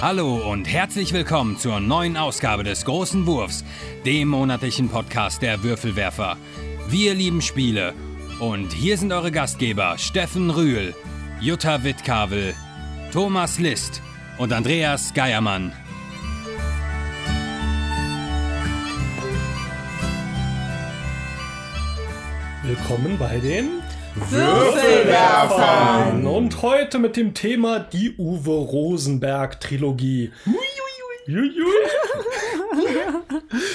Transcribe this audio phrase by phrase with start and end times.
[0.00, 3.66] Hallo und herzlich willkommen zur neuen Ausgabe des Großen Wurfs,
[4.06, 6.38] dem monatlichen Podcast der Würfelwerfer.
[6.88, 7.92] Wir lieben Spiele
[8.38, 10.94] und hier sind eure Gastgeber Steffen Rühl,
[11.42, 12.54] Jutta Wittkavel,
[13.12, 14.00] Thomas List
[14.38, 15.70] und Andreas Geiermann.
[22.62, 23.79] Willkommen bei den
[24.28, 26.26] Würfelwerfern.
[26.26, 30.32] Und heute mit dem Thema die Uwe Rosenberg Trilogie.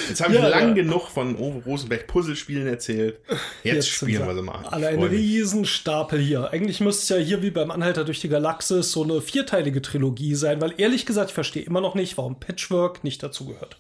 [0.10, 0.74] Jetzt habe ich Ja, lang ja.
[0.74, 3.20] genug von Uwe Rosenberg Puzzlespielen erzählt.
[3.64, 4.66] Jetzt, spielen sind wir sie mal.
[4.66, 5.20] Alle Ich ein freu mich.
[5.20, 6.52] Riesenstapel hier.
[6.52, 10.36] Eigentlich müsste es ja hier wie beim Anhalter durch die Galaxis so eine vierteilige Trilogie
[10.36, 13.78] sein, weil ehrlich gesagt, ich verstehe immer noch nicht, warum Patchwork nicht dazu gehört.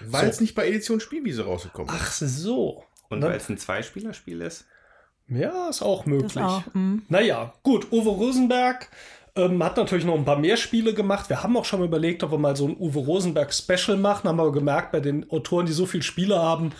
[0.00, 2.00] Weil es nicht bei Edition Spielwiese rausgekommen ist.
[2.00, 2.84] Ach so.
[3.10, 4.64] Und weil es ein Zweispielerspiel ist?
[5.28, 6.36] Ja, ist auch möglich.
[6.36, 7.02] auch, mm.
[7.08, 8.90] Naja, gut, Uwe Rosenberg
[9.36, 11.28] ähm, hat natürlich noch ein paar mehr Spiele gemacht.
[11.28, 14.40] Wir haben auch schon mal überlegt, ob wir mal so ein Uwe Rosenberg-Special machen, haben
[14.40, 16.72] aber gemerkt, bei den Autoren, die so viele Spiele haben,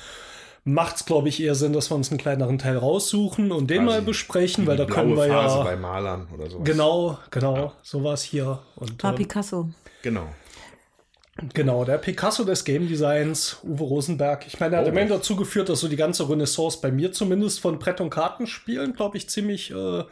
[0.65, 3.85] macht es, glaube ich, eher Sinn, dass wir uns einen kleineren Teil raussuchen und den
[3.85, 5.65] Quasi mal besprechen, weil da können wir Phase ja.
[5.65, 6.61] bei Malern oder so.
[6.61, 8.61] Genau, genau, so war es hier.
[8.77, 9.69] Und, War ähm, Picasso.
[10.03, 10.27] Genau.
[11.53, 14.47] Genau, der Picasso des Game Designs, Uwe Rosenberg.
[14.47, 14.91] Ich meine, er hat Oh.
[14.91, 18.95] immerhin dazu geführt, dass so die ganze Renaissance bei mir zumindest von Brett- und Kartenspielen,
[18.95, 20.05] glaube ich, ziemlich, äh,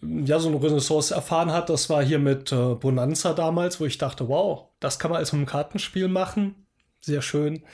[0.00, 1.68] ja, so eine Renaissance erfahren hat.
[1.70, 5.32] Das war hier mit äh, Bonanza damals, wo ich dachte, wow, das kann man als
[5.32, 6.66] ein Kartenspiel machen.
[7.00, 7.64] Sehr schön.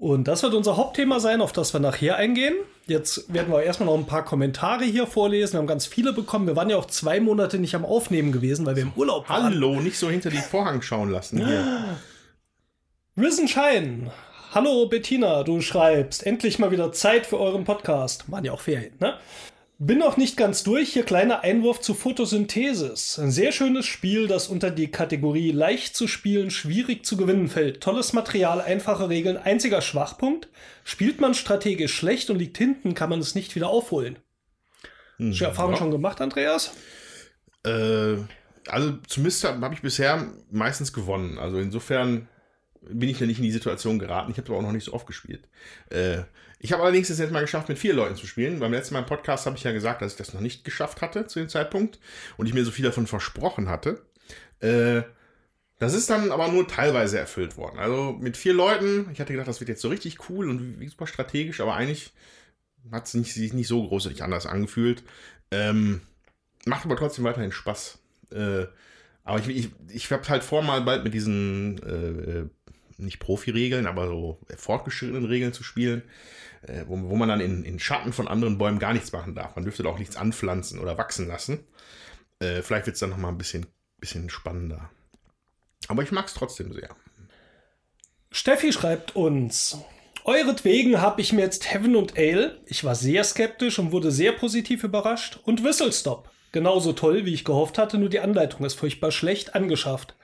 [0.00, 2.54] Und das wird unser Hauptthema sein, auf das wir nachher eingehen.
[2.86, 5.52] Jetzt werden wir erstmal noch ein paar Kommentare hier vorlesen.
[5.52, 6.46] Wir haben ganz viele bekommen.
[6.46, 9.42] Wir waren ja auch zwei Monate nicht am Aufnehmen gewesen, weil wir im Urlaub waren.
[9.42, 11.46] Hallo, nicht so hinter die Vorhang schauen lassen.
[11.46, 11.98] Hier.
[13.22, 14.10] Risen Shine.
[14.54, 18.32] Hallo Bettina, du schreibst, endlich mal wieder Zeit für euren Podcast.
[18.32, 19.18] Waren ja auch Ferien, ne?
[19.82, 20.92] Bin noch nicht ganz durch.
[20.92, 23.18] Hier kleiner Einwurf zu Photosynthesis.
[23.18, 27.80] Ein sehr schönes Spiel, das unter die Kategorie leicht zu spielen, schwierig zu gewinnen fällt.
[27.80, 29.38] Tolles Material, einfache Regeln.
[29.38, 30.50] Einziger Schwachpunkt.
[30.84, 34.18] Spielt man strategisch schlecht und liegt hinten, kann man es nicht wieder aufholen.
[35.16, 35.78] Hm, Hast du die Erfahrung ja.
[35.78, 36.72] schon gemacht, Andreas?
[37.64, 38.16] Äh,
[38.68, 41.38] also zumindest habe hab ich bisher meistens gewonnen.
[41.38, 42.28] Also insofern
[42.82, 44.30] bin ich ja nicht in die Situation geraten.
[44.30, 45.48] Ich habe aber auch noch nicht so oft gespielt.
[45.88, 46.24] Äh,
[46.62, 48.60] ich habe allerdings es jetzt mal geschafft, mit vier Leuten zu spielen.
[48.60, 51.00] Beim letzten Mal im Podcast habe ich ja gesagt, dass ich das noch nicht geschafft
[51.00, 51.98] hatte zu dem Zeitpunkt
[52.36, 54.02] und ich mir so viel davon versprochen hatte.
[54.60, 55.02] Äh,
[55.78, 57.78] das ist dann aber nur teilweise erfüllt worden.
[57.78, 61.06] Also mit vier Leuten, ich hatte gedacht, das wird jetzt so richtig cool und super
[61.06, 62.12] strategisch, aber eigentlich
[62.92, 65.02] hat es nicht, sich nicht so großartig anders angefühlt.
[65.50, 66.02] Ähm,
[66.66, 67.98] macht aber trotzdem weiterhin Spaß.
[68.32, 68.66] Äh,
[69.24, 72.48] aber ich, ich, ich habe halt vor, mal bald mit diesen, äh, äh,
[72.98, 76.02] nicht Profi-Regeln, aber so fortgeschrittenen Regeln zu spielen,
[76.62, 79.56] äh, wo, wo man dann in, in Schatten von anderen Bäumen gar nichts machen darf.
[79.56, 81.64] Man dürfte da auch nichts anpflanzen oder wachsen lassen.
[82.38, 83.66] Äh, vielleicht wird es dann nochmal ein bisschen,
[83.98, 84.90] bisschen spannender.
[85.88, 86.90] Aber ich mag es trotzdem sehr.
[88.30, 89.78] Steffi schreibt uns.
[90.24, 94.32] Euretwegen habe ich mir jetzt Heaven und Ale, ich war sehr skeptisch und wurde sehr
[94.32, 98.74] positiv überrascht, und Whistle Stop, genauso toll, wie ich gehofft hatte, nur die Anleitung ist
[98.74, 100.14] furchtbar schlecht, angeschafft.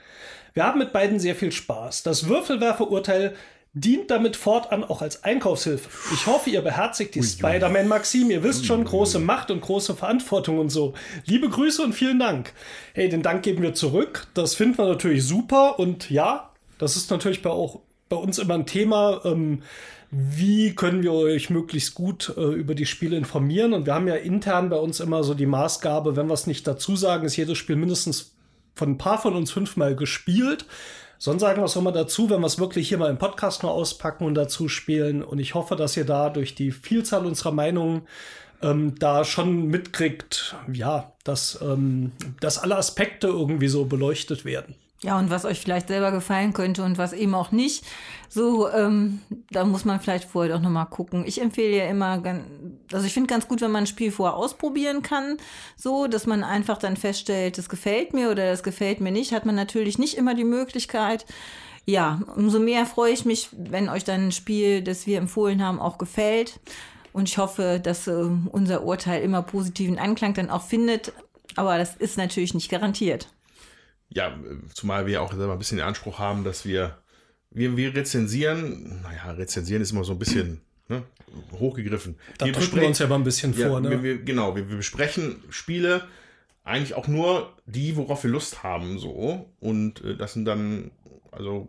[0.52, 2.02] Wir haben mit beiden sehr viel Spaß.
[2.02, 3.34] Das Würfelwerferurteil
[3.76, 5.90] dient damit fortan auch als Einkaufshilfe.
[6.14, 8.30] Ich hoffe, ihr beherzigt die Spider-Man-Maxim.
[8.30, 10.94] Ihr wisst schon, große Macht und große Verantwortung und so.
[11.26, 12.54] Liebe Grüße und vielen Dank.
[12.94, 14.28] Hey, den Dank geben wir zurück.
[14.32, 15.78] Das finden wir natürlich super.
[15.78, 19.20] Und ja, das ist natürlich bei, auch bei uns immer ein Thema.
[19.26, 19.62] Ähm,
[20.10, 23.74] wie können wir euch möglichst gut äh, über die Spiele informieren?
[23.74, 26.66] Und wir haben ja intern bei uns immer so die Maßgabe, wenn wir es nicht
[26.66, 28.32] dazu sagen, ist jedes Spiel mindestens
[28.74, 30.64] von ein paar von uns fünfmal gespielt.
[31.18, 33.72] Sonst sagen wir es immer dazu, wenn wir es wirklich hier mal im Podcast nur
[33.72, 35.22] auspacken und dazu spielen.
[35.22, 38.02] Und ich hoffe, dass ihr da durch die Vielzahl unserer Meinungen
[38.62, 44.74] ähm, da schon mitkriegt, ja, dass, ähm, dass alle Aspekte irgendwie so beleuchtet werden.
[45.06, 47.84] Ja, und was euch vielleicht selber gefallen könnte und was eben auch nicht.
[48.28, 49.20] So, ähm,
[49.52, 51.22] da muss man vielleicht vorher doch nochmal gucken.
[51.24, 52.20] Ich empfehle ja immer,
[52.92, 55.36] also ich finde ganz gut, wenn man ein Spiel vorher ausprobieren kann,
[55.76, 59.46] so, dass man einfach dann feststellt, das gefällt mir oder das gefällt mir nicht, hat
[59.46, 61.24] man natürlich nicht immer die Möglichkeit.
[61.84, 65.78] Ja, umso mehr freue ich mich, wenn euch dann ein Spiel, das wir empfohlen haben,
[65.78, 66.58] auch gefällt.
[67.12, 71.12] Und ich hoffe, dass äh, unser Urteil immer positiven Anklang dann auch findet.
[71.54, 73.28] Aber das ist natürlich nicht garantiert.
[74.08, 74.38] Ja,
[74.72, 76.98] zumal wir auch selber ein bisschen den Anspruch haben, dass wir,
[77.50, 81.02] wir, wir rezensieren, naja, rezensieren ist immer so ein bisschen ne,
[81.52, 82.16] hochgegriffen.
[82.38, 83.80] Da wir drücken wir uns ja mal ein bisschen ja, vor.
[83.80, 83.90] Ne?
[83.90, 86.06] wir, wir, genau, wir, wir besprechen Spiele
[86.66, 89.48] eigentlich auch nur die, worauf wir Lust haben, so.
[89.60, 90.90] Und äh, das sind dann,
[91.30, 91.68] also,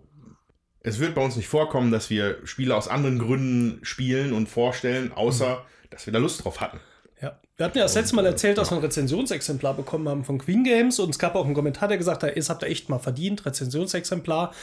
[0.81, 5.11] es wird bei uns nicht vorkommen, dass wir Spiele aus anderen Gründen spielen und vorstellen,
[5.11, 6.79] außer, dass wir da Lust drauf hatten.
[7.21, 7.39] Ja.
[7.55, 10.63] Wir hatten ja das letzte Mal erzählt, dass wir ein Rezensionsexemplar bekommen haben von Queen
[10.63, 12.99] Games und es gab auch einen Kommentar, der gesagt hat, es habt ihr echt mal
[12.99, 14.53] verdient, Rezensionsexemplar.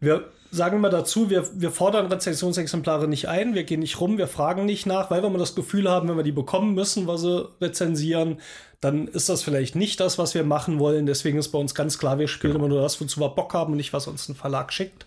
[0.00, 4.26] Wir sagen mal dazu, wir, wir fordern Rezensionsexemplare nicht ein, wir gehen nicht rum, wir
[4.26, 7.22] fragen nicht nach, weil wir mal das Gefühl haben, wenn wir die bekommen müssen, was
[7.22, 8.38] sie rezensieren,
[8.82, 11.06] dann ist das vielleicht nicht das, was wir machen wollen.
[11.06, 13.72] Deswegen ist bei uns ganz klar, wir spielen immer nur das, wozu wir Bock haben
[13.72, 15.06] und nicht, was uns ein Verlag schickt.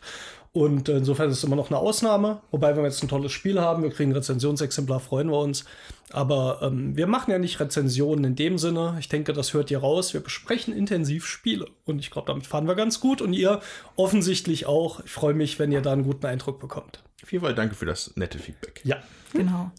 [0.56, 2.40] Und insofern ist es immer noch eine Ausnahme.
[2.50, 5.66] Wobei, wenn wir jetzt ein tolles Spiel haben, wir kriegen ein Rezensionsexemplar, freuen wir uns.
[6.12, 8.96] Aber ähm, wir machen ja nicht Rezensionen in dem Sinne.
[9.02, 10.14] Ich denke, das hört ihr raus.
[10.14, 11.68] Wir besprechen intensiv Spiele.
[11.84, 13.22] Und ich glaube, damit fahren wir ganz gut.
[13.22, 13.60] Und ihr
[13.98, 15.02] offensichtlich auch.
[15.04, 17.04] Ich freue mich, wenn ihr da einen guten Eindruck bekommt.
[17.22, 18.80] Auf jeden Fall danke für das nette Feedback.
[18.86, 18.96] Ja.
[19.34, 19.72] Genau.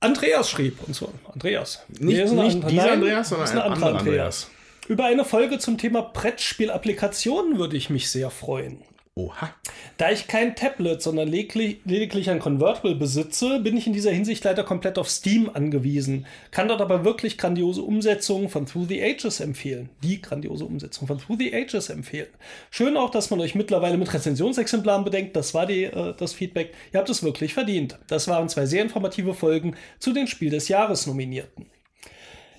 [0.00, 1.12] Andreas schrieb und so.
[1.32, 1.84] Andreas.
[1.88, 4.50] Nicht, nicht anderer- dieser Andreas, sondern ein ein anderer anderer Andreas.
[4.88, 8.82] Über eine Folge zum Thema Brettspielapplikationen würde ich mich sehr freuen.
[9.18, 9.54] Oha.
[9.96, 14.62] Da ich kein Tablet, sondern lediglich, ein Convertible besitze, bin ich in dieser Hinsicht leider
[14.62, 16.26] komplett auf Steam angewiesen.
[16.50, 19.88] Kann dort aber wirklich grandiose Umsetzungen von Through the Ages empfehlen.
[20.02, 22.28] Die grandiose Umsetzung von Through the Ages empfehlen.
[22.70, 25.34] Schön auch, dass man euch mittlerweile mit Rezensionsexemplaren bedenkt.
[25.34, 26.74] Das war die, äh, das Feedback.
[26.92, 27.98] Ihr habt es wirklich verdient.
[28.08, 31.70] Das waren zwei sehr informative Folgen zu den Spiel des Jahres Nominierten.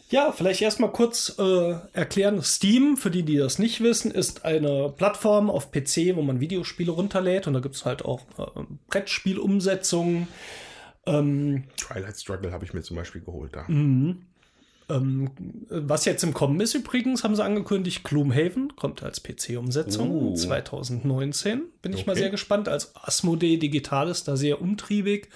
[0.10, 2.42] Ja, vielleicht erstmal kurz äh, erklären.
[2.42, 6.92] Steam, für die, die das nicht wissen, ist eine Plattform auf PC, wo man Videospiele
[6.92, 7.48] runterlädt.
[7.48, 10.28] Und da gibt es halt auch äh, Brettspielumsetzungen.
[11.06, 13.66] Ähm, Twilight Struggle habe ich mir zum Beispiel geholt da.
[14.90, 15.32] Ähm,
[15.70, 20.34] was jetzt im Kommen ist übrigens, haben sie angekündigt, Gloomhaven kommt als PC-Umsetzung Oh.
[20.36, 21.64] 2019.
[21.82, 22.70] Bin ich mal sehr gespannt.
[22.70, 25.30] Als Asmodee Digital ist da sehr umtriebig,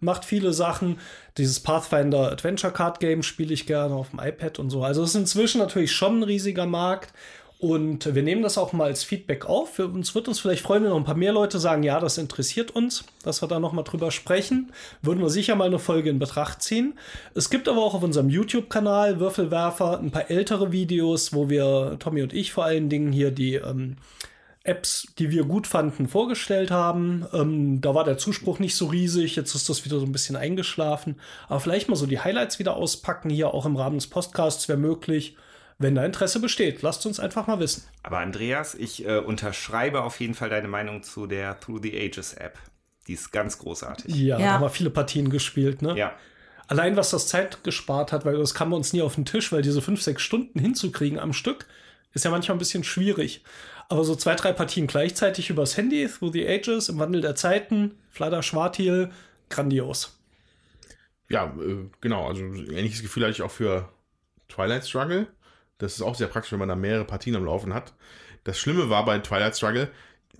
[0.00, 0.98] macht viele Sachen.
[1.36, 4.82] Dieses Pathfinder Adventure Card Game spiele ich gerne auf dem iPad und so.
[4.84, 7.12] Also es ist inzwischen natürlich schon ein riesiger Markt.
[7.64, 9.76] Und wir nehmen das auch mal als Feedback auf.
[9.76, 12.18] Für uns wird uns vielleicht freuen, wenn noch ein paar mehr Leute sagen, ja, das
[12.18, 14.70] interessiert uns, dass wir da noch mal drüber sprechen.
[15.00, 16.92] Würden wir sicher mal eine Folge in Betracht ziehen.
[17.34, 22.20] Es gibt aber auch auf unserem YouTube-Kanal Würfelwerfer ein paar ältere Videos, wo wir, Tommy
[22.20, 23.96] und ich vor allen Dingen hier die ähm,
[24.62, 27.24] Apps, die wir gut fanden, vorgestellt haben.
[27.32, 29.36] Ähm, da war der Zuspruch nicht so riesig.
[29.36, 31.16] Jetzt ist das wieder so ein bisschen eingeschlafen.
[31.48, 34.76] Aber vielleicht mal so die Highlights wieder auspacken, hier auch im Rahmen des Podcasts wäre
[34.76, 35.38] möglich.
[35.78, 37.82] Wenn da Interesse besteht, lasst uns einfach mal wissen.
[38.02, 42.34] Aber Andreas, ich äh, unterschreibe auf jeden Fall deine Meinung zu der Through the Ages
[42.34, 42.58] App.
[43.06, 44.14] Die ist ganz großartig.
[44.14, 44.46] Ja, Ja.
[44.46, 45.96] da haben wir viele Partien gespielt, ne?
[45.96, 46.14] Ja.
[46.68, 49.52] Allein was das Zeit gespart hat, weil das kam bei uns nie auf den Tisch,
[49.52, 51.66] weil diese fünf, sechs Stunden hinzukriegen am Stück
[52.14, 53.42] ist ja manchmal ein bisschen schwierig.
[53.90, 57.96] Aber so zwei, drei Partien gleichzeitig übers Handy, Through the Ages, im Wandel der Zeiten,
[58.10, 59.10] Flader Schwartil,
[59.50, 60.18] grandios.
[61.28, 62.28] Ja, äh, genau.
[62.28, 63.88] Also ein ähnliches Gefühl hatte ich auch für
[64.48, 65.26] Twilight Struggle.
[65.78, 67.92] Das ist auch sehr praktisch, wenn man da mehrere Partien am Laufen hat.
[68.44, 69.90] Das Schlimme war bei Twilight Struggle,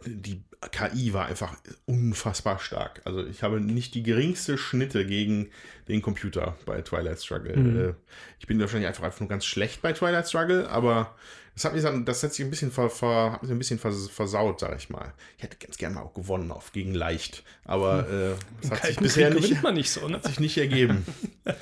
[0.07, 3.03] die KI war einfach unfassbar stark.
[3.05, 5.51] Also ich habe nicht die geringste Schnitte gegen
[5.89, 7.53] den Computer bei Twilight Struggle.
[7.53, 7.95] Äh,
[8.39, 11.15] Ich bin wahrscheinlich einfach, einfach nur ganz schlecht bei Twilight Struggle, aber
[11.55, 14.09] das hat mich das hat sich ein bisschen, ver, ver, hat mich ein bisschen vers,
[14.09, 15.13] versaut, sag ich mal.
[15.37, 18.97] Ich hätte ganz gerne mal auch gewonnen auf gegen leicht, aber äh, das hat sich
[18.99, 20.17] bisher Krieg nicht, nicht so, ne?
[20.17, 21.05] hat sich nicht ergeben.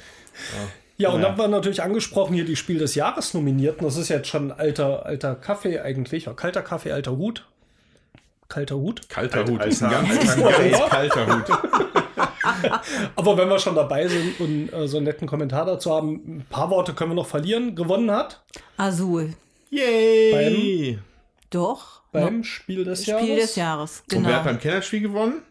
[0.54, 0.66] Ja,
[1.10, 1.28] und Ja.
[1.28, 3.84] dann war natürlich angesprochen hier die Spiel des Jahres Nominierten.
[3.84, 6.25] Das ist jetzt schon alter, alter Kaffee eigentlich.
[6.26, 7.46] Ja, kalter Kaffee, alter Hut.
[8.49, 9.08] Kalter Hut.
[9.08, 10.88] Kalter Alter, Hut, ist ein alter, ganz, alter, ganz alter.
[10.88, 11.58] kalter Hut.
[13.16, 16.47] Aber wenn wir schon dabei sind und äh, so einen netten Kommentar dazu haben, ein
[16.50, 17.75] paar Worte können wir noch verlieren.
[17.75, 18.42] Gewonnen hat
[18.76, 19.32] Azul.
[19.71, 20.99] Yay!
[21.50, 22.02] Doch.
[22.12, 22.42] beim No.
[22.42, 23.23] Spiel des Jahres.
[23.25, 24.02] Spiel des Jahres.
[24.12, 24.52] Und wer hat Genau.
[24.52, 25.42] beim Kennerspiel gewonnen?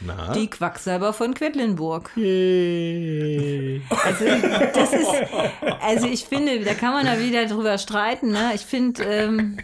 [0.00, 0.32] Na?
[0.32, 2.10] Die Quacksalber von Quedlinburg.
[2.16, 3.82] Yay!
[3.90, 4.24] Also,
[4.74, 5.10] das ist,
[5.80, 8.30] also ich finde, da kann man da wieder drüber streiten.
[8.30, 8.52] Ne?
[8.54, 9.58] Ich finde, ähm,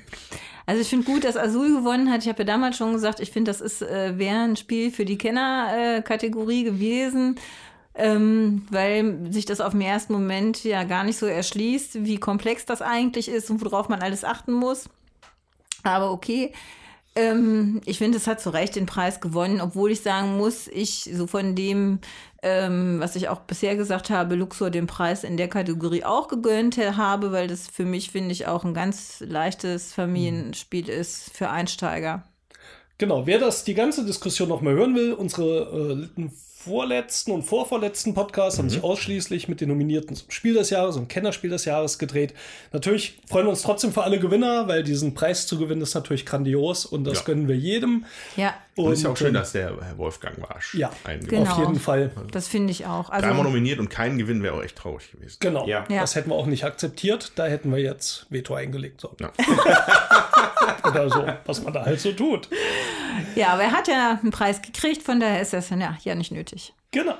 [0.67, 2.23] also ich finde gut, dass Azul gewonnen hat.
[2.23, 5.05] Ich habe ja damals schon gesagt, ich finde, das ist äh, wäre ein Spiel für
[5.05, 7.37] die Kenner-Kategorie gewesen.
[7.97, 12.65] Ähm, weil sich das auf den ersten Moment ja gar nicht so erschließt, wie komplex
[12.65, 14.89] das eigentlich ist und worauf man alles achten muss.
[15.83, 16.53] Aber okay.
[17.17, 21.11] Ähm, ich finde, es hat zu Recht den Preis gewonnen, obwohl ich sagen muss, ich
[21.13, 21.99] so von dem,
[22.43, 26.79] ähm, was ich auch bisher gesagt habe, Luxor den Preis in der Kategorie auch gegönnt
[26.79, 32.25] habe, weil das für mich, finde ich, auch ein ganz leichtes Familienspiel ist für Einsteiger.
[32.99, 36.29] Genau, wer das die ganze Diskussion noch mal hören will, unsere äh,
[36.65, 41.09] vorletzten und vorvorletzten Podcasts haben sich ausschließlich mit den Nominierten zum Spiel des Jahres und
[41.09, 42.35] Kennerspiel des Jahres gedreht.
[42.73, 46.27] Natürlich freuen wir uns trotzdem für alle Gewinner, weil diesen Preis zu gewinnen ist natürlich
[46.27, 47.25] grandios und das Ja.
[47.25, 48.05] gönnen wir jedem.
[48.37, 48.53] Ja,
[48.87, 50.91] Und ist ja auch schön, dass der Herr Wolfgang Warsch Ja,
[51.27, 51.51] Genau.
[51.51, 52.11] Auf jeden Fall.
[52.33, 53.11] das finde ich auch.
[53.11, 55.37] Also, Dreimal nominiert und keinen Gewinn wäre auch echt traurig gewesen.
[55.41, 55.85] Genau, Ja.
[55.89, 56.01] Ja.
[56.01, 57.33] das hätten wir auch nicht akzeptiert.
[57.37, 59.01] Da hätten wir jetzt Veto eingelegt.
[59.01, 59.15] So.
[59.21, 59.33] Ja.
[60.89, 62.49] Oder so, was man da halt so tut.
[63.35, 66.33] ja, aber er hat ja einen Preis gekriegt, von daher ist das ja, ja nicht
[66.33, 66.75] nötig.
[66.91, 67.17] Genau.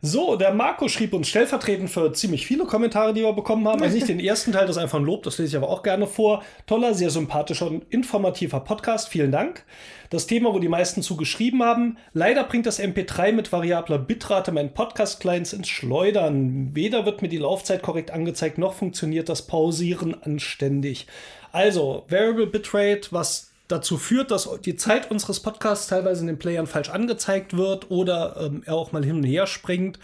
[0.00, 3.82] So, der Marco schrieb uns stellvertretend für ziemlich viele Kommentare, die wir bekommen haben.
[3.82, 5.82] Also nicht den ersten Teil, das ist einfach ein Lob, das lese ich aber auch
[5.82, 6.42] gerne vor.
[6.66, 9.08] Toller, sehr sympathischer und informativer Podcast.
[9.08, 9.64] Vielen Dank.
[10.10, 11.98] Das Thema, wo die meisten zugeschrieben haben.
[12.12, 16.74] Leider bringt das MP3 mit variabler Bitrate meinen Podcast-Clients ins Schleudern.
[16.74, 21.06] Weder wird mir die Laufzeit korrekt angezeigt, noch funktioniert das Pausieren anständig.
[21.52, 26.66] Also, Variable Bitrate, was dazu führt, dass die Zeit unseres Podcasts teilweise in den Playern
[26.66, 29.98] falsch angezeigt wird oder ähm, er auch mal hin und her springt.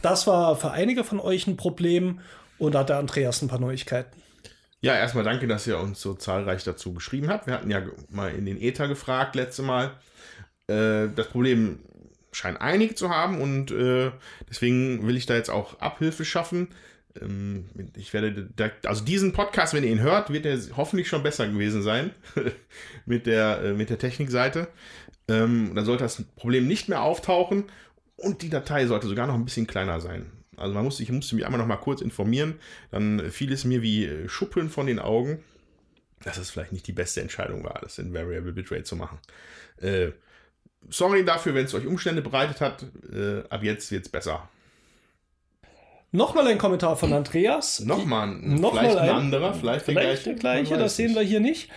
[0.00, 2.20] Das war für einige von euch ein Problem
[2.58, 4.20] und da hat der Andreas ein paar Neuigkeiten.
[4.80, 7.46] Ja, erstmal danke, dass ihr uns so zahlreich dazu geschrieben habt.
[7.46, 9.92] Wir hatten ja mal in den Ether gefragt letzte Mal.
[10.66, 11.78] Äh, das Problem
[12.32, 14.10] scheint einige zu haben und äh,
[14.48, 16.68] deswegen will ich da jetzt auch Abhilfe schaffen.
[17.20, 17.66] Ähm,
[17.96, 21.48] ich werde, da, also diesen Podcast, wenn ihr ihn hört, wird er hoffentlich schon besser
[21.48, 22.10] gewesen sein
[23.06, 24.68] mit der, äh, mit der Technikseite.
[25.28, 27.64] Ähm, dann sollte das Problem nicht mehr auftauchen
[28.16, 30.30] und die Datei sollte sogar noch ein bisschen kleiner sein.
[30.56, 32.54] Also man musste, ich musste mich einmal noch mal kurz informieren.
[32.90, 35.42] Dann fiel es mir wie äh, Schuppeln von den Augen,
[36.22, 39.18] dass es vielleicht nicht die beste Entscheidung war, das in Variable Bitrate zu machen.
[39.78, 40.12] Äh,
[40.88, 42.84] sorry dafür, wenn es euch Umstände bereitet hat.
[43.12, 44.48] Äh, ab jetzt wird es besser.
[46.14, 47.80] Nochmal ein Kommentar von Andreas.
[47.80, 50.30] Nochmal ein, Noch vielleicht ein ein- anderer, vielleicht der Vielleicht gleiche.
[50.30, 51.70] der gleiche, das sehen wir hier nicht.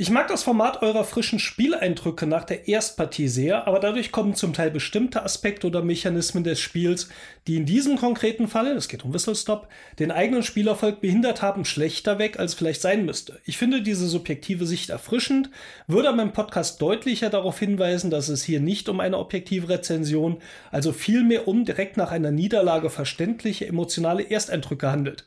[0.00, 4.54] Ich mag das Format eurer frischen Spieleindrücke nach der Erstpartie sehr, aber dadurch kommen zum
[4.54, 7.10] Teil bestimmte Aspekte oder Mechanismen des Spiels,
[7.46, 11.66] die in diesem konkreten Fall, es geht um Whistle Stop, den eigenen Spielerfolg behindert haben,
[11.66, 13.40] schlechter weg, als vielleicht sein müsste.
[13.44, 15.50] Ich finde diese subjektive Sicht erfrischend,
[15.86, 20.38] würde aber im Podcast deutlicher darauf hinweisen, dass es hier nicht um eine objektive Rezension,
[20.70, 25.26] also vielmehr um direkt nach einer Niederlage verständliche emotionale Ersteindrücke handelt.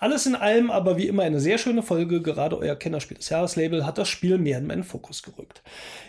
[0.00, 2.22] Alles in allem aber wie immer eine sehr schöne Folge.
[2.22, 5.62] Gerade euer Kennerspiel des Jahreslabel hat das Spiel mehr in meinen Fokus gerückt.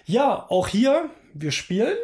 [0.05, 1.97] Ja, auch hier, wir spielen,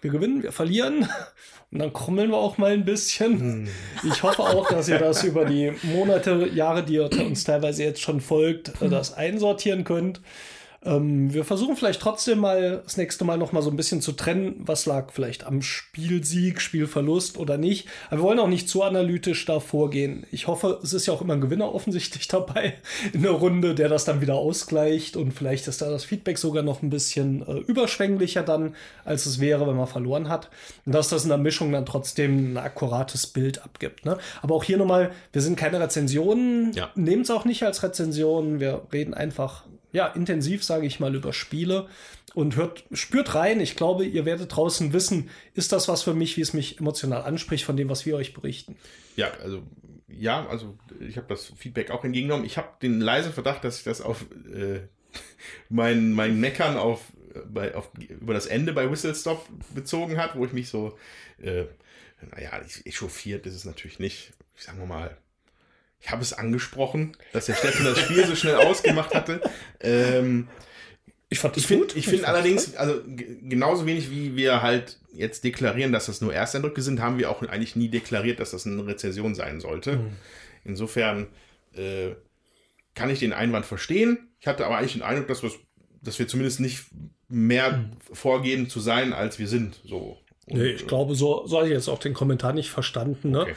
[0.00, 1.08] wir gewinnen, wir verlieren.
[1.70, 3.66] Und dann krummeln wir auch mal ein bisschen.
[4.02, 8.02] Ich hoffe auch, dass ihr das über die Monate, Jahre, die ihr uns teilweise jetzt
[8.02, 10.20] schon folgt, äh, das einsortieren könnt.
[10.84, 14.12] Ähm, wir versuchen vielleicht trotzdem mal das nächste Mal noch mal so ein bisschen zu
[14.12, 17.86] trennen, was lag vielleicht am Spielsieg, Spielverlust oder nicht.
[18.08, 20.26] Aber wir wollen auch nicht zu analytisch da vorgehen.
[20.32, 22.74] Ich hoffe, es ist ja auch immer ein Gewinner offensichtlich dabei
[23.12, 26.62] in der Runde, der das dann wieder ausgleicht und vielleicht ist da das Feedback sogar
[26.64, 28.74] noch ein bisschen äh, überschwänglicher dann,
[29.04, 30.50] als es wäre, wenn man verloren hat.
[30.84, 34.04] Und dass das in der Mischung dann trotzdem ein akkurates Bild abgibt.
[34.04, 34.18] Ne?
[34.42, 36.90] Aber auch hier nochmal, wir sind keine Rezensionen, Ja.
[36.96, 38.58] nehmt es auch nicht als Rezension.
[38.58, 41.88] Wir reden einfach ja, intensiv, sage ich mal, über Spiele
[42.34, 43.60] und hört, spürt rein.
[43.60, 47.22] Ich glaube, ihr werdet draußen wissen, ist das was für mich, wie es mich emotional
[47.22, 48.76] anspricht von dem, was wir euch berichten.
[49.16, 49.62] Ja, also
[50.08, 52.46] ja, also ich habe das Feedback auch entgegengenommen.
[52.46, 54.80] Ich habe den leisen Verdacht, dass ich das auf äh,
[55.68, 60.36] mein, mein Meckern auf, äh, bei, auf, über das Ende bei Whistle Stop bezogen hat,
[60.36, 60.98] wo ich mich so,
[61.40, 61.64] äh,
[62.30, 64.32] naja, ich, echauffiert ist es natürlich nicht.
[64.56, 65.16] Ich sage mal,
[66.02, 69.40] ich habe es angesprochen, dass der Steffen das Spiel so schnell ausgemacht hatte.
[69.80, 70.48] Ähm,
[71.28, 71.96] Ich fand das ich finde gut.
[71.96, 76.20] ich find fand das allerdings, also genauso wenig wie wir halt jetzt deklarieren, dass das
[76.20, 79.96] nur Ersteindrücke sind, haben wir auch eigentlich nie deklariert, dass das eine Rezession sein sollte.
[79.98, 80.10] Mhm.
[80.64, 81.28] Insofern
[81.74, 82.10] äh,
[82.94, 84.28] kann ich den Einwand verstehen.
[84.40, 85.42] Ich hatte aber eigentlich den Eindruck, dass,
[86.02, 86.84] dass wir zumindest nicht
[87.28, 87.90] mehr Mhm.
[88.12, 89.80] vorgeben zu sein, als wir sind.
[89.84, 90.18] So.
[90.46, 93.30] Und, Nee, ich glaube, so, so habe ich jetzt auch den Kommentar nicht verstanden.
[93.30, 93.42] Ne?
[93.42, 93.54] Okay.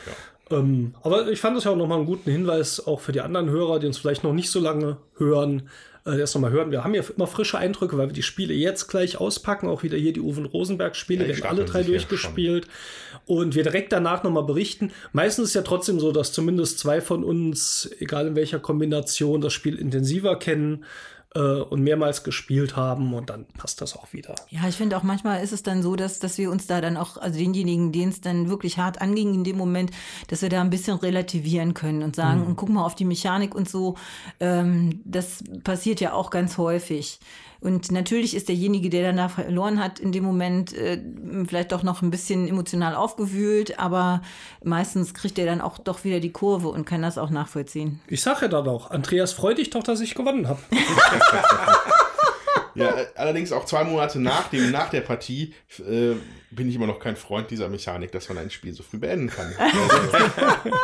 [0.51, 3.49] Ähm, aber ich fand das ja auch nochmal einen guten Hinweis, auch für die anderen
[3.49, 5.69] Hörer, die uns vielleicht noch nicht so lange hören,
[6.05, 6.71] äh, erst nochmal hören.
[6.71, 9.67] Wir haben ja immer frische Eindrücke, weil wir die Spiele jetzt gleich auspacken.
[9.67, 12.67] Auch wieder hier die Uwe Rosenberg-Spiele, Ja, die werden alle drei durchgespielt.
[13.25, 14.91] Und wir direkt danach nochmal berichten.
[15.13, 19.53] Meistens ist ja trotzdem so, dass zumindest zwei von uns, egal in welcher Kombination, das
[19.53, 20.85] Spiel intensiver kennen
[21.35, 23.13] äh, und mehrmals gespielt haben.
[23.13, 24.35] Und dann passt das auch wieder.
[24.49, 26.97] Ja, ich finde auch manchmal ist es dann so, dass, dass wir uns da dann
[26.97, 29.91] auch, also denjenigen, denen es dann wirklich hart anging in dem Moment,
[30.27, 33.53] dass wir da ein bisschen relativieren können und sagen, und guck mal auf die Mechanik
[33.53, 33.95] und so.
[34.39, 37.19] Ähm, das passiert ja auch ganz häufig.
[37.65, 41.01] Und natürlich ist derjenige, der dann da verloren hat, in dem Moment äh,
[41.47, 44.21] vielleicht doch noch ein bisschen emotional aufgewühlt, aber
[44.63, 48.01] meistens kriegt er dann auch doch wieder die Kurve und kann das auch nachvollziehen.
[48.07, 50.59] Ich sage ja dann auch, Andreas, freu dich doch, dass ich gewonnen habe.
[52.75, 56.13] Ja, äh, allerdings auch zwei Monate nach, dem, nach der Partie äh,
[56.51, 59.29] bin ich immer noch kein Freund dieser Mechanik, dass man ein Spiel so früh beenden
[59.29, 59.51] kann.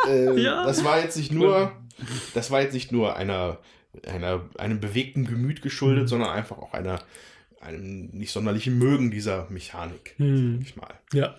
[0.04, 0.64] Also, äh, Ja.
[0.64, 1.70] Das war jetzt nicht nur,
[2.34, 3.58] das war jetzt nicht nur einer,
[4.06, 7.00] einer, einem bewegten Gemüt geschuldet, sondern einfach auch einer,
[7.60, 10.14] einem nicht sonderlichen Mögen dieser Mechanik.
[10.16, 10.58] Hm.
[10.58, 10.94] Sag ich mal.
[11.12, 11.34] Ja.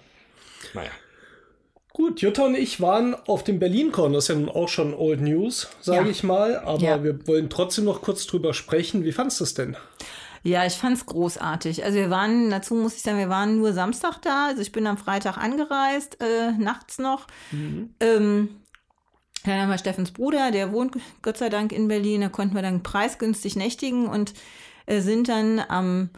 [0.74, 0.92] Naja.
[1.92, 4.14] Gut, Jutta und ich waren auf dem BerlinCon.
[4.14, 6.12] Das ist ja nun auch schon Old News, sage Ja.
[6.12, 6.58] ich mal.
[6.58, 7.04] Aber Ja.
[7.04, 9.04] wir wollen trotzdem noch kurz drüber sprechen.
[9.04, 9.76] Wie fandest du es denn?
[10.42, 11.86] Ja, ich fand's großartig.
[11.86, 14.48] Also wir waren, dazu muss ich sagen, wir waren nur Samstag da.
[14.48, 17.28] Also ich bin am Freitag angereist, äh, nachts noch.
[18.00, 18.50] Ähm,
[19.44, 22.22] dann haben wir Steffens Bruder, der wohnt Gott sei Dank in Berlin.
[22.22, 24.34] Da konnten wir dann preisgünstig nächtigen und
[24.86, 26.10] äh, sind dann am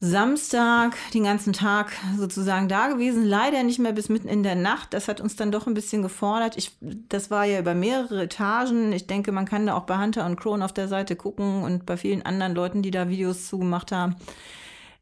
[0.00, 3.24] Samstag den ganzen Tag sozusagen da gewesen.
[3.24, 4.94] Leider nicht mehr bis mitten in der Nacht.
[4.94, 6.56] Das hat uns dann doch ein bisschen gefordert.
[6.56, 8.92] Ich, das war ja über mehrere Etagen.
[8.92, 11.84] Ich denke, man kann da auch bei Hunter und Crone auf der Seite gucken und
[11.84, 14.14] bei vielen anderen Leuten, die da Videos zugemacht haben.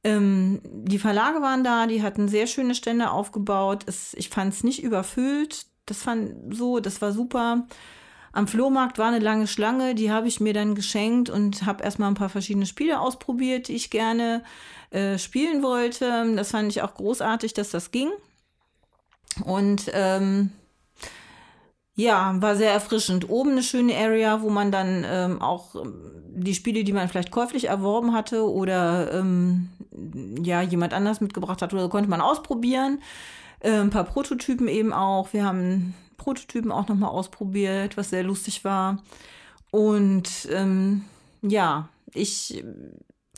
[0.03, 3.85] Ähm, die Verlage waren da, die hatten sehr schöne Stände aufgebaut.
[3.87, 5.67] Es, ich fand es nicht überfüllt.
[5.87, 7.67] Das fand so, das war super.
[8.33, 12.11] Am Flohmarkt war eine lange Schlange, die habe ich mir dann geschenkt und habe erstmal
[12.11, 14.45] ein paar verschiedene Spiele ausprobiert, die ich gerne
[14.91, 16.35] äh, spielen wollte.
[16.37, 18.11] Das fand ich auch großartig, dass das ging.
[19.45, 20.51] Und ähm,
[21.95, 23.31] ja, war sehr erfrischend.
[23.31, 25.95] Oben eine schöne Area, wo man dann ähm, auch ähm,
[26.29, 29.71] die Spiele, die man vielleicht käuflich erworben hatte oder ähm,
[30.43, 33.01] ja, jemand anders mitgebracht hat, oder konnte man ausprobieren.
[33.61, 35.33] Äh, ein paar Prototypen eben auch.
[35.33, 39.03] Wir haben Prototypen auch nochmal ausprobiert, was sehr lustig war.
[39.71, 41.05] Und ähm,
[41.43, 42.65] ja, ich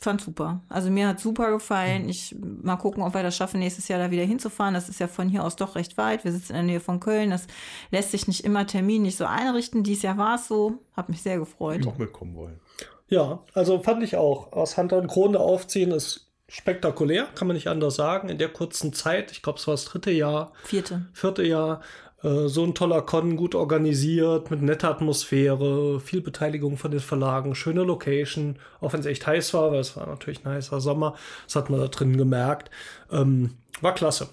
[0.01, 0.61] fand super.
[0.69, 2.07] Also mir hat super gefallen.
[2.09, 4.73] Ich mal gucken, ob wir das schaffen, nächstes Jahr da wieder hinzufahren.
[4.73, 6.23] Das ist ja von hier aus doch recht weit.
[6.23, 7.29] Wir sitzen in der Nähe von Köln.
[7.31, 7.47] Das
[7.91, 9.83] lässt sich nicht immer terminlich so einrichten.
[9.83, 10.79] Dieses Jahr war es so.
[10.95, 11.83] Hat mich sehr gefreut.
[11.83, 12.59] Noch mitkommen wollen.
[13.07, 14.53] Ja, also fand ich auch.
[14.53, 18.29] Aus Hunter und Krone aufziehen ist spektakulär, kann man nicht anders sagen.
[18.29, 21.05] In der kurzen Zeit, ich glaube, es war das dritte Jahr, Vierte.
[21.13, 21.81] vierte Jahr,
[22.23, 27.55] äh, so ein toller Con, gut organisiert, mit netter Atmosphäre, viel Beteiligung von den Verlagen,
[27.55, 31.15] schöne Location, auch wenn es echt heiß war, weil es war natürlich ein heißer Sommer,
[31.45, 32.71] das hat man da drin gemerkt.
[33.11, 34.29] Ähm, war klasse.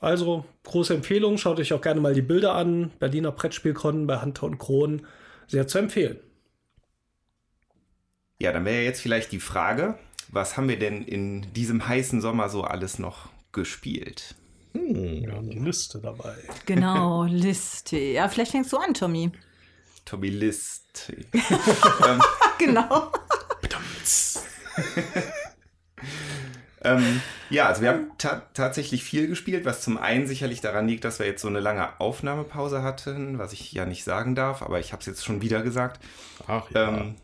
[0.00, 2.92] Also, große Empfehlung, schaut euch auch gerne mal die Bilder an.
[2.98, 5.06] Berliner Brettspielkon bei Hunter und Kronen,
[5.48, 6.18] sehr zu empfehlen.
[8.40, 9.98] Ja, dann wäre jetzt vielleicht die Frage,
[10.28, 14.34] was haben wir denn in diesem heißen Sommer so alles noch gespielt?
[14.72, 16.34] Wir haben die Liste dabei.
[16.66, 17.98] Genau, Liste.
[17.98, 19.32] Ja, vielleicht fängst du an, Tommy.
[20.04, 21.12] Tommy List.
[22.58, 23.12] Genau.
[26.82, 31.04] ähm, ja, also wir haben ta tatsächlich viel gespielt, was zum einen sicherlich daran liegt,
[31.04, 34.80] dass wir jetzt so eine lange Aufnahmepause hatten, was ich ja nicht sagen darf, aber
[34.80, 36.04] ich habe es jetzt schon wieder gesagt.
[36.48, 36.88] Ach ja.
[36.88, 37.14] Ähm,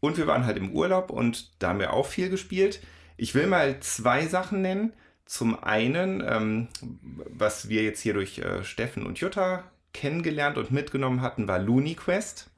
[0.00, 2.80] und wir waren halt im Urlaub und da haben wir auch viel gespielt.
[3.16, 4.92] Ich will mal zwei Sachen nennen.
[5.24, 11.20] Zum einen, ähm, was wir jetzt hier durch äh, Steffen und Jutta kennengelernt und mitgenommen
[11.20, 12.50] hatten, war Looney Quest.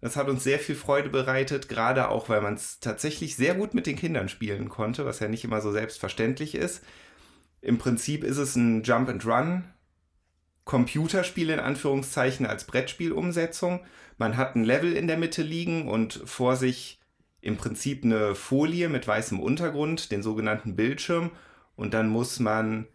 [0.00, 3.74] Das hat uns sehr viel Freude bereitet, gerade auch, weil man es tatsächlich sehr gut
[3.74, 6.82] mit den Kindern spielen konnte, was ja nicht immer so selbstverständlich ist.
[7.60, 9.64] Im Prinzip ist es ein Jump and Run
[10.64, 13.80] Computerspiel in Anführungszeichen als Brettspielumsetzung.
[14.20, 17.00] Man hat ein Level in der Mitte liegen und vor sich
[17.40, 21.30] im Prinzip eine Folie mit weißem Untergrund, den sogenannten Bildschirm.
[21.74, 22.86] Und dann muss man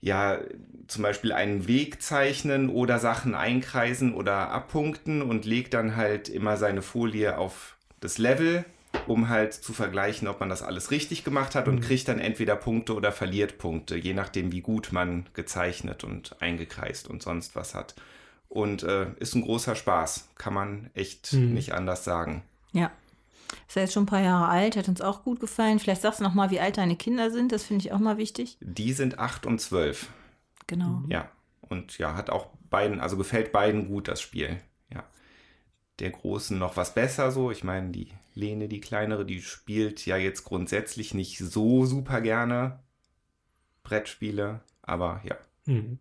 [0.00, 0.40] ja
[0.88, 6.56] zum Beispiel einen Weg zeichnen oder Sachen einkreisen oder abpunkten und legt dann halt immer
[6.56, 8.64] seine Folie auf das Level,
[9.06, 12.56] um halt zu vergleichen, ob man das alles richtig gemacht hat und kriegt dann entweder
[12.56, 17.76] Punkte oder verliert Punkte, je nachdem, wie gut man gezeichnet und eingekreist und sonst was
[17.76, 17.94] hat.
[18.52, 22.42] Und äh, ist ein großer Spaß, kann man echt nicht anders sagen.
[22.72, 22.90] Ja.
[23.66, 25.78] Ist ja jetzt schon ein paar Jahre alt, hat uns auch gut gefallen.
[25.78, 27.50] Vielleicht sagst du noch mal, wie alt deine Kinder sind.
[27.50, 28.58] Das finde ich auch mal wichtig.
[28.60, 30.06] Die sind 8 und 12.
[30.66, 31.02] Genau.
[31.08, 31.30] Ja,
[31.62, 34.60] und ja, hat auch beiden, also gefällt beiden gut das Spiel.
[34.92, 35.02] Ja.
[36.00, 37.50] Der Großen noch was besser so.
[37.50, 42.80] Ich meine, die Lene, die kleinere, die spielt ja jetzt grundsätzlich nicht so super gerne
[43.82, 45.36] Brettspiele, aber ja,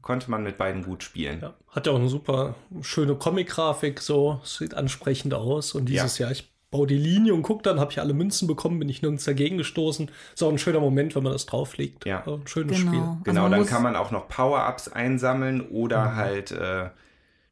[0.02, 1.40] konnte man mit beiden gut spielen.
[1.42, 5.74] Ja, hat ja auch eine super schöne Comic-Grafik, so sieht ansprechend aus.
[5.74, 6.26] Und dieses Ja.
[6.26, 9.02] Jahr, ich baue die Linie und gucke dann, habe ich alle Münzen bekommen, bin ich
[9.02, 10.10] nirgends dagegen gestoßen.
[10.34, 12.06] Ist auch ein schöner Moment, wenn man das drauflegt.
[12.06, 12.24] Ja.
[12.26, 12.90] ein schönes Genau.
[12.92, 13.02] Spiel.
[13.02, 16.90] Also Genau, man dann kann man auch noch Power-Ups einsammeln oder halt, äh,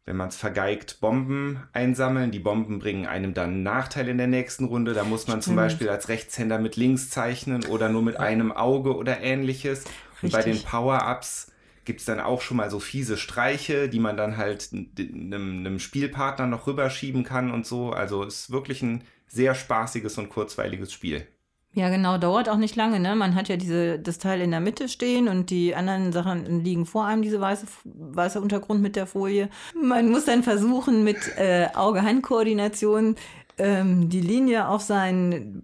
[0.06, 2.32] wenn man es vergeigt, Bomben einsammeln.
[2.32, 4.94] Die Bomben bringen einem dann einen Nachteil in der nächsten Runde.
[4.94, 5.58] Da muss man zum Stimmt.
[5.58, 9.84] Beispiel als Rechtshänder mit links zeichnen oder nur mit einem Auge oder ähnliches.
[10.24, 10.70] Und bei den Richtig.
[10.72, 11.52] Power-Ups
[11.90, 15.80] gibt es dann auch schon mal so fiese Streiche, die man dann halt einem, einem
[15.80, 17.90] Spielpartner noch rüberschieben kann und so.
[17.90, 21.26] Also ist wirklich ein sehr spaßiges und kurzweiliges Spiel.
[21.74, 23.16] Ja, genau, dauert auch nicht lange, ne?
[23.16, 26.86] Man hat ja diese, das Teil in der Mitte stehen und die anderen Sachen liegen
[26.86, 29.50] vor einem, diese weiße, weiße Untergrund mit der Folie.
[29.74, 33.16] Man muss dann versuchen, mit äh, Auge-Hand-Koordination
[33.58, 35.64] ähm, die Linie auf, sein,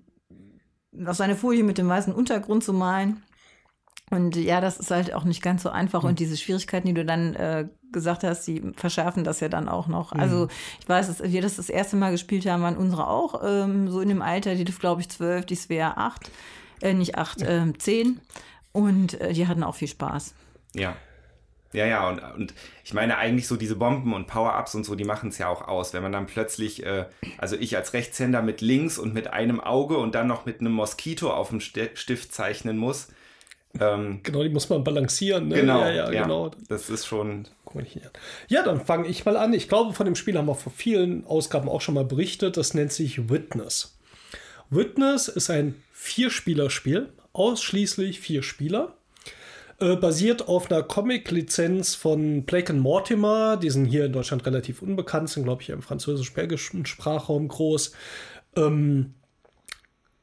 [1.05, 3.21] auf seine Folie mit dem weißen Untergrund zu malen.
[4.11, 6.03] Und ja, das ist halt auch nicht ganz so einfach.
[6.03, 9.87] Und diese Schwierigkeiten, die du dann äh, gesagt hast, die verschärfen das ja dann auch
[9.87, 10.11] noch.
[10.11, 10.47] Also
[10.79, 14.01] ich weiß, dass wir das das erste Mal gespielt haben, waren unsere auch ähm, so
[14.01, 16.29] in dem Alter, die glaube ich zwölf, die Svea acht,
[16.81, 18.19] äh, nicht acht, äh, zehn.
[18.73, 20.35] Und äh, die hatten auch viel Spaß.
[20.75, 20.95] Ja.
[21.73, 22.53] Ja, ja, und, und
[22.85, 25.67] ich meine eigentlich so diese Bomben und Power-Ups und so, die machen es ja auch
[25.67, 25.93] aus.
[25.93, 27.05] Wenn man dann plötzlich, äh,
[27.37, 30.73] also ich als Rechtshänder mit links und mit einem Auge und dann noch mit einem
[30.73, 33.07] Moskito auf dem Sti- Stift zeichnen muss.
[33.79, 35.47] Ähm, Genau, die muss man balancieren.
[35.47, 35.55] Ne?
[35.55, 36.51] genau, Ja, ja, genau.
[36.69, 37.47] Das ist schon.
[38.47, 39.53] Ja, dann fange ich mal an.
[39.53, 42.57] Ich glaube, von dem Spiel haben wir vor vielen Ausgaben auch schon mal berichtet.
[42.57, 43.97] Das nennt sich Witness.
[44.69, 48.93] Witness ist ein Vierspielerspiel, ausschließlich vier Spieler.
[49.79, 53.57] Äh, basiert auf einer Comic-Lizenz von Blake and Mortimer.
[53.57, 57.91] Die sind hier in Deutschland relativ unbekannt, sind, glaube ich, im französisch-belgischen Sprachraum groß.
[58.55, 59.15] Ähm,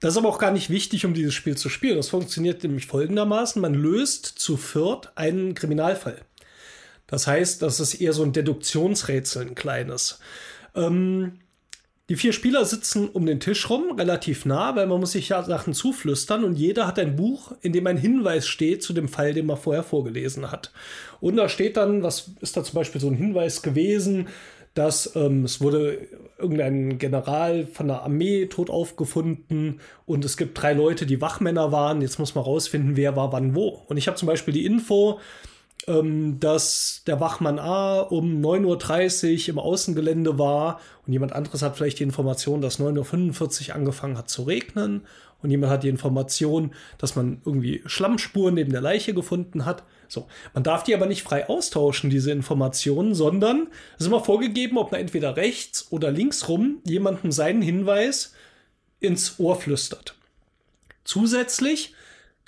[0.03, 1.97] das ist aber auch gar nicht wichtig, um dieses Spiel zu spielen.
[1.97, 3.63] Das funktioniert nämlich folgendermaßen.
[3.63, 6.23] Man löst zu viert einen Kriminalfall.
[7.07, 10.19] Das heißt, das ist eher so ein Deduktionsrätsel, ein kleines.
[10.75, 11.39] Ähm,
[12.09, 15.41] die vier Spieler sitzen um den Tisch rum, relativ nah, weil man muss sich ja
[15.45, 19.35] Sachen zuflüstern und jeder hat ein Buch, in dem ein Hinweis steht zu dem Fall,
[19.35, 20.73] den man vorher vorgelesen hat.
[21.21, 24.27] Und da steht dann, was ist da zum Beispiel so ein Hinweis gewesen,
[24.75, 26.09] dass ähm, es wurde
[26.39, 32.03] irgendein General von der Armee tot aufgefunden und es gibt drei Leute, die Wachmänner waren.
[32.03, 33.83] Jetzt muss man rausfinden, wer war wann wo.
[33.87, 35.21] Und ich habe zum Beispiel die Info,
[35.87, 41.77] ähm, dass der Wachmann A um 9.30 Uhr im Außengelände war und jemand anderes hat
[41.77, 45.03] vielleicht die Information, dass 9.45 Uhr angefangen hat zu regnen
[45.43, 49.83] und jemand hat die Information, dass man irgendwie Schlammspuren neben der Leiche gefunden hat.
[50.09, 54.79] So, man darf die aber nicht frei austauschen, diese Informationen, sondern es ist immer vorgegeben,
[54.79, 58.35] ob man entweder rechts oder links rum jemandem seinen Hinweis
[59.01, 60.15] ins Ohr flüstert.
[61.05, 61.95] Zusätzlich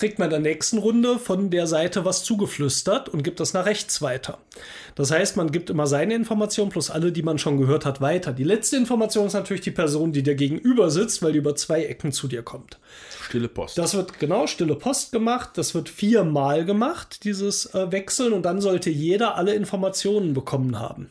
[0.05, 3.64] kriegt man in der nächsten Runde von der Seite was zugeflüstert und gibt das nach
[3.64, 4.37] rechts weiter.
[4.97, 8.35] Das heißt, man gibt immer seine Information plus alle, die man schon gehört hat, weiter.
[8.35, 11.87] Die letzte Information ist natürlich die Person, die dir gegenüber sitzt, weil die über zwei
[11.87, 12.79] Ecken zu dir kommt.
[13.23, 13.79] Stille Post.
[13.79, 15.53] Das wird genau stille Post gemacht.
[15.55, 18.35] Das wird viermal gemacht, dieses äh, Wechseln.
[18.35, 21.09] Und dann sollte jeder alle Informationen bekommen haben.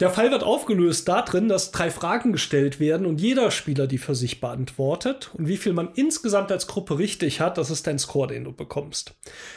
[0.00, 4.14] Der Fall wird aufgelöst darin, dass drei Fragen gestellt werden und jeder Spieler die für
[4.14, 5.30] sich beantwortet.
[5.34, 8.52] Und wie viel man insgesamt als Gruppe richtig hat, das ist dein Score, den du
[8.52, 9.14] bekommst.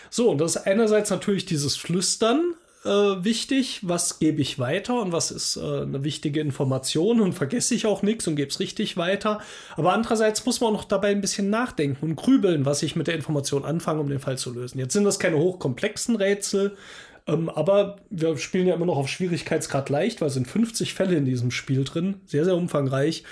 [0.10, 2.54] So, und das ist einerseits natürlich dieses Flüstern
[2.86, 3.80] äh, wichtig.
[3.82, 8.04] Was gebe ich weiter und was ist äh, eine wichtige Information und vergesse ich auch
[8.04, 9.41] nichts und gebe es richtig weiter.
[9.76, 13.08] Aber andererseits muss man auch noch dabei ein bisschen nachdenken und grübeln, was ich mit
[13.08, 14.78] der Information anfange, um den Fall zu lösen.
[14.78, 16.78] Jetzt sind das keine hochkomplexen Rätsel.
[17.28, 21.16] Ähm, aber wir spielen ja immer noch auf Schwierigkeitsgrad leicht, weil es sind 50 Fälle
[21.16, 23.24] in diesem Spiel drin, sehr, sehr umfangreich.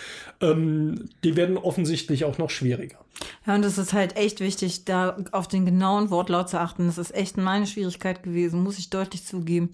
[0.42, 2.98] Ähm, die werden offensichtlich auch noch schwieriger.
[3.46, 6.88] Ja, und es ist halt echt wichtig, da auf den genauen Wortlaut zu achten.
[6.88, 9.70] Das ist echt meine Schwierigkeit gewesen, muss ich deutlich zugeben,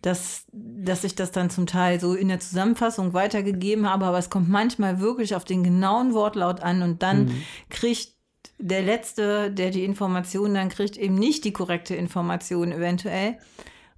[0.00, 4.30] dass, dass ich das dann zum Teil so in der Zusammenfassung weitergegeben habe, aber es
[4.30, 7.42] kommt manchmal wirklich auf den genauen Wortlaut an und dann Mhm.
[7.68, 8.12] kriegt
[8.58, 13.38] der Letzte, der die Information dann kriegt, eben nicht die korrekte Information eventuell.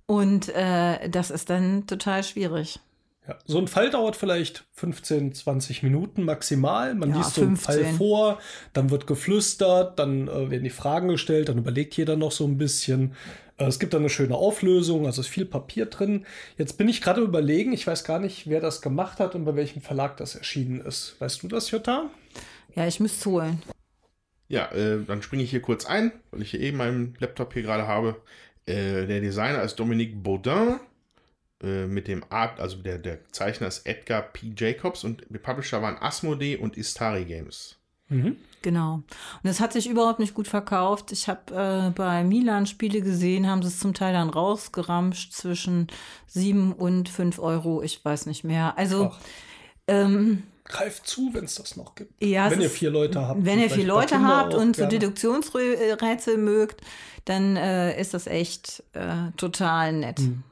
[0.06, 2.80] Und äh, das ist dann total schwierig.
[3.28, 6.94] Ja, so ein Fall dauert vielleicht 15, 20 Minuten maximal.
[6.94, 7.96] Man Ja, liest so einen Fall 15.
[7.96, 8.38] vor,
[8.72, 12.58] dann wird geflüstert, dann äh, werden die Fragen gestellt, dann überlegt jeder noch so ein
[12.58, 13.14] bisschen.
[13.58, 16.26] Äh, es gibt dann eine schöne Auflösung, also ist viel Papier drin.
[16.58, 19.54] Jetzt bin ich gerade überlegen, ich weiß gar nicht, wer das gemacht hat und bei
[19.54, 21.14] welchem Verlag das erschienen ist.
[21.20, 22.10] Weißt du das, Jutta?
[22.74, 23.62] Ja, ich müsste es holen.
[24.50, 27.62] Ja, äh, dann springe ich hier kurz ein, weil ich hier eben meinen Laptop hier
[27.62, 28.20] gerade habe.
[28.66, 30.80] Äh, der Designer ist Dominique Baudin.
[31.62, 34.52] Äh, mit dem Art, also der, der Zeichner ist Edgar P.
[34.56, 37.76] Jacobs und die Publisher waren Asmodee und Istari Games.
[38.62, 38.94] Genau.
[39.42, 41.12] Und es hat sich überhaupt nicht gut verkauft.
[41.12, 45.86] Ich habe äh, bei Milan Spiele gesehen, haben sie es zum Teil dann rausgeramscht zwischen
[46.26, 47.82] 7 und 5 Euro.
[47.82, 48.76] Ich weiß nicht mehr.
[48.76, 49.12] Also,
[49.86, 52.12] ähm, Greift zu, wenn es das noch gibt.
[52.22, 53.44] ja, wenn ihr vier Leute habt.
[53.44, 54.98] Wenn und ihr vier Leute Kinder habt und so gerne.
[54.98, 56.80] Deduktionsrätsel mögt,
[57.24, 60.18] dann äh, ist das echt äh, total nett.
[60.18, 60.42] Hm.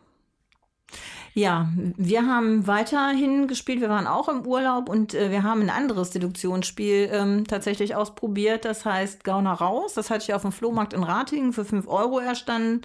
[1.35, 3.81] Ja, wir haben weiterhin gespielt.
[3.81, 8.65] Wir waren auch im Urlaub und äh, wir haben ein anderes Deduktionsspiel ähm, tatsächlich ausprobiert.
[8.65, 9.95] Das heißt Gauner raus.
[9.95, 12.83] Das hatte ich auf dem Flohmarkt in Ratingen für 5 Euro erstanden.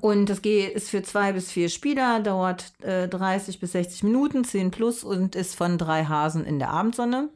[0.00, 4.44] Und das G ist für zwei bis vier Spieler, dauert äh, 30 bis 60 Minuten,
[4.44, 7.28] 10 plus und ist von drei Hasen in der Abendsonne.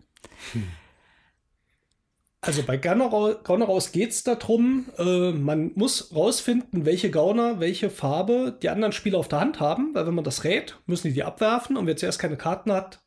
[2.40, 7.90] Also bei Gauner, Gauner raus geht es darum, äh, man muss rausfinden, welche Gauner, welche
[7.90, 11.14] Farbe die anderen Spieler auf der Hand haben, weil wenn man das rät, müssen die
[11.14, 13.00] die abwerfen und wer zuerst keine Karten hat,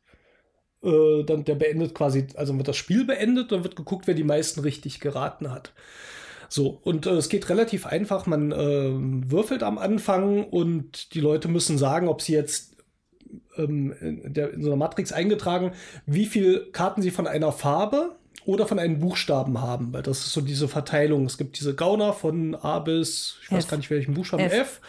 [0.82, 4.22] äh, dann der beendet quasi, also wird das Spiel beendet, dann wird geguckt, wer die
[4.22, 5.72] meisten richtig geraten hat.
[6.52, 8.26] So, und äh, es geht relativ einfach.
[8.26, 8.90] Man äh,
[9.30, 12.76] würfelt am Anfang und die Leute müssen sagen, ob sie jetzt
[13.56, 15.72] ähm, in, der, in so einer Matrix eingetragen,
[16.04, 20.34] wie viele Karten sie von einer Farbe oder von einem Buchstaben haben, weil das ist
[20.34, 21.24] so diese Verteilung.
[21.24, 23.70] Es gibt diese Gauner von A bis, ich weiß F.
[23.70, 24.52] gar nicht welchen Buchstaben, F.
[24.52, 24.80] F,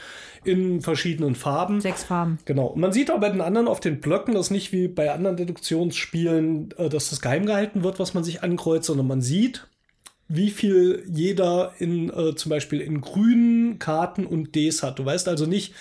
[0.43, 1.79] in verschiedenen Farben.
[1.79, 2.39] Sechs Farben.
[2.43, 2.65] Genau.
[2.65, 5.37] Und man sieht aber bei den anderen auf den Blöcken, dass nicht wie bei anderen
[5.37, 9.65] Deduktionsspielen, äh, dass das geheim gehalten wird, was man sich ankreuzt, sondern man sieht,
[10.27, 14.99] wie viel jeder in äh, zum Beispiel in grünen Karten und Ds hat.
[14.99, 15.73] Du weißt also nicht,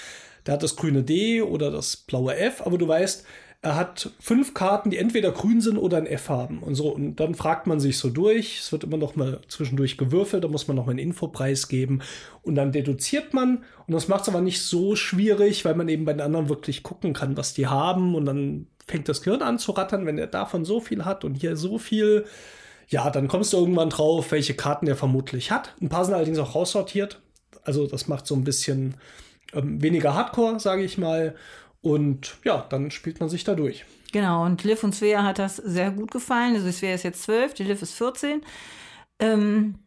[0.46, 3.24] der hat das grüne D oder das blaue F, aber du weißt,
[3.64, 6.88] er hat fünf Karten, die entweder grün sind oder ein F haben und so.
[6.88, 8.58] Und dann fragt man sich so durch.
[8.58, 12.00] Es wird immer noch mal zwischendurch gewürfelt, da muss man noch mal einen Infopreis geben.
[12.42, 13.62] Und dann deduziert man.
[13.86, 16.82] Und das macht es aber nicht so schwierig, weil man eben bei den anderen wirklich
[16.82, 18.16] gucken kann, was die haben.
[18.16, 21.36] Und dann fängt das Gehirn an zu rattern, wenn er davon so viel hat und
[21.36, 22.24] hier so viel.
[22.92, 25.74] Ja, dann kommst du irgendwann drauf, welche Karten der vermutlich hat.
[25.80, 27.22] Ein paar sind allerdings auch raussortiert.
[27.64, 28.96] Also das macht so ein bisschen
[29.54, 31.34] ähm, weniger Hardcore, sage ich mal.
[31.80, 33.86] Und ja, dann spielt man sich da durch.
[34.12, 36.54] Genau, und Liv und Svea hat das sehr gut gefallen.
[36.54, 38.42] Also Svea ist jetzt 12, die Liv ist 14.
[39.18, 39.81] Ähm,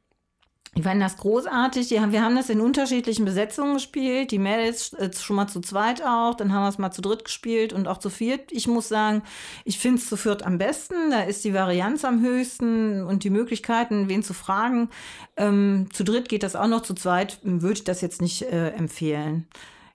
[0.75, 1.97] die fanden das großartig.
[1.99, 4.31] Haben, wir haben das in unterschiedlichen Besetzungen gespielt.
[4.31, 6.35] Die Mädels äh, schon mal zu zweit auch.
[6.35, 8.51] Dann haben wir es mal zu dritt gespielt und auch zu viert.
[8.51, 9.23] Ich muss sagen,
[9.63, 11.11] ich finde es zu viert am besten.
[11.11, 14.89] Da ist die Varianz am höchsten und die Möglichkeiten, wen zu fragen.
[15.37, 16.81] Ähm, zu dritt geht das auch noch.
[16.81, 19.47] Zu zweit würde ich das jetzt nicht äh, empfehlen.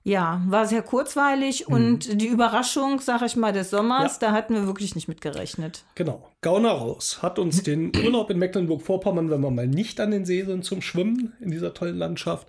[0.03, 4.29] Ja, war sehr kurzweilig und die Überraschung, sag ich mal, des Sommers, Ja.
[4.29, 5.85] da hatten wir wirklich nicht mit gerechnet.
[5.95, 6.27] Genau.
[6.41, 10.43] Gauner raus hat uns den Urlaub in Mecklenburg-Vorpommern, wenn wir mal nicht an den See
[10.43, 12.49] sind zum Schwimmen in dieser tollen Landschaft,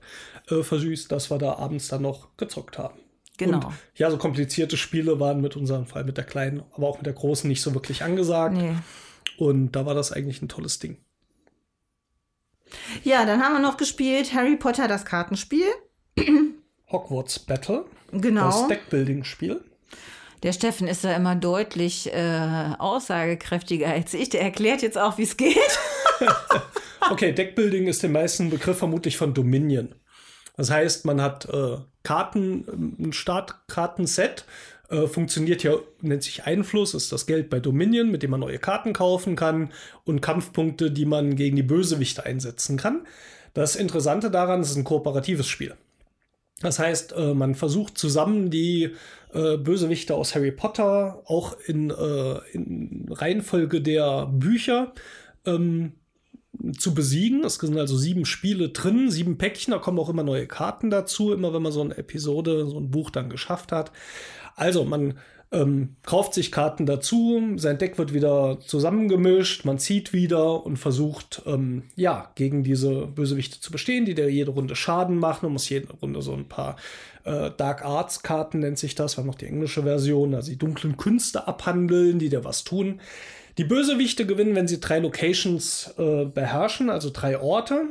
[0.50, 2.98] äh, versüßt, dass wir da abends dann noch gezockt haben.
[3.38, 3.58] Genau.
[3.58, 7.06] Und ja, so komplizierte Spiele waren mit unserem Fall mit der Kleinen, aber auch mit
[7.06, 8.56] der Großen nicht so wirklich angesagt.
[8.56, 8.76] Nee.
[9.38, 10.98] Und da war das eigentlich ein tolles Ding.
[13.04, 15.66] Ja, dann haben wir noch gespielt Harry Potter, das Kartenspiel.
[16.92, 18.46] Hogwarts Battle, Genau.
[18.46, 19.62] das Deckbuilding-Spiel.
[20.44, 24.30] Der Steffen ist da immer deutlich äh, aussagekräftiger als ich.
[24.30, 25.58] Der erklärt jetzt auch, wie es geht.
[27.10, 29.96] Okay, Deckbuilding ist den meisten Begriff vermutlich von Dominion.
[30.56, 34.46] Das heißt, man hat äh, Karten, ein Startkartenset,
[34.90, 38.60] äh, funktioniert ja, nennt sich Einfluss, ist das Geld bei Dominion, mit dem man neue
[38.60, 39.74] Karten kaufen kann
[40.06, 43.06] und Kampfpunkte, die man gegen die Bösewichte einsetzen kann.
[43.54, 45.76] Das Interessante daran ist ein kooperatives Spiel.
[46.62, 48.96] Das heißt, äh, man versucht zusammen die
[49.34, 54.94] äh, Bösewichte aus Harry Potter auch in, äh, in Reihenfolge der Bücher
[55.46, 55.94] ähm,
[56.78, 57.44] zu besiegen.
[57.44, 61.34] Es sind also sieben Spiele drin, sieben Päckchen, da kommen auch immer neue Karten dazu,
[61.34, 63.92] immer wenn man so eine Episode, so ein Buch dann geschafft hat.
[64.56, 65.18] Also man
[65.52, 71.42] ähm, kauft sich Karten dazu, sein Deck wird wieder zusammengemischt, man zieht wieder und versucht,
[71.46, 75.48] ähm, ja, gegen diese Bösewichte zu bestehen, die der jede Runde Schaden machen.
[75.48, 76.78] Man muss jede Runde so ein paar
[77.26, 80.58] äh, Dark Arts Karten, nennt sich das, wir haben noch die englische Version, also die
[80.58, 83.02] dunklen Künste abhandeln, die dir was tun.
[83.58, 87.88] Die Bösewichte gewinnen, wenn sie drei Locations äh, beherrschen, also drei Orte.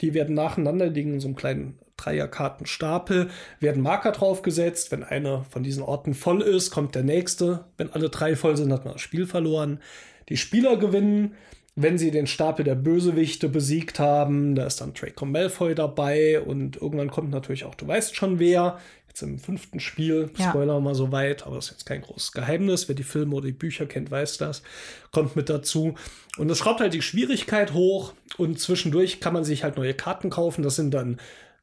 [0.00, 4.90] Die werden nacheinander liegen in so einem kleinen Dreierkartenstapel, werden Marker draufgesetzt.
[4.90, 7.64] Wenn einer von diesen Orten voll ist, kommt der nächste.
[7.76, 9.80] Wenn alle drei voll sind, hat man das Spiel verloren.
[10.28, 11.34] Die Spieler gewinnen,
[11.76, 14.54] wenn sie den Stapel der Bösewichte besiegt haben.
[14.54, 18.78] Da ist dann Draco Malfoy dabei und irgendwann kommt natürlich auch, du weißt schon wer.
[19.08, 20.50] Jetzt im fünften Spiel, Ja.
[20.50, 22.88] Spoiler mal so weit, aber das ist jetzt kein großes Geheimnis.
[22.88, 24.62] Wer die Filme oder die Bücher kennt, weiß das.
[25.10, 25.94] Kommt mit dazu.
[26.38, 30.30] Und das schraubt halt die Schwierigkeit hoch und zwischendurch kann man sich halt neue Karten
[30.30, 30.62] kaufen.
[30.62, 31.18] Das sind dann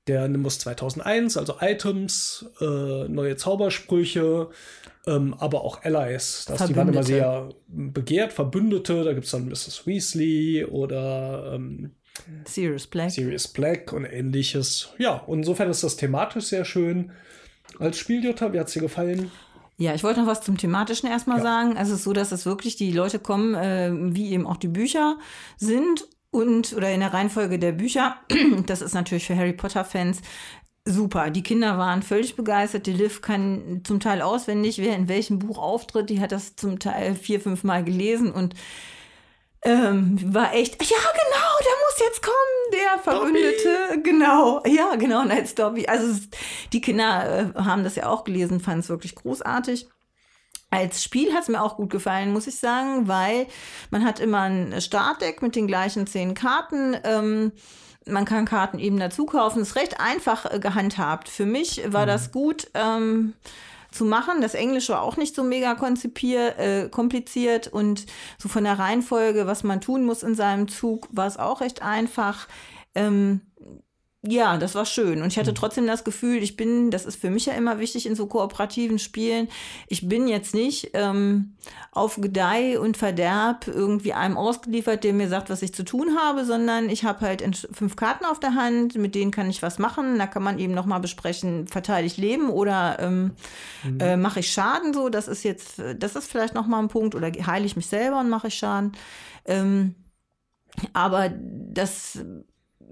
[0.07, 4.49] der Nimbus 2001, also Items, äh, neue Zaubersprüche,
[5.05, 6.45] ähm, aber auch Allies.
[6.47, 9.03] Das, die waren immer sehr begehrt, Verbündete.
[9.03, 9.85] Da gibt es dann Mrs.
[9.85, 11.91] Weasley oder ähm,
[12.45, 13.11] Sirius Black.
[13.11, 14.89] Sirius Black und ähnliches.
[14.97, 17.11] Ja, und insofern ist das thematisch sehr schön.
[17.79, 19.31] Als Spieljutta, wie hat es dir gefallen?
[19.77, 21.43] Ja, ich wollte noch was zum Thematischen erstmal Ja.
[21.43, 21.77] sagen.
[21.77, 24.67] Also es ist so, dass es wirklich die Leute kommen, äh, wie eben auch die
[24.69, 25.17] Bücher
[25.57, 26.07] sind
[26.37, 28.17] und oder in der Reihenfolge der Bücher.
[28.67, 30.21] Das ist natürlich für Harry Potter-Fans
[30.85, 31.31] super.
[31.31, 32.85] Die Kinder waren völlig begeistert.
[32.85, 36.09] Die Liv kann zum Teil auswendig, wer in welchem Buch auftritt.
[36.09, 38.53] Die hat das zum Teil vier, fünf Mal gelesen und
[39.63, 45.57] ähm, war echt, ja genau, der muss jetzt kommen, der Verbündete, genau, ja genau, Night
[45.57, 45.87] Dobby.
[45.87, 46.21] Also
[46.71, 49.89] die Kinder äh, haben das ja auch gelesen, fanden es wirklich großartig.
[50.69, 53.47] Als Spiel hat es mir auch gut gefallen, muss ich sagen, weil
[53.89, 56.97] man hat immer ein Startdeck mit den gleichen zehn Karten.
[57.03, 57.53] Ähm,
[58.05, 59.61] man kann Karten eben dazu kaufen.
[59.61, 61.29] Ist recht einfach äh, gehandhabt.
[61.29, 62.69] Für mich war das gut.
[62.73, 63.33] Ähm,
[63.91, 64.41] zu machen.
[64.41, 68.05] Das Englische war auch nicht so mega konzipier, äh, kompliziert und
[68.37, 71.81] so von der Reihenfolge, was man tun muss in seinem Zug, war es auch recht
[71.81, 72.47] einfach.
[72.95, 73.41] Ähm,
[74.23, 75.21] ja, das war schön.
[75.21, 78.07] Und ich hatte trotzdem das Gefühl, ich bin, das ist für mich ja immer wichtig
[78.07, 79.47] in so kooperativen Spielen,
[79.87, 81.55] ich bin jetzt nicht ähm,
[81.91, 86.45] auf Gedeih und Verderb irgendwie einem ausgeliefert, der mir sagt, was ich zu tun habe,
[86.45, 90.17] sondern ich habe halt fünf Karten auf der Hand, mit denen kann ich was machen.
[90.17, 93.31] Da kann man eben nochmal besprechen, verteile ich Leben oder ähm,
[93.83, 93.99] mhm.
[93.99, 95.09] äh, mache ich Schaden so.
[95.09, 97.13] Das ist jetzt, das ist vielleicht nochmal ein Punkt.
[97.13, 98.93] Oder heile ich mich selber und mache ich Schaden.
[99.45, 99.93] Ähm,
[100.93, 102.19] aber das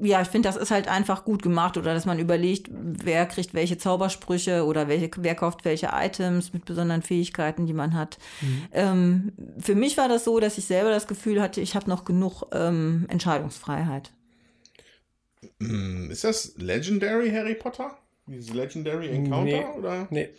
[0.01, 3.53] ja, ich finde, das ist halt einfach gut gemacht oder dass man überlegt, wer kriegt
[3.53, 8.17] welche Zaubersprüche oder welche, wer kauft welche Items mit besonderen Fähigkeiten, die man hat.
[8.41, 8.63] Mhm.
[8.73, 12.03] Ähm, für mich war das so, dass ich selber das Gefühl hatte, ich habe noch
[12.03, 14.11] genug ähm, Entscheidungsfreiheit.
[15.61, 17.97] Hm, ist das Legendary Harry Potter?
[18.27, 20.07] Dieses Legendary Encounter nee, oder?
[20.09, 20.29] Nee.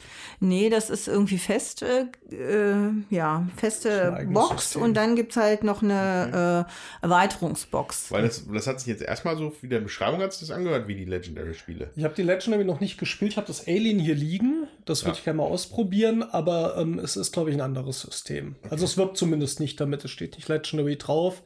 [0.41, 4.83] Nee, das ist irgendwie fest, äh, äh ja, feste Box System.
[4.83, 6.69] und dann gibt es halt noch eine okay.
[6.69, 8.11] äh, Erweiterungsbox.
[8.11, 10.89] Weil das, das hat sich jetzt erstmal so, wie der Beschreibung hat sich das angehört,
[10.89, 11.91] wie die Legendary-Spiele.
[11.95, 15.13] Ich habe die Legendary noch nicht gespielt, ich habe das Alien hier liegen, das würde
[15.13, 15.19] ja.
[15.19, 18.57] ich gerne mal ausprobieren, aber ähm, es ist, glaube ich, ein anderes System.
[18.63, 18.69] Okay.
[18.73, 21.45] Also es wirbt zumindest nicht damit, es steht nicht Legendary drauf.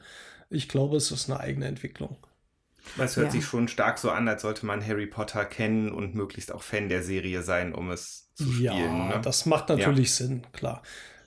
[0.48, 2.16] Ich glaube, es ist eine eigene Entwicklung.
[2.98, 3.32] Es hört ja.
[3.32, 6.88] sich schon stark so an, als sollte man Harry Potter kennen und möglichst auch Fan
[6.88, 8.72] der Serie sein, um es zu spielen.
[8.72, 9.20] Ja, ne?
[9.22, 10.26] das macht natürlich ja.
[10.26, 10.82] Sinn, klar.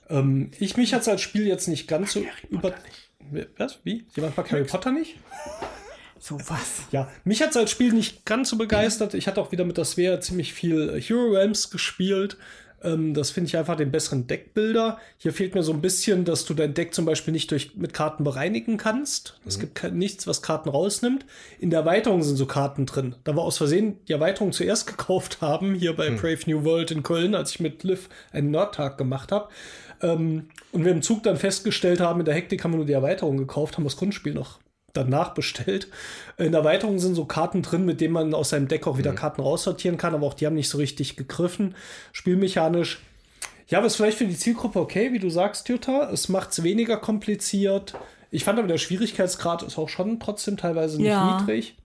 [0.08, 2.74] Ähm, ich mich jetzt als Spiel jetzt nicht ganz so über.
[3.56, 3.80] Was?
[3.84, 4.06] Wie?
[4.14, 5.16] Jemand mag Harry Potter nicht?
[6.20, 6.84] So was.
[6.90, 9.12] Ja, mich hat es als Spiel nicht ganz so begeistert.
[9.12, 12.38] Ich hatte auch wieder mit der Svea ziemlich viel Hero Realms gespielt.
[12.84, 14.98] Ähm, das finde ich einfach den besseren Deckbilder.
[15.18, 17.94] Hier fehlt mir so ein bisschen, dass du dein Deck zum Beispiel nicht durch, mit
[17.94, 19.40] Karten bereinigen kannst.
[19.46, 19.60] Es mhm.
[19.62, 21.24] gibt nichts, was Karten rausnimmt.
[21.58, 23.16] In der Erweiterung sind so Karten drin.
[23.24, 26.16] Da wir aus Versehen die Erweiterung zuerst gekauft haben, hier bei mhm.
[26.16, 29.48] Brave New World in Köln, als ich mit Liv einen Nordtag gemacht habe.
[30.02, 32.92] Ähm, und wir im Zug dann festgestellt haben, in der Hektik haben wir nur die
[32.92, 34.58] Erweiterung gekauft, haben das Grundspiel noch
[34.94, 35.88] danach bestellt.
[36.38, 39.12] In der Erweiterung sind so Karten drin, mit denen man aus seinem Deck auch wieder
[39.12, 39.16] mhm.
[39.16, 41.74] Karten raussortieren kann, aber auch die haben nicht so richtig gegriffen.
[42.12, 43.00] Spielmechanisch.
[43.68, 46.10] Ja, aber ist vielleicht für die Zielgruppe okay, wie du sagst, Jutta.
[46.10, 47.94] Es macht es weniger kompliziert.
[48.30, 51.40] Ich fand aber der Schwierigkeitsgrad ist auch schon trotzdem teilweise nicht ja.
[51.40, 51.76] niedrig.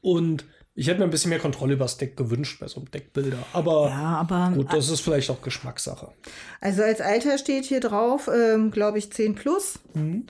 [0.00, 2.90] Und ich hätte mir ein bisschen mehr Kontrolle über das Deck gewünscht bei so einem
[2.90, 3.38] Deckbilder.
[3.52, 6.12] Aber, ja, aber gut, das ist vielleicht auch Geschmackssache.
[6.60, 9.78] Also als Alter steht hier drauf, ähm, glaube ich, 10 plus.
[9.94, 10.26] Mhm.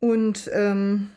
[0.00, 1.10] Und ähm,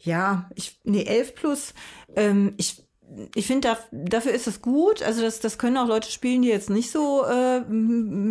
[0.00, 1.74] ja, ich, nee, 11 plus.
[2.16, 2.87] Ähm, ich
[3.34, 5.02] ich finde, da, dafür ist es gut.
[5.02, 7.62] Also das, das können auch Leute spielen, die jetzt nicht so äh,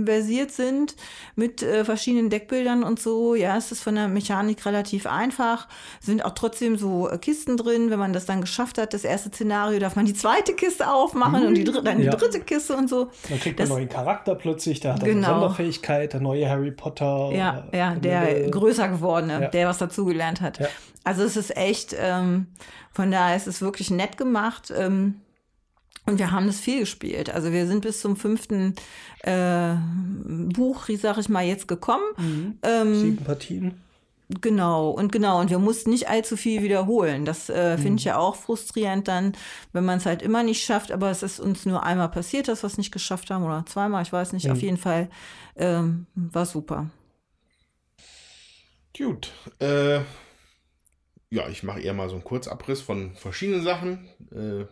[0.05, 0.95] versiert sind
[1.35, 3.33] mit äh, verschiedenen Deckbildern und so.
[3.33, 5.67] Ja, es ist von der Mechanik relativ einfach.
[5.99, 7.89] Sind auch trotzdem so äh, Kisten drin.
[7.89, 11.41] Wenn man das dann geschafft hat, das erste Szenario, darf man die zweite Kiste aufmachen
[11.41, 11.47] mhm.
[11.47, 12.11] und die dritte, dann ja.
[12.11, 13.09] die dritte Kiste und so.
[13.29, 15.27] Dann kriegt man einen neuen Charakter plötzlich, der hat genau.
[15.27, 17.31] eine Sonderfähigkeit, der neue Harry Potter.
[17.33, 19.47] Ja, ja, der größer gewordene, ja.
[19.47, 20.59] der was dazugelernt hat.
[20.59, 20.67] Ja.
[21.03, 22.47] Also es ist echt, ähm,
[22.97, 24.73] von daher ist es wirklich nett gemacht.
[24.75, 25.21] Ähm,
[26.07, 27.29] und wir haben das viel gespielt.
[27.29, 28.73] Also wir sind bis zum fünften
[29.19, 29.75] äh,
[30.25, 32.05] Buch, sag ich mal, jetzt gekommen.
[32.17, 32.57] Mhm.
[32.63, 33.81] Ähm, Sieben Partien.
[34.41, 37.23] Genau, und genau, und wir mussten nicht allzu viel wiederholen.
[37.23, 38.09] Das äh, finde ich mhm.
[38.09, 39.33] ja auch frustrierend dann,
[39.73, 42.63] wenn man es halt immer nicht schafft, aber es ist uns nur einmal passiert, dass
[42.63, 44.53] wir es nicht geschafft haben, oder zweimal, ich weiß nicht, mhm.
[44.53, 45.07] auf jeden Fall
[45.55, 46.89] ähm, war super.
[48.97, 49.31] Gut.
[49.59, 49.99] Äh,
[51.29, 54.07] ja, ich mache eher mal so einen Kurzabriss von verschiedenen Sachen.
[54.31, 54.65] Äh,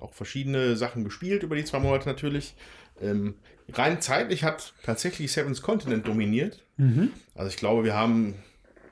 [0.00, 2.54] auch verschiedene Sachen gespielt über die zwei Monate natürlich.
[3.00, 3.34] Ähm,
[3.72, 6.64] rein zeitlich hat tatsächlich Seven's Continent dominiert.
[6.76, 7.12] Mhm.
[7.34, 8.34] Also ich glaube, wir haben,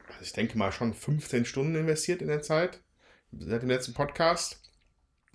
[0.09, 2.81] also ich denke mal, schon 15 Stunden investiert in der Zeit
[3.33, 4.61] seit dem letzten Podcast.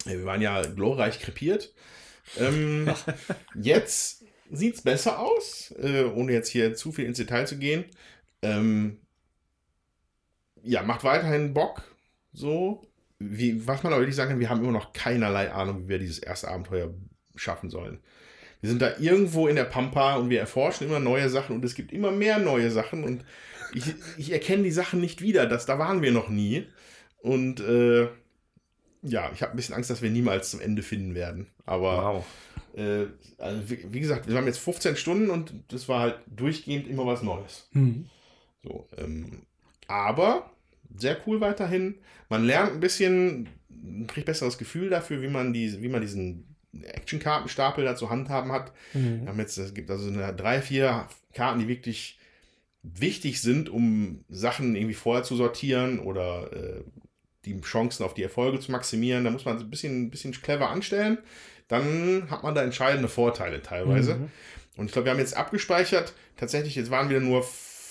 [0.06, 1.74] Wir waren ja glorreich krepiert.
[2.38, 2.94] Ähm,
[3.56, 7.86] jetzt sieht es besser aus, äh, ohne jetzt hier zu viel ins Detail zu gehen.
[8.42, 9.00] Ähm,
[10.64, 11.84] ja, macht weiterhin Bock.
[12.32, 12.88] So.
[13.20, 16.00] Wie, was man aber wirklich sagen kann, wir haben immer noch keinerlei Ahnung, wie wir
[16.00, 16.94] dieses erste Abenteuer
[17.36, 18.00] schaffen sollen.
[18.60, 21.76] Wir sind da irgendwo in der Pampa und wir erforschen immer neue Sachen und es
[21.76, 23.24] gibt immer mehr neue Sachen und
[23.74, 25.46] ich, ich erkenne die Sachen nicht wieder.
[25.46, 26.68] Das, da waren wir noch nie.
[27.22, 28.08] Und äh,
[29.02, 31.48] ja, ich habe ein bisschen Angst, dass wir niemals zum Ende finden werden.
[31.66, 32.26] Aber
[32.74, 32.78] wow.
[32.78, 36.88] äh, also wie, wie, gesagt, wir haben jetzt 15 Stunden und das war halt durchgehend
[36.88, 37.68] immer was Neues.
[37.72, 38.10] Mhm.
[38.64, 39.46] So, ähm,
[39.94, 40.52] aber
[40.96, 41.96] sehr cool weiterhin.
[42.30, 43.48] Man lernt ein bisschen,
[44.08, 48.74] kriegt besseres Gefühl dafür, wie man, die, wie man diesen Actionkartenstapel da zu handhaben hat.
[48.94, 49.30] Mhm.
[49.38, 52.20] Jetzt, es gibt also eine, drei, vier Karten, die wirklich
[52.82, 56.84] wichtig sind, um Sachen irgendwie vorher zu sortieren oder äh,
[57.46, 59.24] die Chancen auf die Erfolge zu maximieren.
[59.24, 61.20] Da muss man ein bisschen, ein bisschen clever anstellen.
[61.68, 64.16] dann hat man da entscheidende Vorteile teilweise.
[64.16, 64.32] Mhm.
[64.76, 66.14] Und ich glaube, wir haben jetzt abgespeichert.
[66.36, 67.46] Tatsächlich, jetzt waren wieder nur,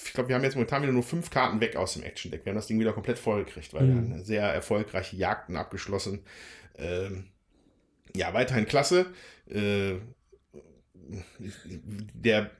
[0.04, 2.44] ich glaube, wir haben jetzt momentan wieder nur fünf Karten weg aus dem Action Deck.
[2.44, 4.12] Wir haben das Ding wieder komplett vollgekriegt, weil wir Mhm.
[4.14, 6.20] haben sehr erfolgreiche Jagden abgeschlossen.
[6.76, 7.28] Ähm,
[8.14, 9.06] ja, weiterhin klasse.
[9.50, 9.94] Äh,
[12.14, 12.50] der,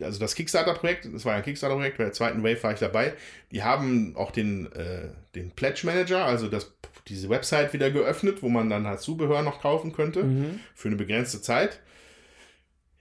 [0.00, 3.14] also das Kickstarter-Projekt, das war ja ein Kickstarter-Projekt, bei der zweiten Wave war ich dabei.
[3.52, 6.72] Die haben auch den, äh, den Pledge Manager, also das,
[7.08, 10.60] diese Website wieder geöffnet, wo man dann halt Zubehör noch kaufen könnte Mhm.
[10.74, 11.80] für eine begrenzte Zeit.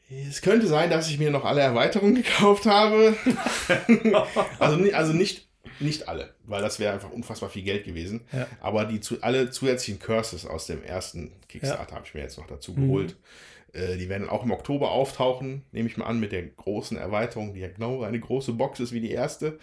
[0.09, 3.15] Es könnte sein, dass ich mir noch alle Erweiterungen gekauft habe.
[4.59, 5.47] also, also nicht,
[5.79, 8.21] nicht alle, weil das wäre einfach unfassbar viel Geld gewesen.
[8.31, 8.47] Ja.
[8.61, 12.47] Aber die zu, alle zusätzlichen Curses aus dem ersten Kickstarter habe ich mir jetzt noch
[12.47, 13.15] dazu geholt.
[13.73, 17.53] Äh, die werden auch im Oktober auftauchen, nehme ich mal an, mit der großen Erweiterung,
[17.53, 19.59] die ja genau eine große Box ist wie die erste.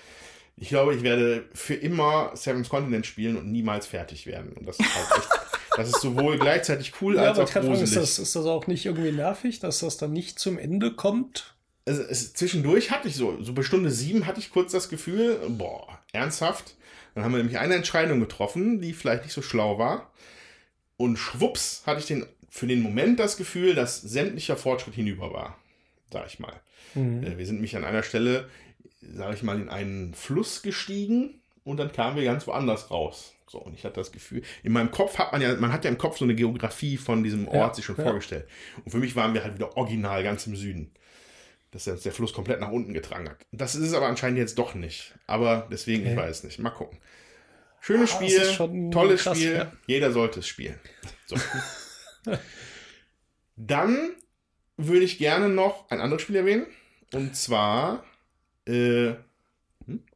[0.57, 4.53] Ich glaube, ich werde für immer Seven's Continent spielen und niemals fertig werden.
[4.53, 7.73] Und das ist halt echt, das ist sowohl gleichzeitig cool Ja, als aber auch Treffer,
[7.73, 8.01] ist gruselig.
[8.01, 11.55] das, ist das auch nicht irgendwie nervig, dass das dann nicht zum Ende kommt?
[11.85, 15.39] also es, zwischendurch hatte ich so, so bei Stunde sieben hatte ich kurz das Gefühl,
[15.49, 16.75] boah, ernsthaft.
[17.15, 20.11] Dann haben wir nämlich eine Entscheidung getroffen, die vielleicht nicht so schlau war.
[20.97, 25.59] Und schwupps hatte ich den, für den Moment das Gefühl, dass sämtlicher Fortschritt hinüber war.
[26.13, 26.55] Sag ich mal.
[26.95, 27.25] Mhm.
[27.25, 28.49] Äh, Wir sind mich an einer Stelle,
[29.01, 33.33] sage ich mal, in einen Fluss gestiegen und dann kamen wir ganz woanders raus.
[33.53, 35.91] So, und ich hatte das Gefühl, in meinem Kopf hat man ja, man hat ja
[35.91, 38.03] im Kopf so eine Geografie von diesem Ort Ja, sich schon ja.
[38.05, 38.49] vorgestellt.
[38.83, 40.91] Und für mich waren wir halt wieder original ganz im Süden.
[41.71, 43.45] Dass der, der Fluss komplett nach unten getragen hat.
[43.53, 45.15] Das ist es aber anscheinend jetzt doch nicht.
[45.27, 46.17] Aber deswegen, ich Okay.
[46.21, 46.61] weiß nicht.
[46.61, 46.99] Mal gucken.
[47.81, 49.53] Schönes Ah, Spiel, tolles krass, Spiel.
[49.55, 49.73] ja.
[49.87, 50.79] Jeder sollte es spielen.
[51.27, 51.37] So.
[53.57, 54.15] Dann
[54.79, 56.67] würde ich gerne noch ein anderes Spiel erwähnen.
[57.13, 58.03] Und zwar,
[58.67, 59.09] äh,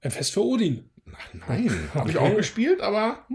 [0.00, 0.88] Ein Fest für Odin.
[1.14, 3.26] Ach nein, habe ich auch gespielt, aber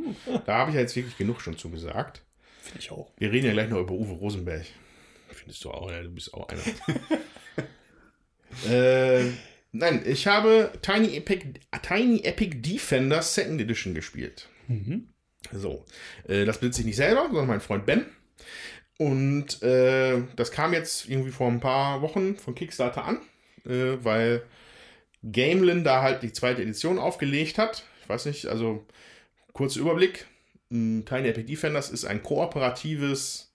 [0.45, 2.23] da habe ich ja jetzt wirklich genug schon zugesagt.
[2.61, 3.11] Finde ich auch.
[3.17, 4.65] Wir reden ja gleich noch über Uwe Rosenberg.
[5.29, 6.61] Findest du auch, ja, du bist auch einer.
[8.71, 9.31] äh,
[9.71, 11.45] nein, ich habe Tiny Epic,
[11.81, 14.49] Tiny Epic Defender Second Edition gespielt.
[14.67, 15.09] Mhm.
[15.51, 15.85] So,
[16.27, 18.05] äh, das besitze ich nicht selber, sondern mein Freund Ben.
[18.97, 23.17] Und äh, das kam jetzt irgendwie vor ein paar Wochen von Kickstarter an,
[23.65, 24.43] äh, weil
[25.23, 27.83] Gamelin da halt die zweite Edition aufgelegt hat.
[28.01, 28.85] Ich weiß nicht, also
[29.53, 30.25] kurzer Überblick.
[30.69, 33.51] Tiny Epic Defenders ist ein kooperatives.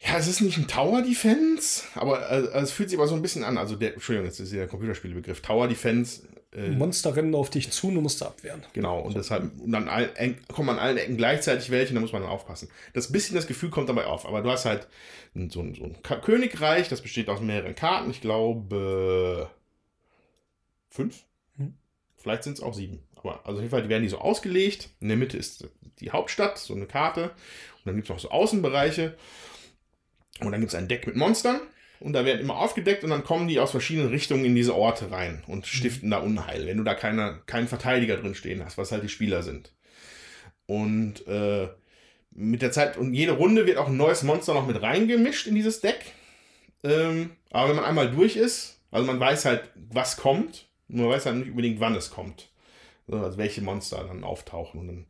[0.00, 3.22] Ja, es ist nicht ein Tower Defense, aber äh, es fühlt sich aber so ein
[3.22, 3.56] bisschen an.
[3.56, 5.40] Also der, Entschuldigung, jetzt ist der Computerspielebegriff.
[5.40, 8.62] Tower Defense äh, Monster rennen auf dich zu und du musst sie abwehren.
[8.72, 10.10] Genau, und deshalb und dann all,
[10.52, 12.68] kommen an allen Ecken gleichzeitig welche, und da muss man dann aufpassen.
[12.92, 14.86] Das bisschen das Gefühl kommt dabei auf, aber du hast halt
[15.34, 19.50] so ein, so ein Königreich, das besteht aus mehreren Karten, ich glaube
[20.90, 21.24] fünf,
[21.56, 21.74] Hm.
[22.16, 23.00] vielleicht sind es auch sieben.
[23.16, 24.90] Aber also auf jeden Fall, die werden die so ausgelegt.
[25.00, 25.66] In der Mitte ist
[26.00, 27.30] die Hauptstadt, so eine Karte.
[27.30, 29.16] Und dann gibt es noch so Außenbereiche.
[30.40, 31.60] Und dann gibt es ein Deck mit Monstern.
[32.04, 35.10] Und da werden immer aufgedeckt und dann kommen die aus verschiedenen Richtungen in diese Orte
[35.10, 38.92] rein und stiften da Unheil, wenn du da keine, keinen Verteidiger drin stehen hast, was
[38.92, 39.72] halt die Spieler sind.
[40.66, 41.68] Und äh,
[42.30, 45.54] mit der Zeit, und jede Runde wird auch ein neues Monster noch mit reingemischt in
[45.54, 46.12] dieses Deck.
[46.82, 51.24] Ähm, aber wenn man einmal durch ist, also man weiß halt, was kommt, man weiß
[51.24, 52.50] halt nicht unbedingt, wann es kommt.
[53.10, 54.78] Also welche Monster dann auftauchen.
[54.78, 55.06] Und dann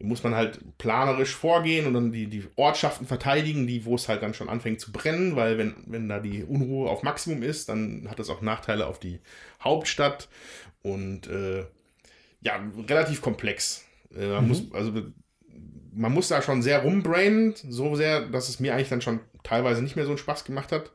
[0.00, 4.22] muss man halt planerisch vorgehen und dann die, die Ortschaften verteidigen, die, wo es halt
[4.22, 8.06] dann schon anfängt zu brennen, weil wenn, wenn da die Unruhe auf Maximum ist, dann
[8.08, 9.18] hat das auch Nachteile auf die
[9.62, 10.28] Hauptstadt
[10.82, 11.64] und äh,
[12.40, 13.84] ja, relativ komplex.
[14.16, 14.92] Äh, man, muss, also,
[15.92, 19.82] man muss da schon sehr rumbrainen, so sehr, dass es mir eigentlich dann schon teilweise
[19.82, 20.92] nicht mehr so einen Spaß gemacht hat,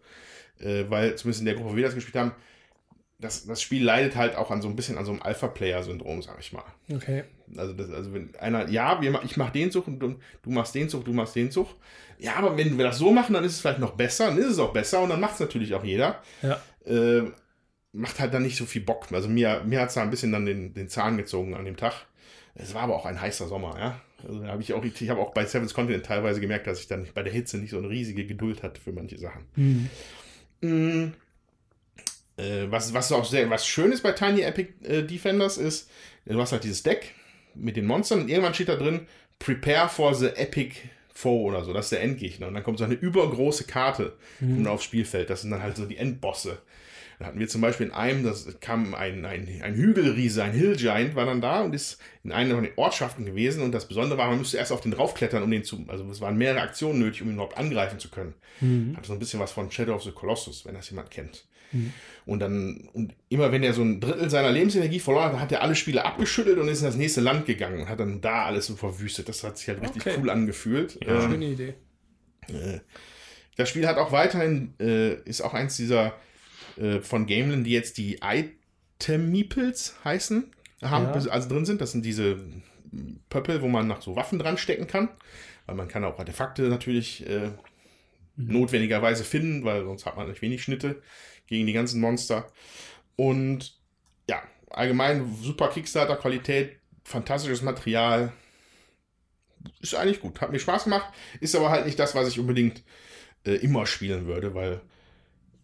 [0.59, 2.31] äh, weil zumindest in der Gruppe, wo wir das gespielt haben,
[3.23, 6.39] das, das Spiel leidet halt auch an so ein bisschen an so einem Alpha-Player-Syndrom, sag
[6.39, 6.63] ich mal.
[6.93, 7.23] Okay.
[7.55, 10.75] Also, das, also wenn einer, ja, wir, ich mache den Zug und du, du machst
[10.75, 11.67] den Zug, du machst den Zug.
[12.19, 14.47] Ja, aber wenn wir das so machen, dann ist es vielleicht noch besser, dann ist
[14.47, 16.21] es auch besser und dann macht es natürlich auch jeder.
[16.41, 16.61] Ja.
[16.85, 17.31] Äh,
[17.93, 19.07] macht halt dann nicht so viel Bock.
[19.11, 21.77] Also mir, mir hat es da ein bisschen dann den, den Zahn gezogen an dem
[21.77, 21.93] Tag.
[22.55, 24.01] Es war aber auch ein heißer Sommer, ja.
[24.27, 26.87] Also da habe ich auch, ich habe auch bei Seven's Continent teilweise gemerkt, dass ich
[26.87, 29.45] dann bei der Hitze nicht so eine riesige Geduld hatte für manche Sachen.
[30.61, 31.13] Mhm.
[32.37, 35.89] Äh, was, was auch sehr, was schön ist bei Tiny Epic äh, Defenders ist,
[36.25, 37.13] du hast halt dieses Deck
[37.55, 39.07] mit den Monstern und irgendwann steht da drin,
[39.39, 40.77] Prepare for the Epic
[41.13, 42.47] Foe oder so, das ist der Endgegner.
[42.47, 45.85] Und dann kommt so eine übergroße Karte kommt aufs Spielfeld, das sind dann halt so
[45.85, 46.57] die Endbosse.
[47.19, 50.75] Da hatten wir zum Beispiel in einem, das kam ein, ein, ein Hügelriese, ein Hill
[50.75, 53.61] Giant war dann da und ist in einer von den Ortschaften gewesen.
[53.61, 56.19] Und das Besondere war, man müsste erst auf den draufklettern, um den zu, also es
[56.19, 58.33] waren mehrere Aktionen nötig, um ihn überhaupt angreifen zu können.
[58.97, 61.45] Hat so ein bisschen was von Shadow of the Colossus, wenn das jemand kennt.
[62.25, 65.61] Und dann, und immer wenn er so ein Drittel seiner Lebensenergie verloren hat, hat er
[65.61, 68.67] alle Spiele abgeschüttelt und ist in das nächste Land gegangen und hat dann da alles
[68.67, 69.27] so verwüstet.
[69.27, 70.15] Das hat sich halt richtig Okay.
[70.21, 70.97] cool angefühlt.
[71.05, 71.73] Ja, Ähm, schöne Idee.
[72.47, 72.79] Äh,
[73.57, 76.13] das Spiel hat auch weiterhin, äh, ist auch eins dieser
[76.77, 80.51] äh, von Gamelin, die jetzt die Item Meeples heißen,
[80.81, 81.31] haben, Ja.
[81.31, 81.81] also drin sind.
[81.81, 82.39] Das sind diese
[83.29, 85.09] Pöppel, wo man noch so Waffen dran stecken kann.
[85.65, 87.49] Weil man kann auch Artefakte natürlich äh,
[88.35, 91.01] notwendigerweise finden, weil sonst hat man natürlich wenig Schnitte
[91.47, 92.51] gegen die ganzen Monster.
[93.15, 93.77] Und
[94.29, 98.31] ja, allgemein super Kickstarter-Qualität, fantastisches Material.
[99.79, 102.83] Ist eigentlich gut, hat mir Spaß gemacht, ist aber halt nicht das, was ich unbedingt
[103.45, 104.81] äh, immer spielen würde, weil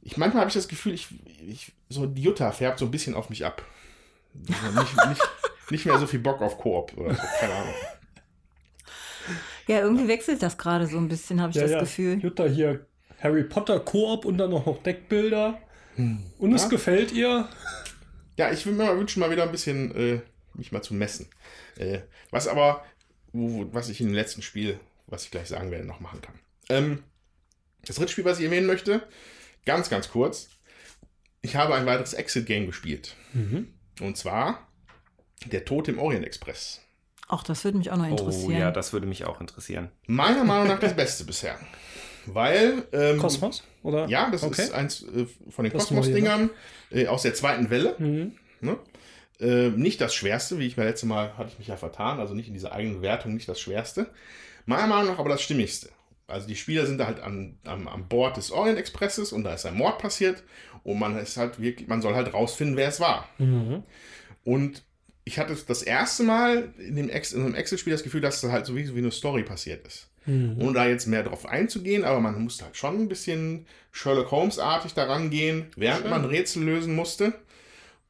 [0.02, 1.08] ich manchmal habe ich das Gefühl, ich,
[1.46, 3.66] ich so die Jutta färbt so ein bisschen auf mich ab.
[4.64, 5.22] Also Nicht, nicht,
[5.72, 7.74] nicht mehr so viel Bock auf Koop oder so, keine Ahnung.
[9.68, 11.80] Ja, irgendwie wechselt das gerade so ein bisschen, habe ich Ja, das ja.
[11.80, 12.20] Gefühl.
[12.20, 12.86] Jutta hier
[13.22, 15.60] Harry Potter Koop und dann noch Deckbilder.
[16.38, 16.68] Und es Ja.
[16.70, 17.48] gefällt ihr.
[18.38, 20.22] Ja, ich würde mir mal wünschen, mal wieder ein bisschen äh,
[20.54, 21.28] mich mal zu messen.
[21.78, 22.00] Äh,
[22.32, 22.84] was aber,
[23.34, 26.36] was ich in dem letzten Spiel, was ich gleich sagen werde, noch machen kann.
[26.70, 27.04] Ähm,
[27.86, 29.02] das dritte Spiel, was ich erwähnen möchte,
[29.66, 30.50] ganz, ganz kurz.
[31.42, 33.16] Ich habe ein weiteres Exit-Game gespielt.
[34.02, 34.68] Und zwar
[35.46, 36.82] Der Tod im Orient Express.
[37.30, 38.58] Ach, das würde mich auch noch Oh interessieren.
[38.60, 39.90] ja, das würde mich auch interessieren.
[40.08, 41.58] Meiner Meinung nach das Beste bisher.
[42.36, 42.84] Weil.
[42.92, 43.64] Ähm, Kosmos?
[43.84, 44.08] Oder?
[44.08, 44.64] Ja, das okay.
[44.64, 46.50] ist eins äh, von den Kosmos-Dingern
[46.92, 47.96] äh, aus der zweiten Welle.
[47.98, 48.34] Mhm.
[48.62, 48.78] Ne?
[49.40, 52.34] Äh, nicht das Schwerste, wie ich mir letzte Mal hatte ich mich ja vertan, also
[52.34, 54.08] nicht in dieser eigenen Wertung, nicht das Schwerste.
[54.66, 55.90] Meiner Meinung nach aber das Stimmigste.
[56.28, 59.54] Also die Spieler sind da halt an, am, am Bord des Orient Expresses und da
[59.54, 60.44] ist ein Mord passiert
[60.84, 63.28] und man ist halt wirklich, man soll halt rausfinden, wer es war.
[63.38, 63.84] Mhm.
[64.44, 64.84] Und
[65.24, 68.52] ich hatte das erste Mal in dem Ex, in einem Excel-Spiel das Gefühl, dass das
[68.52, 70.09] halt so wie, wie eine Story passiert ist.
[70.30, 70.62] Mhm.
[70.62, 74.94] Ohne da jetzt mehr drauf einzugehen, aber man musste halt schon ein bisschen Sherlock Holmes-artig
[74.94, 76.10] daran gehen, während Schön.
[76.12, 77.34] man Rätsel lösen musste.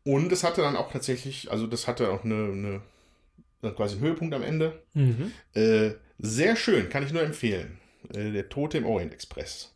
[0.03, 2.81] Und es hatte dann auch tatsächlich, also das hatte auch eine,
[3.61, 4.81] eine quasi einen Höhepunkt am Ende.
[4.93, 5.31] Mhm.
[5.53, 7.77] Äh, sehr schön, kann ich nur empfehlen.
[8.13, 9.73] Äh, der Tote im Orient Express.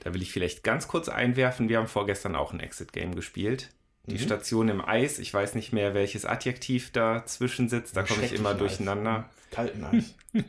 [0.00, 1.68] Da will ich vielleicht ganz kurz einwerfen.
[1.68, 3.70] Wir haben vorgestern auch ein Exit-Game gespielt.
[4.06, 4.18] Die Mhm.
[4.20, 5.18] Station im Eis.
[5.18, 7.96] Ich weiß nicht mehr, welches Adjektiv dazwischen sitzt.
[7.96, 9.28] Da komme ich immer durcheinander.
[9.50, 9.50] Eis.
[9.50, 10.14] Kalten Eis.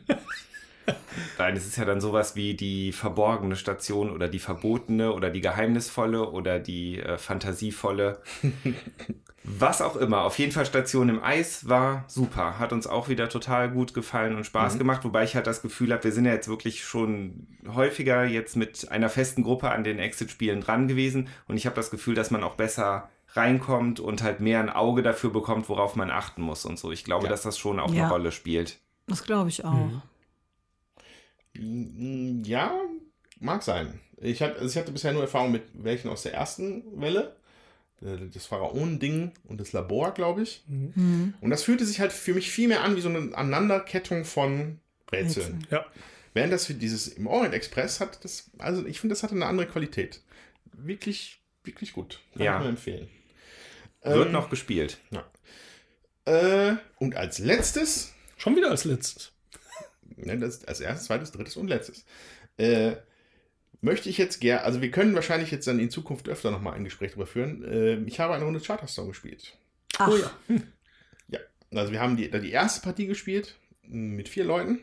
[1.38, 5.40] Nein, es ist ja dann sowas wie die verborgene Station oder die verbotene oder die
[5.40, 8.20] geheimnisvolle oder die äh, fantasievolle.
[9.44, 10.22] Was auch immer.
[10.22, 12.58] Auf jeden Fall Station im Eis war super.
[12.58, 14.78] Hat uns auch wieder total gut gefallen und Spaß Mhm.
[14.78, 15.04] gemacht.
[15.04, 18.90] Wobei ich halt das Gefühl habe, wir sind ja jetzt wirklich schon häufiger jetzt mit
[18.90, 21.28] einer festen Gruppe an den Exit-Spielen dran gewesen.
[21.46, 25.02] Und ich habe das Gefühl, dass man auch besser reinkommt und halt mehr ein Auge
[25.02, 26.92] dafür bekommt, worauf man achten muss und so.
[26.92, 27.30] Ich glaube, Ja.
[27.30, 28.04] dass das schon auch Ja.
[28.04, 28.78] eine Rolle spielt.
[29.06, 29.72] Das glaube ich auch.
[29.72, 30.02] Mhm.
[31.58, 32.72] Ja,
[33.40, 33.98] mag sein.
[34.20, 37.36] Ich hatte, also ich hatte bisher nur Erfahrung mit welchen aus der ersten Welle.
[38.02, 40.62] Äh, Das Pharaonen-Ding und das Labor, glaube ich.
[40.66, 41.34] Mhm.
[41.40, 44.78] Und das fühlte sich halt für mich viel mehr an wie so eine Aneinanderkettung von
[45.12, 45.46] Rätseln.
[45.46, 45.66] Rätseln.
[45.70, 45.86] Ja.
[46.34, 49.46] Während das für dieses im Orient Express hat, das, also ich finde, das hatte eine
[49.46, 50.20] andere Qualität.
[50.72, 52.20] Wirklich, wirklich gut.
[52.34, 52.54] Kann Ja.
[52.56, 53.08] ich nur empfehlen.
[54.02, 54.98] Wird Ähm, noch gespielt.
[56.24, 59.32] Äh, und als letztes, Schon wieder als letztes.
[60.24, 62.04] Ne, das, als erstes, zweites, drittes und letztes,
[62.56, 62.96] äh,
[63.80, 66.84] möchte ich jetzt gerne, also wir können wahrscheinlich jetzt dann in Zukunft öfter nochmal ein
[66.84, 67.64] Gespräch darüber führen.
[67.64, 69.56] Äh, ich habe eine Runde Charterstone gespielt.
[69.98, 70.30] Ach, Oh ja.
[71.28, 71.40] Ja,
[71.72, 74.80] also wir haben die, die erste Partie gespielt m, mit vier Leuten.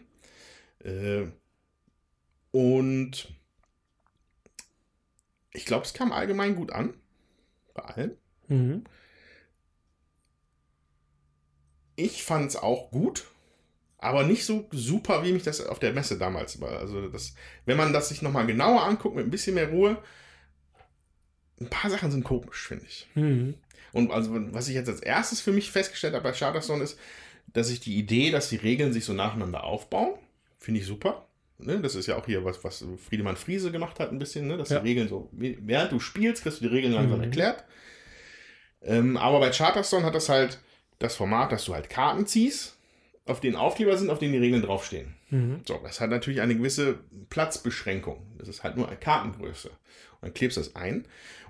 [0.84, 1.26] Äh,
[2.52, 3.28] und
[5.52, 6.94] ich glaube, es kam allgemein gut an.
[7.74, 8.18] Bei allen.
[8.48, 8.84] Mhm.
[11.98, 13.26] Ich fand es auch gut,
[14.06, 16.80] aber nicht so super, wie mich das auf der Messe damals war.
[16.80, 17.34] Also, das,
[17.66, 19.98] wenn man das sich nochmal genauer anguckt, mit ein bisschen mehr Ruhe,
[21.60, 23.08] ein paar Sachen sind komisch, finde ich.
[23.16, 23.56] Mhm.
[23.94, 27.00] Und also, was ich jetzt als erstes für mich festgestellt habe bei Charterstone ist,
[27.54, 30.16] dass ich die Idee, dass die Regeln sich so nacheinander aufbauen,
[30.60, 31.26] finde ich super.
[31.58, 34.58] Ne, das ist ja auch hier was, was Friedemann Friese gemacht hat, ein bisschen, ne,
[34.58, 34.80] dass Ja.
[34.80, 37.24] die Regeln so, während du spielst, kriegst du die Regeln langsam Mhm.
[37.24, 37.64] erklärt.
[38.82, 40.60] Ähm, aber bei Charterstone hat das halt
[41.00, 42.75] das Format, dass du halt Karten ziehst,
[43.26, 45.16] auf denen Aufkleber sind, auf denen die Regeln draufstehen.
[45.32, 45.62] Mhm.
[45.68, 47.00] So, das hat natürlich eine gewisse
[47.30, 48.22] Platzbeschränkung.
[48.38, 49.70] Das ist halt nur eine Kartengröße.
[49.70, 49.78] Und
[50.22, 51.06] dann klebst du das ein.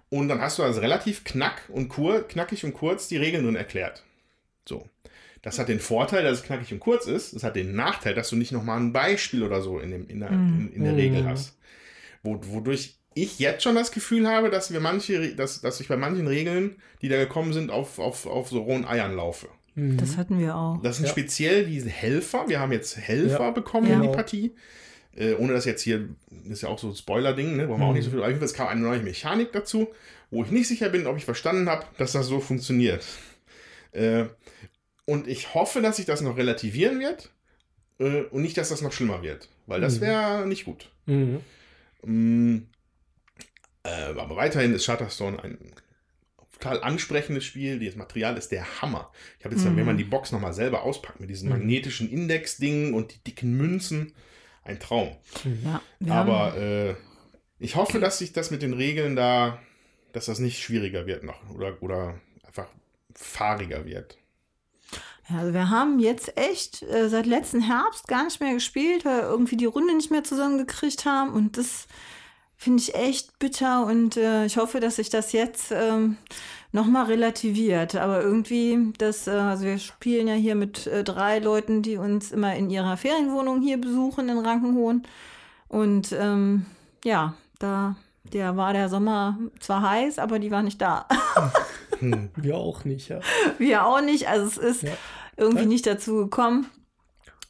[0.09, 3.55] Und dann hast du also relativ knack und kur, knackig und kurz die Regeln drin
[3.55, 4.03] erklärt.
[4.67, 4.89] So.
[5.41, 7.33] Das hat den Vorteil, dass es knackig und kurz ist.
[7.33, 10.19] Es hat den Nachteil, dass du nicht nochmal ein Beispiel oder so in, dem, in,
[10.19, 10.99] der, in, in der Mhm.
[10.99, 11.57] Regel hast.
[12.23, 15.97] Wo, wodurch ich jetzt schon das Gefühl habe, dass wir manche, dass, dass ich bei
[15.97, 19.47] manchen Regeln, die da gekommen sind, auf, auf, auf so rohen Eiern laufe.
[19.75, 19.97] Mhm.
[19.97, 20.81] das hatten wir auch.
[20.81, 21.11] Das sind Ja.
[21.11, 22.45] speziell diese Helfer.
[22.47, 23.51] Wir haben jetzt Helfer Ja.
[23.51, 23.95] bekommen Ja.
[23.95, 24.55] in die Partie.
[25.17, 27.69] Äh, ohne dass jetzt hier, das ist ja auch so ein Spoiler-Ding, ne?
[27.69, 27.95] Wollen wir auch Mhm.
[27.95, 28.21] nicht so viel.
[28.23, 29.87] Aber es kam eine neue Mechanik dazu,
[30.29, 33.05] wo ich nicht sicher bin, ob ich verstanden habe, dass das so funktioniert.
[33.93, 34.25] Äh,
[35.05, 37.31] und ich hoffe, dass sich das noch relativieren wird.
[37.97, 40.89] äh, und nicht, dass das noch schlimmer wird, weil das wäre nicht gut.
[41.05, 41.39] Mhm.
[42.03, 42.57] Mm,
[43.83, 45.57] äh, aber weiterhin ist Shutterstone ein
[46.59, 47.83] total ansprechendes Spiel.
[47.83, 49.11] Das Material ist der Hammer.
[49.39, 52.93] Ich habe jetzt, dann, wenn man die Box nochmal selber auspackt mit diesen magnetischen Index-Dingen
[52.93, 54.13] und die dicken Münzen,
[54.63, 55.15] ein Traum.
[55.63, 56.95] Ja, Aber äh,
[57.59, 59.59] ich hoffe, dass sich das mit den Regeln da,
[60.11, 62.67] dass das nicht schwieriger wird noch oder, oder einfach
[63.13, 64.17] fahriger wird.
[65.29, 69.21] Ja, also wir haben jetzt echt äh, seit letzten Herbst gar nicht mehr gespielt, weil
[69.21, 71.33] wir irgendwie die Runde nicht mehr zusammengekriegt haben.
[71.33, 71.87] Und das
[72.57, 73.85] finde ich echt bitter.
[73.85, 76.17] Und äh, ich hoffe, dass sich das jetzt ähm,
[76.71, 77.95] nochmal relativiert.
[77.95, 82.31] Aber irgendwie, das, äh, also wir spielen ja hier mit äh, drei Leuten, die uns
[82.31, 85.03] immer in ihrer Ferienwohnung hier besuchen in Rankenhohen.
[85.67, 86.65] Und ähm,
[87.03, 87.95] ja, da
[88.33, 91.05] der war der Sommer zwar heiß, aber die war nicht da.
[92.35, 93.19] Wir auch nicht, ja.
[93.59, 94.27] Wir auch nicht.
[94.27, 94.91] Also es ist Ja.
[95.37, 95.67] irgendwie Ja.
[95.69, 96.65] nicht dazu gekommen.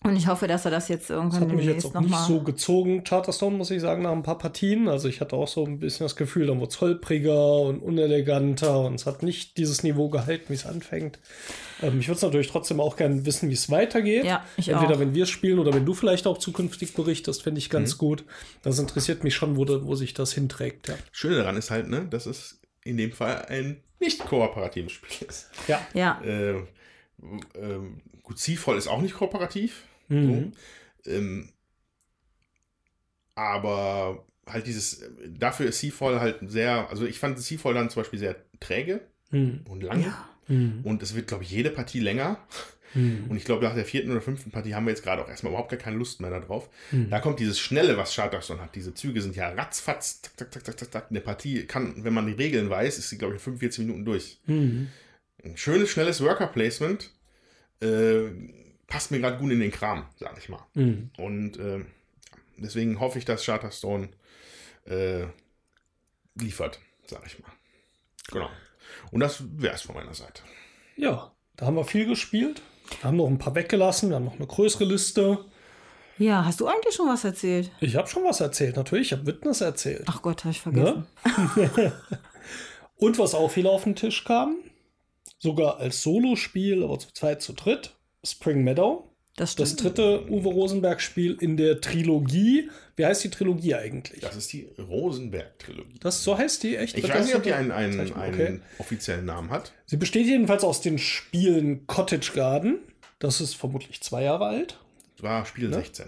[0.05, 2.39] Und ich hoffe, dass er das jetzt Das irgendwann hat mich jetzt auch nicht so
[2.41, 4.87] gezogen, Charterstone, muss ich sagen, nach ein paar Partien.
[4.87, 8.81] Also ich hatte auch so ein bisschen das Gefühl, dann wurde es holpriger und uneleganter
[8.81, 11.19] und es hat nicht dieses Niveau gehalten, wie es anfängt.
[11.81, 14.25] Ähm, ich würde es natürlich trotzdem auch gerne wissen, wie es weitergeht.
[14.25, 14.99] Ja, ich Entweder auch.
[14.99, 17.71] wenn wir es spielen oder wenn du vielleicht auch zukünftig berichtest, fände ich Mhm.
[17.73, 18.23] ganz gut.
[18.61, 20.87] Das interessiert mich schon, wo, wo sich das hinträgt.
[20.87, 20.95] Ja.
[21.11, 25.49] Schöne daran ist halt, ne, dass es in dem Fall ein nicht kooperatives Spiel ist.
[25.67, 25.81] ja.
[25.95, 26.57] Ja, Äh,
[27.59, 29.83] ähm, gut, Seafall ist auch nicht kooperativ.
[30.07, 30.53] Mhm.
[31.03, 31.11] So.
[31.11, 31.49] Ähm,
[33.35, 38.19] aber halt dieses, dafür ist Seafall halt sehr, also ich fand Seafall dann zum Beispiel
[38.19, 39.01] sehr träge
[39.31, 39.61] Mhm.
[39.67, 40.03] und lang.
[40.03, 40.29] Ja.
[40.47, 40.81] Mhm.
[40.83, 42.37] Und es wird, glaube ich, jede Partie länger.
[42.93, 43.25] Mhm.
[43.27, 45.51] Und ich glaube, nach der vierten oder fünften Partie haben wir jetzt gerade auch erstmal
[45.51, 46.69] überhaupt gar keine Lust mehr darauf.
[46.91, 47.09] Mhm.
[47.09, 48.75] Da kommt dieses Schnelle, was Charterstone hat.
[48.75, 51.05] Diese Züge sind ja ratzfatz, tak, tak, tak, tak, tak, tak.
[51.09, 54.05] Eine Partie kann, wenn man die Regeln weiß, ist sie, glaube ich, in 45 Minuten
[54.05, 54.39] durch.
[54.45, 54.87] Mhm.
[55.43, 57.11] Ein schönes, schnelles Worker-Placement
[57.81, 58.27] äh,
[58.87, 60.65] passt mir gerade gut in den Kram, sag ich mal.
[60.73, 61.09] Mhm.
[61.17, 61.83] Und äh,
[62.57, 64.09] deswegen hoffe ich, dass Charterstone
[64.85, 65.25] äh,
[66.35, 67.51] liefert, sag ich mal.
[68.31, 68.49] Genau.
[69.11, 70.43] Und das wäre es von meiner Seite.
[70.95, 72.61] Ja, da haben wir viel gespielt.
[73.01, 74.09] Wir haben noch ein paar weggelassen.
[74.09, 75.45] Wir haben noch eine größere Liste.
[76.17, 77.71] ja, hast du eigentlich schon was erzählt?
[77.81, 79.07] Ich habe schon was erzählt, natürlich.
[79.07, 80.03] Ich habe Witness erzählt.
[80.05, 81.07] Ach Gott, habe ich vergessen.
[82.97, 84.57] Und was auch wieder auf den Tisch kam,
[85.39, 87.94] sogar als Solospiel, aber zu zweit, zu dritt,
[88.25, 89.11] Spring Meadow.
[89.37, 92.69] Das Das dritte Uwe Rosenberg-Spiel in der Trilogie.
[92.95, 94.21] Wie heißt die Trilogie eigentlich?
[94.21, 95.99] Das ist die Rosenberg-Trilogie.
[95.99, 96.97] Das, so heißt die echt?
[96.97, 98.15] Ich weiß nicht, ob die einen, einen, Zeichen?
[98.15, 98.59] einen Okay.
[98.77, 99.73] offiziellen Namen hat.
[99.87, 102.79] Sie besteht jedenfalls aus den Spielen Cottage Garden.
[103.19, 104.79] Das ist vermutlich zwei Jahre alt.
[105.19, 106.05] War Spiel 16.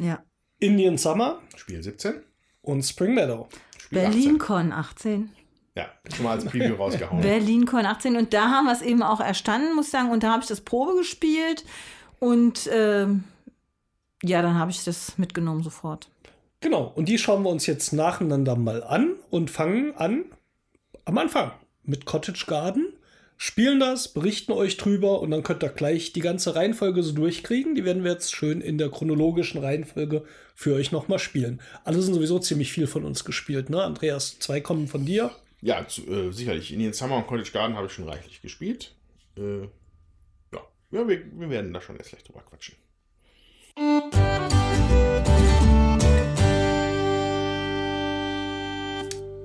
[0.00, 0.24] Ja.
[0.58, 2.14] Indian Summer Spiel 17.
[2.62, 3.48] und Spring Meadow.
[3.78, 5.30] Spiel BerlinCon 18.
[5.30, 5.30] 18.
[5.80, 7.20] Ja, schon mal als Preview rausgehauen.
[7.22, 8.16] BerlinCon 18.
[8.16, 10.10] Und da haben wir es eben auch erstanden, muss ich sagen.
[10.10, 11.64] Und da habe ich das Probe gespielt.
[12.18, 13.24] Und ähm,
[14.22, 16.08] ja, dann habe ich das mitgenommen sofort.
[16.60, 20.26] Genau, und die schauen wir uns jetzt nacheinander mal an und fangen an
[21.06, 21.52] am Anfang
[21.82, 22.92] mit Cottage Garden,
[23.36, 27.74] spielen das, berichten euch drüber und dann könnt ihr gleich die ganze Reihenfolge so durchkriegen.
[27.74, 30.24] Die werden wir jetzt schön in der chronologischen Reihenfolge
[30.54, 31.60] für euch nochmal spielen.
[31.84, 33.82] Alle sind sowieso ziemlich viel von uns gespielt, ne?
[33.82, 35.30] Andreas, zwei kommen von dir.
[35.62, 36.72] Ja, zu, äh, sicherlich.
[36.72, 38.94] Indian Summer und Cottage Garden habe ich schon reichlich gespielt.
[39.36, 39.62] Äh,
[40.52, 42.76] ja, ja wir, wir werden da schon jetzt gleich drüber quatschen.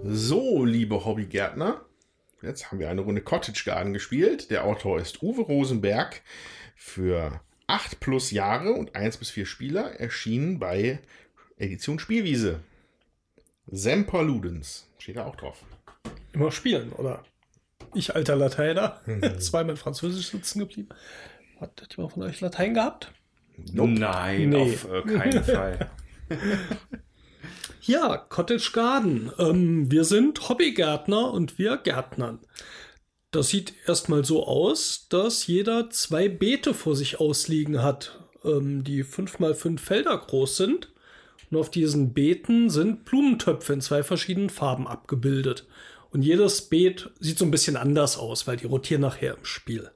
[0.07, 1.83] So, liebe Hobbygärtner,
[2.41, 4.51] jetzt haben wir eine Runde Cottage Garden gespielt.
[4.51, 6.21] Der Autor ist Uwe Rosenberg
[6.75, 10.99] für 8 plus Jahre und 1 bis 4 Spieler, erschienen bei
[11.57, 12.61] Edition Spielwiese.
[13.67, 15.63] Semper Ludens, steht da auch drauf.
[16.35, 17.23] Immer spielen, oder?
[17.93, 19.01] Ich, alter Lateiner,
[19.39, 20.89] zweimal Französisch sitzen geblieben.
[21.59, 23.11] Hat jemand von euch Latein gehabt?
[23.71, 24.61] Nein, Nee.
[24.73, 25.89] auf äh, keinen Fall.
[27.81, 29.31] Ja, Cottage Garden.
[29.37, 32.39] Ähm, wir sind Hobbygärtner und wir Gärtnern.
[33.31, 39.03] Das sieht erstmal so aus, dass jeder zwei Beete vor sich ausliegen hat, ähm, die
[39.03, 40.91] fünf mal fünf Felder groß sind.
[41.51, 45.67] Und auf diesen Beeten sind Blumentöpfe in zwei verschiedenen Farben abgebildet.
[46.15, 49.91] Und jedes Beet sieht so ein bisschen anders aus, weil die rotieren nachher im Spiel.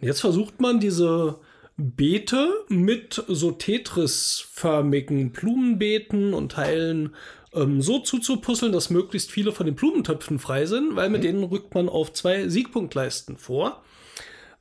[0.00, 1.40] Und jetzt versucht man diese
[1.76, 7.16] Beete mit so Tetris-förmigen Blumenbeeten und Teilen
[7.52, 11.74] ähm, so zuzupuzzeln, dass möglichst viele von den Blumentöpfen frei sind, weil mit denen rückt
[11.74, 13.82] man auf zwei Siegpunktleisten vor.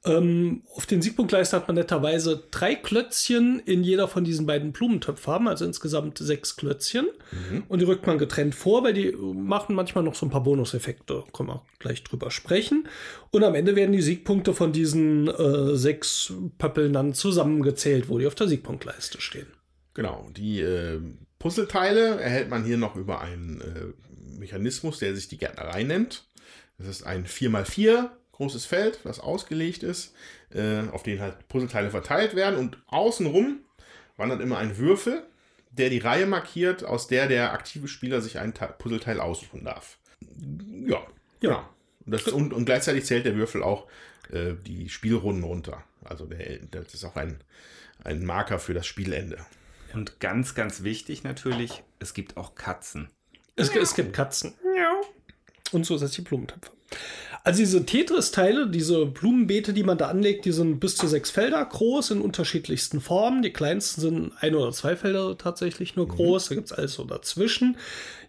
[0.06, 5.48] Ähm, auf den Siegpunktleisten hat man netterweise drei Klötzchen in jeder von diesen beiden Blumentöpffarben,
[5.48, 7.08] also insgesamt sechs Klötzchen.
[7.32, 7.64] Mhm.
[7.70, 11.24] Und die rückt man getrennt vor, weil die machen manchmal noch so ein paar Bonuseffekte.
[11.32, 12.90] Können wir gleich drüber sprechen.
[13.32, 18.28] Und am Ende werden die Siegpunkte von diesen äh, sechs Pöppeln dann zusammengezählt, wo die
[18.28, 19.48] auf der Siegpunktleiste stehen.
[19.94, 21.00] Genau, die äh,
[21.40, 26.26] Puzzleteile erhält man hier noch über einen äh, Mechanismus, der sich die Gärtnerei nennt.
[26.78, 28.10] Das ist ein 4x4
[28.44, 30.14] großes Feld, das ausgelegt ist,
[30.54, 33.60] äh, auf den halt Puzzleteile verteilt werden und außenrum
[34.18, 35.24] wandert immer ein Würfel,
[35.72, 39.98] der die Reihe markiert, aus der der aktive Spieler sich ein Puzzleteil aussuchen darf.
[40.86, 41.08] Ja, ja.
[41.40, 41.70] Genau.
[42.06, 43.88] Das, und, und, gleichzeitig zählt der Würfel auch
[44.30, 45.84] äh, die Spielrunden runter.
[46.04, 47.40] Also der, das ist auch ein,
[48.04, 49.38] ein Marker für das Spielende.
[49.94, 53.08] Und ganz, ganz wichtig natürlich, es gibt auch Katzen.
[53.56, 54.54] Es, es gibt Katzen.
[55.74, 56.72] Und zusätzliche Blumentöpfe.
[57.46, 61.64] Also diese Tetris-Teile, diese Blumenbeete, die man da anlegt, die sind bis zu sechs Felder
[61.66, 63.42] groß in unterschiedlichsten Formen.
[63.42, 66.12] Die kleinsten sind ein oder zwei Felder tatsächlich nur mhm.
[66.12, 66.48] groß.
[66.48, 67.76] Da gibt es alles so dazwischen.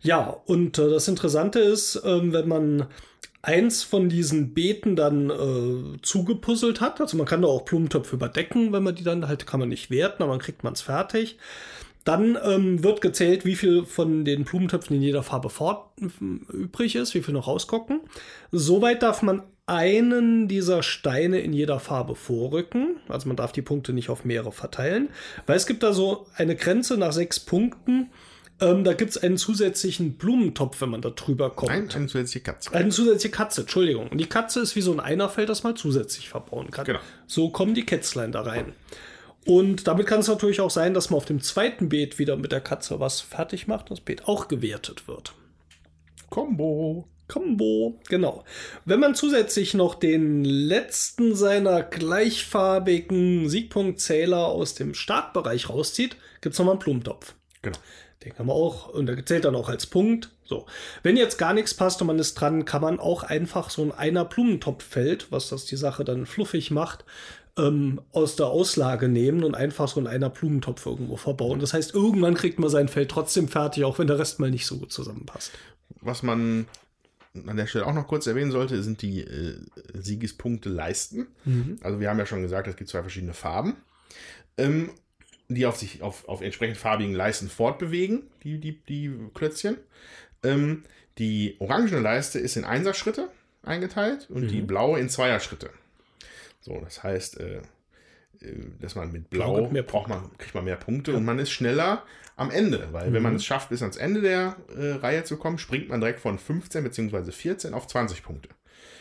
[0.03, 2.86] Ja, und äh, das Interessante ist, äh, wenn man
[3.40, 8.72] eins von diesen Beeten dann äh, zugepuzzelt hat, also man kann da auch Blumentöpfe überdecken,
[8.72, 11.38] wenn man die dann halt, kann man nicht werten, aber dann kriegt man es fertig.
[12.05, 15.88] Dann ähm, wird gezählt, wie viel von den Blumentöpfen in jeder Farbe fort,
[16.52, 18.00] übrig ist, wie viel noch rausgucken.
[18.52, 22.96] Soweit darf man einen dieser Steine in jeder Farbe vorrücken.
[23.09, 25.09] Also man darf die Punkte nicht auf mehrere verteilen,
[25.46, 28.11] weil es gibt da so eine Grenze nach sechs Punkten.
[28.61, 31.72] Ähm, da gibt es einen zusätzlichen Blumentopf, wenn man da drüber kommt.
[31.72, 32.72] Nein, eine zusätzliche Katze.
[32.72, 34.09] Eine zusätzliche Katze, Entschuldigung.
[34.09, 36.84] Und die Katze ist wie so ein Einerfeld, das man zusätzlich verbauen kann.
[36.84, 37.00] Genau.
[37.26, 38.74] So kommen die Kätzlein da rein.
[39.47, 42.53] Und damit kann es natürlich auch sein, dass man auf dem zweiten Beet wieder mit
[42.53, 45.34] der Katze was fertig macht, das Beet auch gewertet wird.
[46.30, 47.07] Combo.
[47.26, 48.45] Combo, genau.
[48.84, 56.59] Wenn man zusätzlich noch den letzten seiner gleichfarbigen Siegpunktzähler aus dem Startbereich rauszieht, gibt es
[56.59, 57.34] nochmal einen Blumentopf.
[57.62, 57.78] Genau.
[58.24, 60.30] Den kann man auch, und der zählt dann auch als Punkt.
[60.45, 60.66] So.
[61.03, 63.92] Wenn jetzt gar nichts passt und man ist dran, kann man auch einfach so ein
[63.92, 67.05] einer Blumentopffeld, was das die Sache dann fluffig macht,
[67.57, 71.61] ähm, aus der Auslage nehmen und einfach so in einer Blumentopf irgendwo verbauen.
[71.61, 74.66] Das heißt, irgendwann kriegt man sein Feld trotzdem fertig, auch wenn der Rest mal nicht
[74.66, 75.52] so gut zusammenpasst.
[76.00, 76.66] Was man
[77.46, 79.57] an der Stelle auch noch kurz erwähnen sollte, sind die äh,
[79.92, 81.28] Siegespunkte Leisten.
[81.44, 81.78] Mhm.
[81.82, 83.76] Also wir haben ja schon gesagt, es gibt zwei verschiedene Farben,
[84.57, 84.90] ähm,
[85.48, 89.76] die auf sich auf, auf entsprechend farbigen Leisten fortbewegen, die, die, die Klötzchen.
[90.42, 90.84] Ähm,
[91.18, 93.28] die orangene Leiste ist in Einserschritte
[93.62, 94.48] eingeteilt und mhm.
[94.48, 95.70] die blaue in Zweierschritte.
[96.64, 97.58] So, das heißt, äh,
[98.40, 101.18] äh, dass man mit Blau mehr braucht man, kriegt man mehr Punkte ja.
[101.18, 102.04] und man ist schneller
[102.36, 103.14] am Ende, weil mhm.
[103.14, 103.36] wenn man mhm.
[103.36, 106.82] es schafft, bis ans Ende der äh, Reihe zu kommen, springt man direkt von 15
[106.82, 107.32] bzw.
[107.32, 108.48] 14 auf 20 Punkte.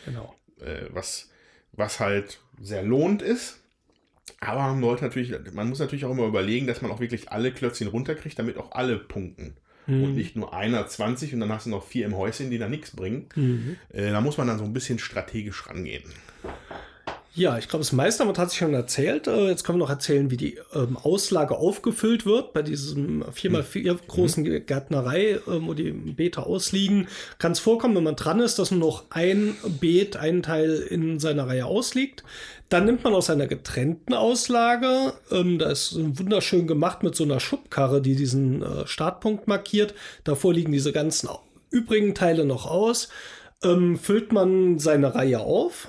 [0.04, 0.34] Genau.
[0.60, 1.30] Äh, was,
[1.72, 3.60] was halt sehr lohnt ist.
[4.40, 7.50] Aber man sollte natürlich, man muss natürlich auch immer überlegen, dass man auch wirklich alle
[7.50, 9.56] Klötzchen runterkriegt, damit auch alle punkten.
[9.86, 10.04] Mhm.
[10.04, 12.68] Und nicht nur einer 20 und dann hast du noch vier im Häuschen, die da
[12.68, 13.30] nichts bringen.
[13.34, 13.76] Mhm.
[13.88, 16.04] Äh, da muss man dann so ein bisschen strategisch rangehen.
[17.36, 19.26] Ja, ich glaube, das meiste hat sich schon erzählt.
[19.26, 23.92] Äh, jetzt können wir noch erzählen, wie die ähm, Auslage aufgefüllt wird bei diesem 4x4
[23.92, 23.98] mhm.
[24.06, 24.66] großen mhm.
[24.66, 27.08] Gärtnerei, ähm, wo die Beete ausliegen.
[27.38, 31.18] Kann es vorkommen, wenn man dran ist, dass nur noch ein Beet, ein Teil in
[31.18, 32.22] seiner Reihe ausliegt.
[32.68, 37.40] Dann nimmt man aus einer getrennten Auslage, ähm, da ist wunderschön gemacht mit so einer
[37.40, 39.94] Schubkarre, die diesen äh, Startpunkt markiert.
[40.22, 41.28] Davor liegen diese ganzen
[41.70, 43.08] übrigen Teile noch aus.
[43.64, 45.88] Ähm, füllt man seine Reihe auf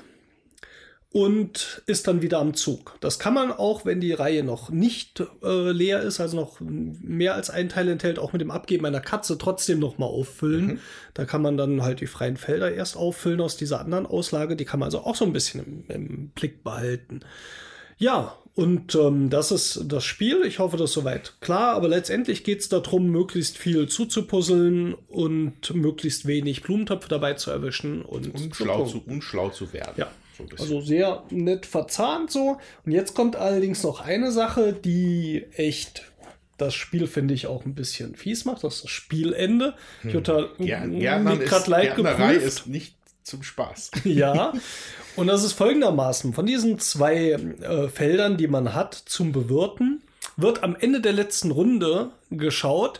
[1.15, 2.97] und ist dann wieder am Zug.
[2.99, 7.35] Das kann man auch, wenn die Reihe noch nicht äh, leer ist, also noch mehr
[7.35, 10.65] als ein Teil enthält, auch mit dem Abgeben einer Katze trotzdem noch mal auffüllen.
[10.65, 10.79] Mhm.
[11.13, 14.57] Da kann man dann halt die freien Felder erst auffüllen aus dieser anderen Auslage.
[14.57, 17.21] Die kann man also auch so ein bisschen im, im Blick behalten.
[17.97, 20.43] Ja, und ähm, das ist das Spiel.
[20.45, 21.75] Ich hoffe, das ist soweit klar.
[21.75, 28.01] Aber letztendlich geht es darum, möglichst viel zuzupuzzeln und möglichst wenig Blumentöpfe dabei zu erwischen
[28.01, 29.93] und, und, schlau, zu, und schlau zu werden.
[29.95, 30.11] Ja.
[30.37, 32.57] So also sehr nett verzahnt so.
[32.85, 36.03] Und jetzt kommt allerdings noch eine Sache, die echt
[36.57, 38.63] das Spiel, finde ich, auch ein bisschen fies macht.
[38.63, 39.75] Das ist das Spielende.
[40.01, 40.11] Hm.
[40.11, 42.45] Jutta Gärtnern ist, leid geprüft.
[42.45, 43.91] ist nicht zum Spaß.
[44.03, 44.53] Ja.
[45.15, 46.33] Und das ist folgendermaßen.
[46.33, 50.01] Von diesen zwei äh, Feldern, die man hat zum Bewirten,
[50.35, 52.99] wird am Ende der letzten Runde geschaut,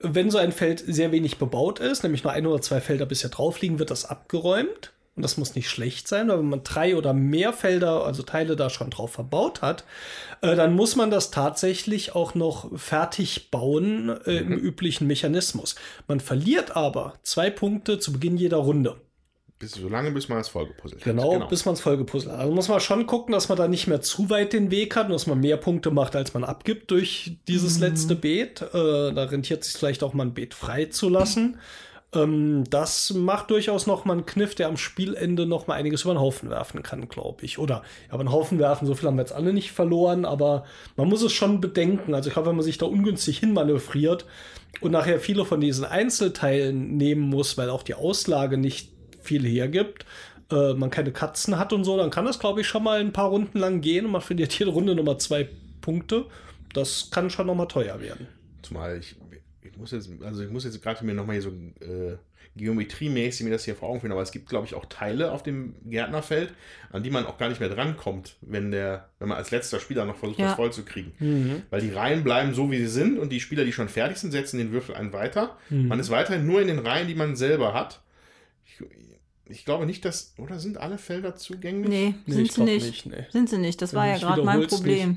[0.00, 3.30] wenn so ein Feld sehr wenig bebaut ist, nämlich nur ein oder zwei Felder bisher
[3.30, 6.96] drauf liegen, wird das abgeräumt und das muss nicht schlecht sein, weil wenn man drei
[6.96, 9.84] oder mehr Felder, also Teile da schon drauf verbaut hat,
[10.40, 14.58] äh, dann muss man das tatsächlich auch noch fertig bauen äh, im mhm.
[14.58, 15.74] üblichen Mechanismus.
[16.08, 18.96] Man verliert aber zwei Punkte zu Beginn jeder Runde.
[19.58, 21.04] Bis, so lange, bis man es vollgepuzzelt hat.
[21.04, 22.40] Genau, bis man es vollgepuzzelt hat.
[22.40, 25.06] Also muss man schon gucken, dass man da nicht mehr zu weit den Weg hat
[25.06, 28.62] und dass man mehr Punkte macht, als man abgibt durch dieses letzte Beet.
[28.62, 31.60] Äh, da rentiert es sich vielleicht auch mal ein Beet freizulassen.
[32.14, 36.14] Ähm, das macht durchaus noch mal einen Kniff, der am Spielende noch mal einiges über
[36.14, 37.58] den Haufen werfen kann, glaube ich.
[37.58, 40.64] Oder ja, über den Haufen werfen, so viel haben wir jetzt alle nicht verloren, aber
[40.96, 42.14] man muss es schon bedenken.
[42.14, 44.26] Also ich glaube, wenn man sich da ungünstig hinmanövriert
[44.80, 48.90] und nachher viele von diesen Einzelteilen nehmen muss, weil auch die Auslage nicht
[49.20, 50.04] viel hergibt,
[50.50, 53.12] äh, man keine Katzen hat und so, dann kann das, glaube ich, schon mal ein
[53.12, 55.48] paar Runden lang gehen und man verliert hier Runde Nummer zwei
[55.80, 56.26] Punkte.
[56.74, 58.28] Das kann schon noch mal teuer werden.
[58.62, 59.16] Zumal ich
[59.82, 62.16] muss jetzt, also ich muss jetzt gerade mir nochmal hier so äh,
[62.56, 65.42] geometriemäßig mir das hier vor Augen führen, aber es gibt, glaube ich, auch Teile auf
[65.42, 66.52] dem Gärtnerfeld,
[66.90, 70.04] an die man auch gar nicht mehr drankommt, wenn der, wenn man als letzter Spieler
[70.04, 70.46] noch versucht, Ja.
[70.48, 71.62] das voll zu kriegen.
[71.70, 74.30] Weil die Reihen bleiben so, wie sie sind und die Spieler, die schon fertig sind,
[74.32, 75.56] setzen den Würfel einen weiter.
[75.70, 78.02] Man ist weiterhin nur in den Reihen, die man selber hat.
[78.66, 78.82] Ich,
[79.46, 81.88] ich glaube nicht, dass, oder sind alle Felder zugänglich?
[81.88, 82.86] Nee, Nee, sind sie nicht.
[82.86, 83.26] nicht, nee.
[83.30, 83.80] Sind sie nicht.
[83.80, 85.16] Das Wenn war du ja nicht gerade mein Problem.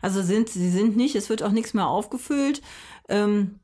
[0.00, 2.60] Also sind sie sind nicht, es wird auch nichts mehr aufgefüllt.
[3.08, 3.56] Ähm,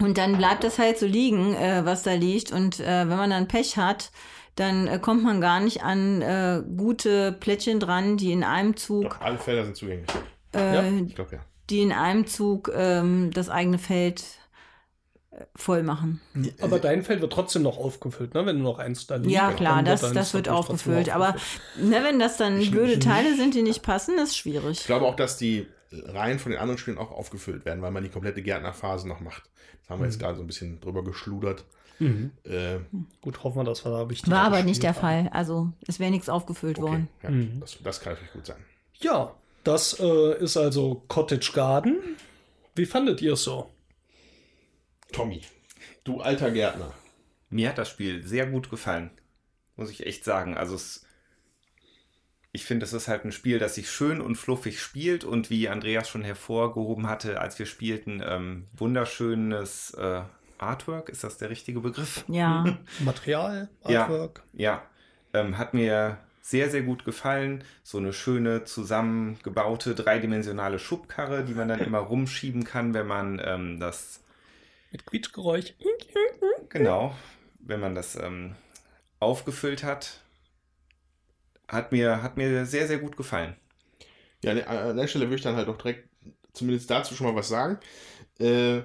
[0.00, 2.52] und dann bleibt das halt so liegen, äh, was da liegt.
[2.52, 4.10] Und äh, wenn man dann Pech hat,
[4.54, 9.04] dann äh, kommt man gar nicht an äh, gute Plättchen dran, die in einem Zug,
[9.04, 10.08] Doch, alle Felder sind zugänglich.
[10.54, 11.40] äh, Ich glaube ja.
[11.70, 14.24] die in einem Zug ähm, das eigene Feld
[15.30, 16.20] äh, voll machen.
[16.60, 18.46] Aber dein Feld wird trotzdem noch aufgefüllt, ne?
[18.46, 19.30] wenn du noch eins da liegt.
[19.30, 21.10] Ja, klar, das, deins das wird aufgefüllt.
[21.14, 21.34] Aber
[21.76, 24.80] ne, wenn das dann blöde Teile sind, die nicht passen, ist schwierig.
[24.80, 28.02] Ich glaube auch, dass die Reihen von den anderen Spielen auch aufgefüllt werden, weil man
[28.02, 29.44] die komplette Gärtnerphase noch macht.
[29.80, 30.10] Das haben wir Mhm.
[30.12, 31.64] jetzt gerade so ein bisschen drüber geschludert.
[32.00, 32.78] Äh,
[33.22, 35.00] Gut, hoffen wir, dass wir da richtig War aber nicht der haben.
[35.00, 35.28] Fall.
[35.32, 37.08] Also es wäre nichts aufgefüllt okay, worden.
[37.24, 37.58] ja, Mhm.
[37.60, 38.64] das, das kann natürlich gut sein.
[39.00, 39.34] Ja,
[39.64, 41.96] das äh, ist also Cottage Garden.
[42.76, 43.70] Wie fandet ihr es so?
[45.12, 45.42] Tommy,
[46.04, 46.92] du alter Gärtner.
[47.50, 49.10] Mir hat das Spiel sehr gut gefallen,
[49.74, 50.56] muss ich echt sagen.
[50.56, 51.04] Also es,
[52.58, 55.68] ich finde, es ist halt ein Spiel, das sich schön und fluffig spielt und wie
[55.68, 60.22] Andreas schon hervorgehoben hatte, als wir spielten, ähm, wunderschönes äh,
[60.58, 62.24] Artwork, ist das der richtige Begriff?
[62.26, 62.64] Ja,
[62.98, 64.02] Material, Ja.
[64.02, 64.42] Artwork?
[64.54, 64.82] Ja,
[65.32, 67.62] ähm, hat mir sehr, sehr gut gefallen.
[67.84, 73.78] So eine schöne zusammengebaute dreidimensionale Schubkarre, die man dann immer rumschieben kann, wenn man ähm,
[73.78, 74.24] das
[74.90, 75.74] Mit Quietschgeräusch.
[76.70, 77.14] Genau,
[77.60, 78.56] wenn man das ähm,
[79.20, 80.22] aufgefüllt hat,
[81.68, 83.54] hat mir, hat mir sehr, sehr gut gefallen.
[84.42, 86.08] Ja, an der- an der Stelle würde ich dann halt auch direkt
[86.52, 87.78] zumindest dazu schon mal was sagen.
[88.40, 88.78] Äh,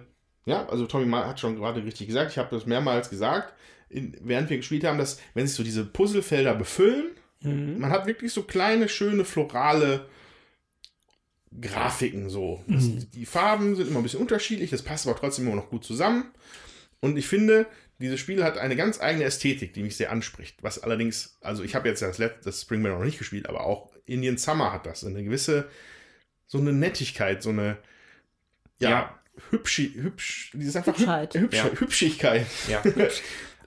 [0.46, 3.54] ja, also Tommy hat schon gerade richtig gesagt, ich habe das mehrmals gesagt,
[3.90, 7.12] in, während wir gespielt haben, dass wenn sich so diese Puzzlefelder befüllen,
[7.42, 7.80] Mhm.
[7.80, 10.06] man hat wirklich so kleine, schöne, florale
[11.60, 12.64] Grafiken so.
[12.68, 15.84] Das, Die Farben sind immer ein bisschen unterschiedlich, das passt aber trotzdem immer noch gut
[15.84, 16.32] zusammen.
[17.00, 17.68] Und ich finde,
[18.04, 20.58] dieses Spiel hat eine ganz eigene Ästhetik, die mich sehr anspricht.
[20.62, 23.66] Was allerdings, also ich habe jetzt das, Let- das Spring Meadow noch nicht gespielt, aber
[23.66, 25.04] auch Indian Summer hat das.
[25.04, 25.68] Eine gewisse,
[26.46, 27.78] so eine Nettigkeit, so eine,
[28.78, 29.20] ja, Ja.
[29.50, 31.34] hübschi, hübsch, die ist einfach Hübschheit.
[31.34, 31.66] Hübsch, Ja.
[31.72, 32.46] Hübschigkeit.
[32.70, 32.84] Ja,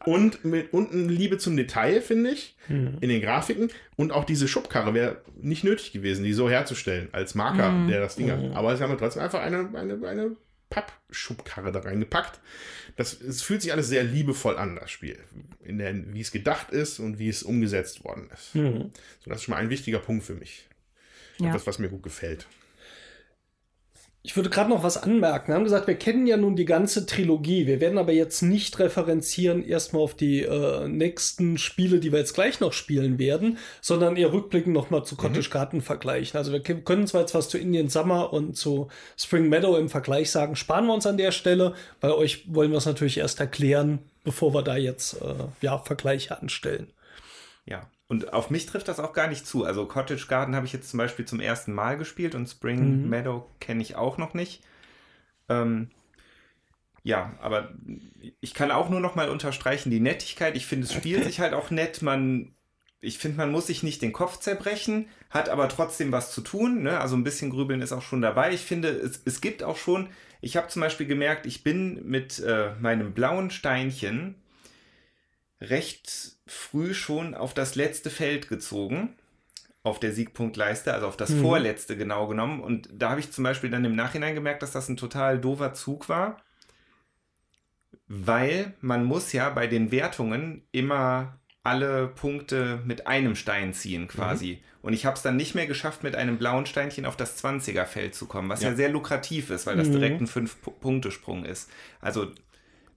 [0.05, 2.99] Und, mit, und eine Liebe zum Detail, finde ich, Mhm.
[3.01, 3.71] in den Grafiken.
[3.97, 7.89] Und auch diese Schubkarre wäre nicht nötig gewesen, die so herzustellen, als Marker, Mhm.
[7.89, 8.41] der das Ding hat.
[8.41, 8.53] Mhm.
[8.53, 10.37] Aber sie haben trotzdem einfach eine, eine, eine
[10.71, 12.41] Pappschubkarre da reingepackt.
[12.97, 15.19] Das, es fühlt sich alles sehr liebevoll an, das Spiel.
[15.63, 18.55] In der, wie es gedacht ist und wie es umgesetzt worden ist.
[18.55, 18.91] Mhm.
[19.21, 20.67] So, das ist schon mal ein wichtiger Punkt für mich.
[21.39, 21.49] Ja.
[21.49, 22.47] Etwas, was mir gut gefällt.
[24.27, 25.53] Ich würde gerade noch was anmerken.
[25.53, 27.69] Wir haben gesagt, wir kennen ja nun die ganze Trilogie.
[27.69, 32.35] Wir werden aber jetzt nicht referenzieren erstmal auf die äh, nächsten Spiele, die wir jetzt
[32.35, 36.37] gleich noch spielen werden, sondern eher rückblickend nochmal zu Cottage Garden vergleichen.
[36.39, 40.33] Also wir können zwar jetzt was zu Indian Summer und zu Spring Meadow im Vergleich
[40.33, 44.01] sagen, sparen wir uns an der Stelle, weil euch wollen wir es natürlich erst erklären,
[44.25, 46.89] bevor wir da jetzt äh, ja, Vergleiche anstellen.
[47.65, 47.89] ja.
[48.09, 49.65] Und auf mich trifft das auch gar nicht zu.
[49.65, 53.09] Also Cottage Garden habe ich jetzt zum Beispiel zum ersten Mal gespielt und Spring Mhm.
[53.09, 54.63] Meadow kenne ich auch noch nicht.
[55.49, 55.91] Ähm,
[57.03, 57.73] ja, aber
[58.41, 60.57] ich kann auch nur noch mal unterstreichen, die Nettigkeit.
[60.57, 62.03] Ich finde, es spielt sich halt auch nett.
[62.03, 62.55] Man,
[63.01, 66.83] ich finde, man muss sich nicht den Kopf zerbrechen, hat aber trotzdem was zu tun.
[66.83, 66.99] Ne?
[67.01, 68.53] Also ein bisschen Grübeln ist auch schon dabei.
[68.53, 70.09] Ich finde, es, es gibt auch schon,
[70.41, 74.35] ich habe zum Beispiel gemerkt, ich bin mit äh, meinem blauen Steinchen
[75.61, 79.17] recht früh schon auf das letzte Feld gezogen.
[79.83, 81.43] Auf der Siegpunktleiste, also auf das Mhm.
[81.43, 82.61] vorletzte genau genommen.
[82.61, 85.75] Und da habe ich zum Beispiel dann im Nachhinein gemerkt, dass das ein total doofer
[85.75, 86.43] Zug war.
[88.09, 94.63] Weil man muss ja bei den Wertungen immer alle Punkte mit einem Stein ziehen quasi.
[94.83, 98.15] Und ich habe es dann nicht mehr geschafft, mit einem blauen Steinchen auf das 20er-Feld
[98.15, 98.71] zu kommen, was ja.
[98.71, 98.77] Ja.
[98.77, 99.93] sehr lukrativ ist, weil das Mhm.
[99.93, 101.69] direkt ein 5-Punkte-Sprung ist.
[102.01, 102.31] Also,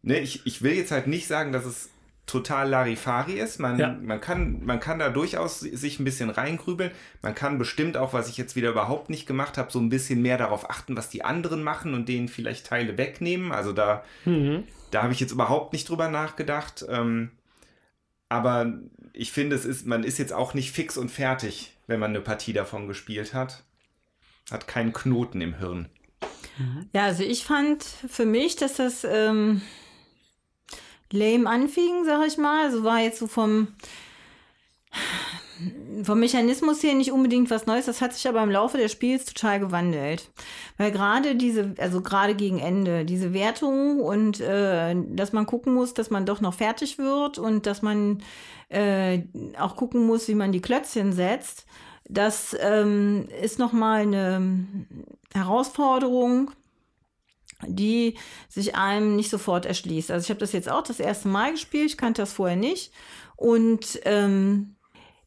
[0.03, 1.89] ne, ich, ich will jetzt halt nicht sagen, dass es
[2.30, 3.60] total Larifari ist.
[3.60, 3.98] Man, Ja.
[4.02, 6.92] man, kann, man kann da durchaus sich ein bisschen reingrübeln.
[7.22, 10.22] Man kann bestimmt auch, was ich jetzt wieder überhaupt nicht gemacht habe, so ein bisschen
[10.22, 13.52] mehr darauf achten, was die anderen machen und denen vielleicht Teile wegnehmen.
[13.52, 14.04] Also da,
[14.92, 16.86] da habe ich jetzt überhaupt nicht drüber nachgedacht.
[16.88, 17.32] Ähm,
[18.30, 18.74] aber
[19.14, 22.22] ich finde, es ist, man ist jetzt auch nicht fix und fertig, wenn man eine
[22.22, 23.64] Partie davon gespielt hat.
[24.52, 25.90] Hat keinen Knoten im Hirn.
[26.94, 29.62] Ja, also ich fand für mich, dass das ähm,
[31.12, 32.66] lame anfing, sag ich mal.
[32.66, 33.70] Also war jetzt so vom,
[36.03, 37.86] vom Mechanismus her nicht unbedingt was Neues.
[37.86, 40.30] Das hat sich aber im Laufe des Spiels total gewandelt.
[40.78, 45.93] Weil gerade diese, also gerade gegen Ende, diese Wertung und äh, dass man gucken muss,
[45.93, 48.24] dass man doch noch fertig wird und dass man
[48.70, 49.24] äh,
[49.60, 51.66] auch gucken muss, wie man die Klötzchen setzt.
[52.07, 54.66] Das ähm, ist nochmal eine
[55.34, 56.51] Herausforderung,
[57.68, 58.16] die
[58.47, 60.12] sich einem nicht sofort erschließt.
[60.12, 62.91] Also ich habe das jetzt auch das erste Mal gespielt, ich kannte das vorher nicht.
[63.36, 64.76] Und ähm,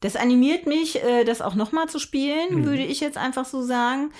[0.00, 4.10] das animiert mich, äh, das auch nochmal zu spielen, würde ich jetzt einfach so sagen,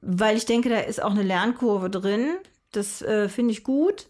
[0.00, 2.36] weil ich denke, da ist auch eine Lernkurve drin.
[2.72, 4.06] Das äh, finde ich gut.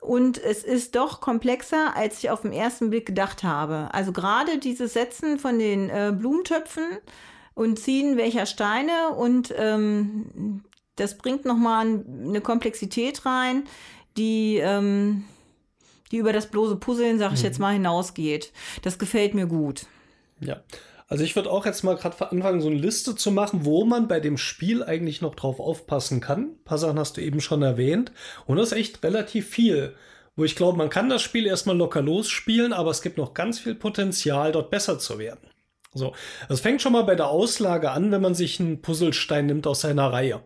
[0.00, 3.88] Und es ist doch komplexer, als ich auf den ersten Blick gedacht habe.
[3.92, 6.84] Also gerade dieses Setzen von den äh, Blumentöpfen
[7.54, 10.62] und Ziehen welcher Steine und ähm,
[11.00, 11.86] das bringt nochmal
[12.26, 13.64] eine Komplexität rein,
[14.16, 15.24] die, ähm,
[16.10, 18.52] die über das bloße Puzzeln, sag ich jetzt mal, hinausgeht.
[18.82, 19.86] Das gefällt mir gut.
[20.40, 20.60] Ja.
[21.10, 24.08] Also ich würde auch jetzt mal gerade anfangen, so eine Liste zu machen, wo man
[24.08, 26.40] bei dem Spiel eigentlich noch drauf aufpassen kann.
[26.40, 28.12] Ein paar Sachen hast du eben schon erwähnt.
[28.46, 29.94] Und das ist echt relativ viel.
[30.36, 33.58] Wo ich glaube, man kann das Spiel erstmal locker losspielen, aber es gibt noch ganz
[33.58, 35.50] viel Potenzial, dort besser zu werden.
[35.94, 36.12] So,
[36.48, 39.80] es fängt schon mal bei der Auslage an, wenn man sich einen Puzzlestein nimmt aus
[39.80, 40.42] seiner Reihe.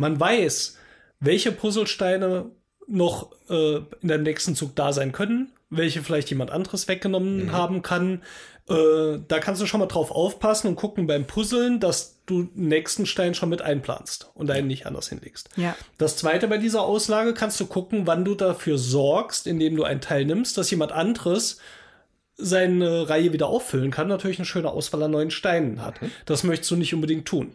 [0.00, 0.78] Man weiß,
[1.20, 2.50] welche Puzzlesteine
[2.86, 7.82] noch äh, in der nächsten Zug da sein können, welche vielleicht jemand anderes weggenommen haben
[7.82, 8.22] kann.
[8.66, 12.68] Äh, da kannst du schon mal drauf aufpassen und gucken beim Puzzeln, dass du den
[12.68, 15.50] nächsten Stein schon mit einplanst und einen nicht anders hinlegst.
[15.56, 15.76] Ja.
[15.98, 20.00] Das zweite bei dieser Auslage kannst du gucken, wann du dafür sorgst, indem du einen
[20.00, 21.58] Teil nimmst, dass jemand anderes
[22.38, 26.00] seine Reihe wieder auffüllen kann, natürlich eine schöne Auswahl an neuen Steinen hat.
[26.24, 27.54] Das möchtest du nicht unbedingt tun.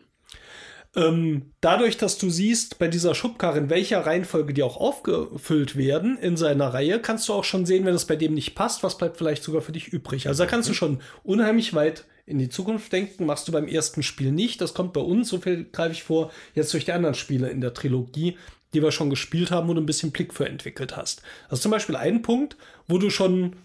[0.96, 6.18] Ähm, dadurch, dass du siehst, bei dieser Schubkarre, in welcher Reihenfolge die auch aufgefüllt werden
[6.18, 8.98] in seiner Reihe, kannst du auch schon sehen, wenn es bei dem nicht passt, was
[8.98, 10.28] bleibt vielleicht sogar für dich übrig.
[10.28, 14.04] Also da kannst du schon unheimlich weit in die Zukunft denken, machst du beim ersten
[14.04, 14.62] Spiel nicht.
[14.62, 17.62] Das kommt bei uns, so viel greife ich vor, jetzt durch die anderen Spiele in
[17.62, 18.38] der Trilogie,
[18.74, 21.22] die wir schon gespielt haben, wo du ein bisschen Blick für entwickelt hast.
[21.50, 22.56] Das ist zum Beispiel ein Punkt,
[22.88, 23.58] wo du schon,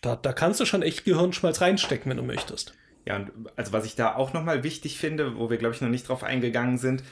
[0.00, 2.74] da, da kannst du schon echt Gehirnschmalz reinstecken, wenn du möchtest.
[3.06, 5.88] Ja, und also was ich da auch nochmal wichtig finde, wo wir, glaube ich, noch
[5.88, 7.02] nicht drauf eingegangen sind,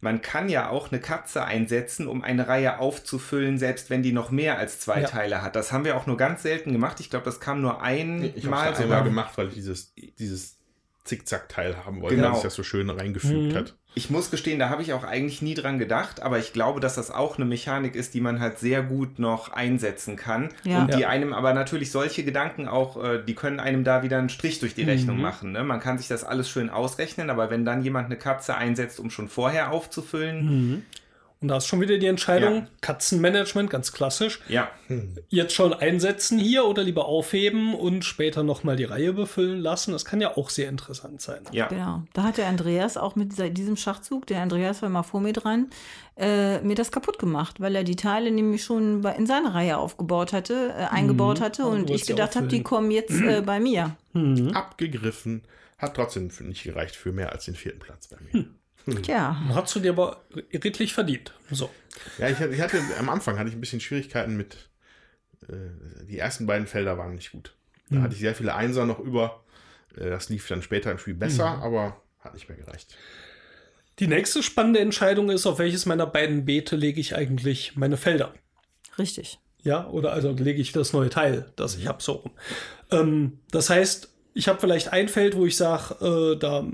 [0.00, 4.30] man kann ja auch eine Katze einsetzen, um eine Reihe aufzufüllen, selbst wenn die noch
[4.30, 5.08] mehr als zwei Ja.
[5.08, 5.54] Teile hat.
[5.54, 6.98] Das haben wir auch nur ganz selten gemacht.
[7.00, 8.98] Ich glaube, das kam nur einmal Ich habe es sogar.
[8.98, 10.58] einmal gemacht, weil ich dieses, dieses
[11.04, 12.28] Zickzack-Teil haben wollte, Genau.
[12.28, 13.74] dass sich das so schön reingefügt hat.
[13.94, 16.94] Ich muss gestehen, da habe ich auch eigentlich nie dran gedacht, aber ich glaube, dass
[16.94, 20.48] das auch eine Mechanik ist, die man halt sehr gut noch einsetzen kann.
[20.64, 20.80] Ja.
[20.82, 21.08] Und die Ja.
[21.10, 24.74] einem aber natürlich solche Gedanken auch, äh, die können einem da wieder einen Strich durch
[24.74, 25.52] die Rechnung machen.
[25.52, 25.62] Ne?
[25.62, 29.10] Man kann sich das alles schön ausrechnen, aber wenn dann jemand eine Katze einsetzt, um
[29.10, 30.86] schon vorher aufzufüllen,
[31.42, 32.66] Und da ist schon wieder die Entscheidung, Ja.
[32.80, 34.40] Katzenmanagement, ganz klassisch.
[34.48, 34.70] ja,
[35.28, 39.90] Jetzt schon einsetzen hier oder lieber aufheben und später nochmal die Reihe befüllen lassen.
[39.92, 41.40] Das kann ja auch sehr interessant sein.
[41.50, 41.66] ja.
[41.66, 42.04] Genau.
[42.12, 45.32] Da hat der Andreas auch mit dieser, diesem Schachzug, der Andreas war mal vor mir
[45.32, 45.68] dran,
[46.16, 49.78] äh, mir das kaputt gemacht, weil er die Teile nämlich schon bei, in seine Reihe
[49.78, 53.42] aufgebaut hatte, äh, eingebaut hatte Aber du und ich gedacht habe, die kommen jetzt äh,
[53.44, 53.96] bei mir.
[54.54, 55.42] Abgegriffen.
[55.78, 58.44] Hat trotzdem für- nicht gereicht für mehr als den vierten Platz bei mir.
[59.02, 59.36] Tja.
[59.54, 61.32] Hast du dir aber redlich verdient.
[61.50, 61.70] So.
[62.18, 64.68] Ja, ich hatte, ich hatte am Anfang hatte ich ein bisschen Schwierigkeiten mit.
[65.48, 67.54] Äh, die ersten beiden Felder waren nicht gut.
[67.90, 69.42] Da hatte ich sehr viele Einser noch über.
[69.96, 72.96] Äh, das lief dann später im Spiel besser, aber hat nicht mehr gereicht.
[73.98, 78.34] Die nächste spannende Entscheidung ist, auf welches meiner beiden Beete lege ich eigentlich meine Felder.
[78.98, 79.38] Richtig.
[79.62, 82.32] Ja, oder also lege ich das neue Teil, das ich habe, so rum.
[82.90, 86.64] Ähm, das heißt, ich habe vielleicht ein Feld, wo ich sage, äh, da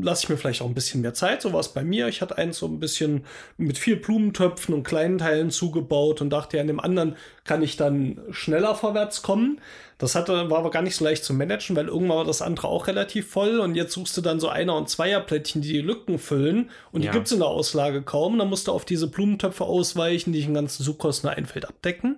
[0.00, 1.42] lasse ich mir vielleicht auch ein bisschen mehr Zeit.
[1.42, 2.06] So war es bei mir.
[2.06, 3.24] Ich hatte eins so ein bisschen
[3.56, 7.76] mit viel Blumentöpfen und kleinen Teilen zugebaut und dachte, ja, in dem anderen kann ich
[7.76, 9.60] dann schneller vorwärts kommen.
[9.98, 12.68] Das hatte, war aber gar nicht so leicht zu managen, weil irgendwann war das andere
[12.68, 16.18] auch relativ voll und jetzt suchst du dann so Einer- und Zweierplättchen, die die Lücken
[16.18, 17.12] füllen und die Ja.
[17.12, 18.38] gibt's in der Auslage kaum.
[18.38, 22.16] Dann musst du auf diese Blumentöpfe ausweichen, die den ganzen Zugkosten ein Feld abdecken.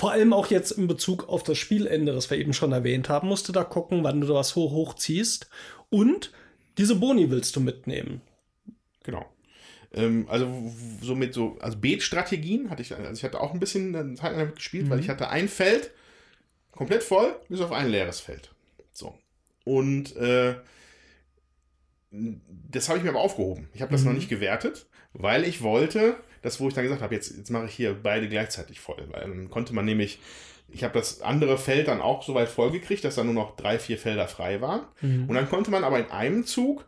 [0.00, 3.28] Vor allem auch jetzt in Bezug auf das Spielende, das wir eben schon erwähnt haben,
[3.28, 5.50] musst du da gucken, wann du was hoch hochziehst.
[5.90, 6.32] Und
[6.78, 8.22] diese Boni willst du mitnehmen.
[9.04, 9.26] Genau.
[9.92, 10.72] Ähm, also
[11.02, 14.38] so mit so, also Beetstrategien hatte ich, also ich hatte auch ein bisschen eine Zeit
[14.38, 15.90] damit gespielt, weil ich hatte ein Feld,
[16.72, 18.54] komplett voll, bis auf ein leeres Feld.
[18.94, 19.18] So.
[19.64, 20.54] Und äh,
[22.10, 23.68] das habe ich mir aber aufgehoben.
[23.74, 27.14] Ich habe das noch nicht gewertet, weil ich wollte, das wo ich dann gesagt habe,
[27.14, 29.02] jetzt, jetzt mache ich hier beide gleichzeitig voll.
[29.10, 30.20] Weil dann konnte man nämlich,
[30.68, 33.56] ich habe das andere Feld dann auch so weit voll gekriegt, dass da nur noch
[33.56, 34.82] drei, vier Felder frei waren.
[35.02, 36.84] Und dann konnte man aber in einem Zug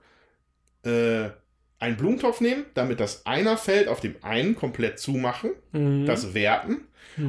[0.85, 1.31] äh,
[1.79, 6.07] einen Blumentopf nehmen, damit das einer Feld auf dem einen komplett zumachen, Mhm.
[6.07, 6.83] das werten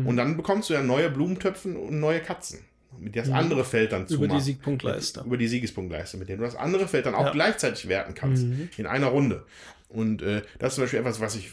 [0.05, 2.59] und dann bekommst du ja neue Blumentöpfe und neue Katzen.
[2.99, 4.13] Mit das andere Feld dann Mhm.
[4.15, 5.19] Über die Siegpunktleiste.
[5.21, 7.31] Mit, über die Siegespunktleiste, mit dem du das andere Feld dann auch Ja.
[7.31, 8.43] gleichzeitig werten kannst.
[8.45, 8.69] Mhm.
[8.77, 9.43] In einer Runde.
[9.89, 11.51] Und äh, das ist zum Beispiel etwas, was ich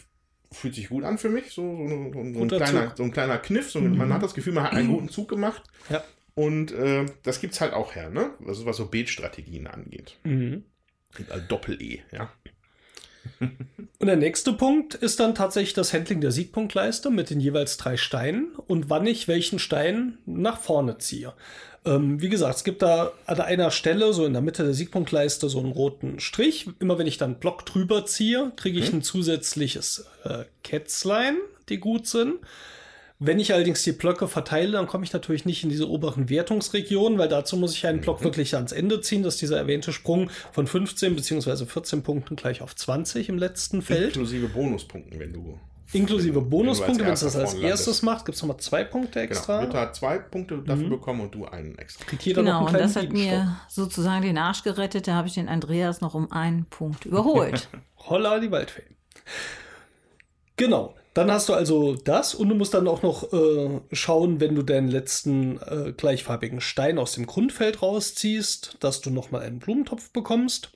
[0.53, 1.53] fühlt sich gut an für mich.
[1.53, 3.71] So, so, so, so, ein, kleiner, so ein kleiner Kniff.
[3.71, 5.63] So, Man hat das Gefühl, man hat einen guten Zug gemacht.
[5.89, 6.03] Ja.
[6.35, 8.33] Und äh, das gibt's halt auch her, ne?
[8.47, 10.17] Also was so Beetstrategien angeht.
[10.25, 10.65] Mhm.
[11.29, 12.33] Also Doppel-E, ja.
[13.99, 17.97] Und der nächste Punkt ist dann tatsächlich das Handling der Siegpunktleiste mit den jeweils drei
[17.97, 21.35] Steinen und wann ich welchen Stein nach vorne ziehe.
[21.85, 25.49] Ähm, wie gesagt, es gibt da an einer Stelle, so in der Mitte der Siegpunktleiste,
[25.49, 26.69] so einen roten Strich.
[26.79, 31.37] Immer wenn ich dann einen Block drüber ziehe, kriege ich ein zusätzliches äh, Kätzlein,
[31.69, 32.35] die gut sind.
[33.23, 37.19] Wenn ich allerdings die Blöcke verteile, dann komme ich natürlich nicht in diese oberen Wertungsregionen,
[37.19, 40.67] weil dazu muss ich einen Block wirklich ans Ende ziehen, dass dieser erwähnte Sprung von
[40.67, 41.67] 15 bzw.
[41.67, 44.17] 14 Punkten gleich auf 20 im letzten Feld.
[44.17, 45.61] Inklusive Bonuspunkten, wenn du.
[45.93, 49.57] Inklusive Bonuspunkte, wenn es das als erstes macht, gibt es nochmal zwei Punkte extra.
[49.57, 49.67] Genau.
[49.67, 52.05] Jutta hat zwei Punkte dafür bekommen und du einen extra.
[52.07, 55.07] Kriegt jeder Genau, noch und einen das kleinen hat mir sozusagen den Arsch gerettet.
[55.09, 57.69] Da habe ich den Andreas noch um einen Punkt überholt.
[57.99, 58.85] Holla, die Waldfee.
[60.57, 60.95] Genau.
[61.13, 64.63] Dann hast du also das und du musst dann auch noch äh, schauen, wenn du
[64.63, 70.71] deinen letzten äh, gleichfarbigen Stein aus dem Grundfeld rausziehst, dass du nochmal einen Blumentopf bekommst.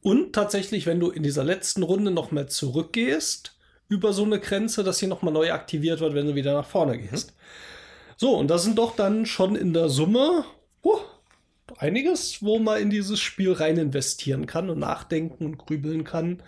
[0.00, 3.56] Und tatsächlich, wenn du in dieser letzten Runde nochmal zurückgehst,
[3.88, 6.98] über so eine Grenze, dass sie nochmal neu aktiviert wird, wenn du wieder nach vorne
[6.98, 7.34] gehst.
[8.16, 10.44] So, und das sind doch dann schon in der Summe
[10.84, 11.00] huh,
[11.78, 16.42] einiges, wo man in dieses Spiel rein investieren kann und nachdenken und grübeln kann.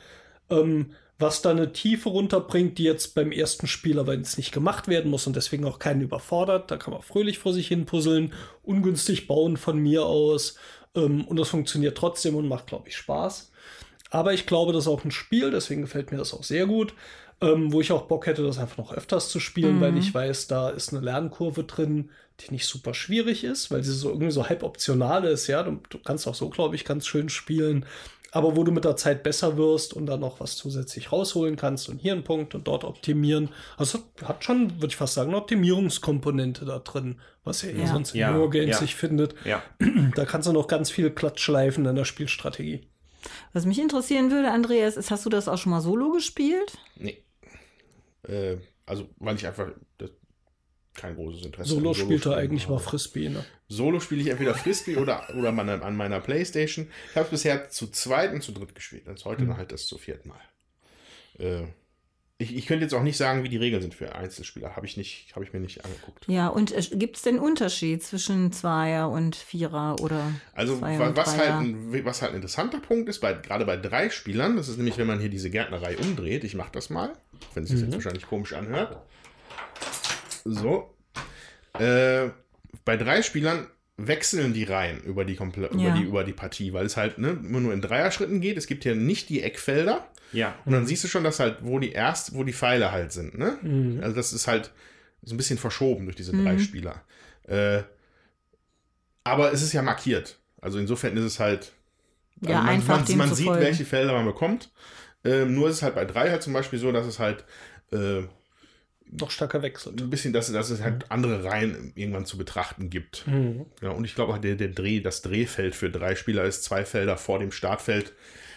[0.50, 4.86] Ähm, was da eine Tiefe runterbringt, die jetzt beim ersten Spiel aber jetzt nicht gemacht
[4.86, 6.70] werden muss und deswegen auch keinen überfordert.
[6.70, 10.56] Da kann man fröhlich vor sich hin puzzeln, ungünstig bauen von mir aus.
[10.94, 13.50] Ähm, und das funktioniert trotzdem und macht, glaube ich, Spaß.
[14.10, 16.94] Aber ich glaube, das ist auch ein Spiel, deswegen gefällt mir das auch sehr gut,
[17.40, 20.46] ähm, wo ich auch Bock hätte, das einfach noch öfters zu spielen, weil ich weiß,
[20.46, 22.10] da ist eine Lernkurve drin,
[22.40, 25.62] die nicht super schwierig ist, weil sie so irgendwie so halb optional ist, ja.
[25.62, 27.84] Du, du kannst auch so, glaube ich, ganz schön spielen.
[28.30, 31.88] Aber wo du mit der Zeit besser wirst und dann noch was zusätzlich rausholen kannst
[31.88, 33.48] und hier einen Punkt und dort optimieren.
[33.78, 37.78] Also es hat schon, würde ich fast sagen, eine Optimierungskomponente da drin, was ja, eher
[37.84, 37.86] Ja.
[37.86, 38.78] sonst in Ja, Eurogames ja.
[38.78, 39.34] sich findet.
[39.44, 39.62] Ja.
[40.14, 42.86] Da kannst du noch ganz viel Klatsch schleifen in der Spielstrategie.
[43.52, 46.76] Was mich interessieren würde, Andreas, ist, hast du das auch schon mal solo gespielt?
[46.96, 47.22] Nee.
[48.28, 48.56] Äh,
[48.86, 49.68] also, weil ich einfach
[49.98, 50.10] das,
[50.98, 52.78] kein großes Interesse Solo an spielt er eigentlich mal.
[52.78, 53.44] Frisbee, ne?
[53.68, 56.88] Solo spiele ich entweder Frisbee oder, oder meine, an meiner Playstation.
[57.10, 59.04] Ich habe es bisher zu zweit und zu dritt gespielt.
[59.06, 59.56] Jetzt heute Mhm.
[59.56, 60.40] halt das zu viert Mal.
[61.38, 61.62] Äh,
[62.40, 64.76] ich, ich könnte jetzt auch nicht sagen, wie die Regeln sind für Einzelspieler.
[64.76, 66.24] Habe ich, nicht- habe ich mir nicht angeguckt.
[66.28, 71.36] Ja, und äh, gibt es den Unterschied zwischen Zweier und Vierer oder Also Zweier was
[71.36, 74.76] halt, ein, was halt ein interessanter Punkt ist, bei, gerade bei drei Spielern, das ist
[74.76, 77.12] nämlich, wenn man hier diese Gärtnerei umdreht, ich mache das mal,
[77.54, 77.86] wenn es sich Mhm.
[77.86, 78.96] jetzt wahrscheinlich komisch anhört.
[80.52, 80.94] So.
[81.78, 82.30] Äh,
[82.84, 85.94] bei drei Spielern wechseln die Reihen über die, komple über Ja.
[85.94, 88.56] die, über die Partie, weil es halt ne, immer nur in Dreierschritten geht.
[88.56, 90.06] Es gibt hier nicht die Eckfelder.
[90.32, 90.54] Ja.
[90.64, 93.36] Und dann siehst du schon, dass halt, wo die erst, wo die Pfeile halt sind,
[93.38, 93.58] ne?
[93.62, 94.00] Mhm.
[94.02, 94.72] Also das ist halt
[95.22, 97.02] so ein bisschen verschoben durch diese drei Spieler.
[97.46, 97.82] Äh,
[99.24, 100.38] aber es ist ja markiert.
[100.60, 101.72] Also insofern ist es halt.
[102.40, 103.62] Ja, also man, einfach man, man zu sieht, folgen.
[103.62, 104.70] welche Felder man bekommt.
[105.24, 107.44] Ähm, nur ist es halt bei drei halt zum Beispiel so, dass es halt
[107.90, 108.22] äh,
[109.10, 110.00] Noch stärker wechselt.
[110.00, 113.26] ein bisschen, dass, dass es halt andere Reihen irgendwann zu betrachten gibt.
[113.26, 113.66] Mhm.
[113.80, 116.84] Ja, und ich glaube auch der, der Dreh, das Drehfeld für drei Spieler ist zwei
[116.84, 118.12] Felder vor dem Startfeld.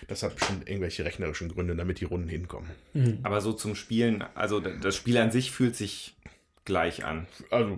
[0.07, 2.69] Das hat bestimmt irgendwelche rechnerischen Gründe, damit die Runden hinkommen.
[3.23, 6.15] Aber so zum Spielen, also das Spiel an sich fühlt sich
[6.65, 7.27] gleich an.
[7.49, 7.77] Also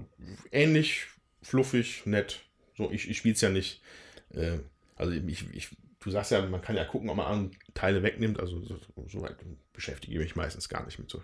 [0.51, 1.07] ähnlich,
[1.41, 2.39] fluffig, nett.
[2.77, 3.81] So, ich, ich spiele es ja nicht.
[4.33, 4.59] Äh,
[4.95, 5.69] also ich, ich,
[5.99, 8.39] du sagst ja, man kann ja gucken, ob man an- Teile wegnimmt.
[8.39, 9.35] Also so, so weit
[9.73, 11.21] beschäftige ich mich meistens gar nicht mit so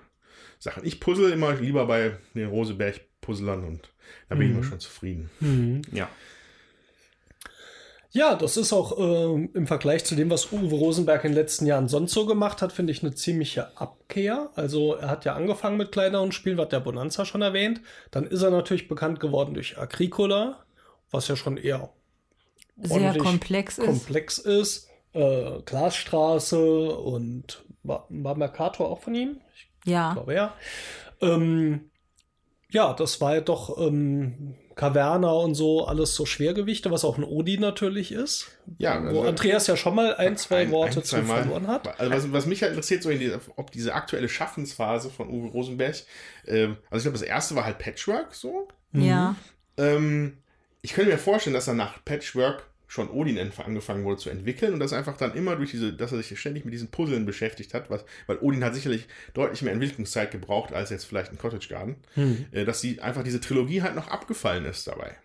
[0.59, 0.85] Sachen.
[0.85, 3.89] Ich puzzle immer lieber bei den Roseberg-Puzzlern und
[4.27, 5.29] da bin ich immer schon zufrieden.
[5.39, 5.81] Mhm.
[5.91, 6.09] Ja.
[8.11, 11.67] Ja, das ist auch ähm, im Vergleich zu dem, was Uwe Rosenberg in den letzten
[11.67, 14.49] Jahren sonst so gemacht hat, finde ich eine ziemliche Abkehr.
[14.55, 17.81] Also er hat ja angefangen mit kleineren Spielen, was der Bonanza schon erwähnt.
[18.09, 20.65] Dann ist er natürlich bekannt geworden durch Agricola,
[21.11, 21.91] was ja schon eher
[22.81, 23.85] sehr ordentlich komplex ist.
[23.85, 24.89] komplex ist.
[25.13, 29.39] Äh, Glasstraße und war, war Mercator auch von ihm?
[29.53, 30.53] Ich ja, glaube ja.
[31.21, 31.89] Ähm,
[32.71, 37.23] ja, das war ja doch ähm, Kaverna und so, alles so Schwergewichte, was auch ein
[37.23, 38.47] Odi natürlich ist.
[38.77, 41.41] Ja, Wo also- Andreas ja schon mal ein, zwei Ein- Worte ein, zu zweimal.
[41.41, 41.99] verloren hat.
[41.99, 45.49] Also was, was mich halt interessiert, so in die, ob diese aktuelle Schaffensphase von Uwe
[45.49, 45.95] Rosenberg,
[46.45, 48.67] ähm, also ich glaube, das erste war halt Patchwork so.
[48.93, 49.35] Ja.
[49.77, 50.37] Ähm,
[50.81, 54.79] ich könnte mir vorstellen, dass er nach Patchwork schon Odin angefangen wurde zu entwickeln und
[54.79, 57.89] das einfach dann immer durch diese, dass er sich ständig mit diesen Puzzeln beschäftigt hat,
[57.91, 59.05] was, weil Odin hat sicherlich
[59.35, 61.97] deutlich mehr Entwicklungszeit gebraucht als jetzt vielleicht ein Cottage Garden,
[62.51, 65.15] äh, dass sie einfach diese Trilogie halt noch abgefallen ist dabei.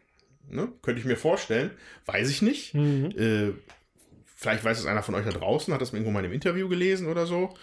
[0.50, 0.68] Ne?
[0.82, 1.70] Könnte ich mir vorstellen,
[2.04, 2.74] weiß ich nicht.
[3.18, 3.52] Äh,
[4.36, 6.68] vielleicht weiß es einer von euch da draußen, hat das irgendwo mal in einem Interview
[6.68, 7.54] gelesen oder so.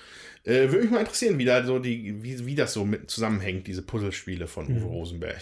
[0.43, 3.67] Äh, würde mich mal interessieren, wie, da so die, wie, wie das so mit zusammenhängt,
[3.67, 5.41] diese Puzzlespiele von Uwe Rosenberg.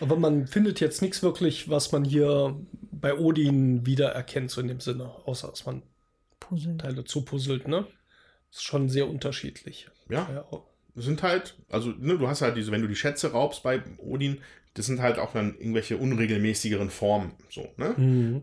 [0.00, 2.56] Aber man findet jetzt nichts wirklich, was man hier
[2.92, 5.82] bei Odin wiedererkennt, so in dem Sinne, außer dass man
[6.38, 6.76] Puzzle.
[6.78, 7.86] Teile zupuzzelt, ne?
[8.56, 9.88] ist schon sehr unterschiedlich.
[10.08, 10.62] Ja, Ja,
[10.94, 14.38] sind halt, also ne, du hast halt diese, wenn du die Schätze raubst bei Odin,
[14.74, 17.94] das sind halt auch dann irgendwelche unregelmäßigeren Formen, so, ne?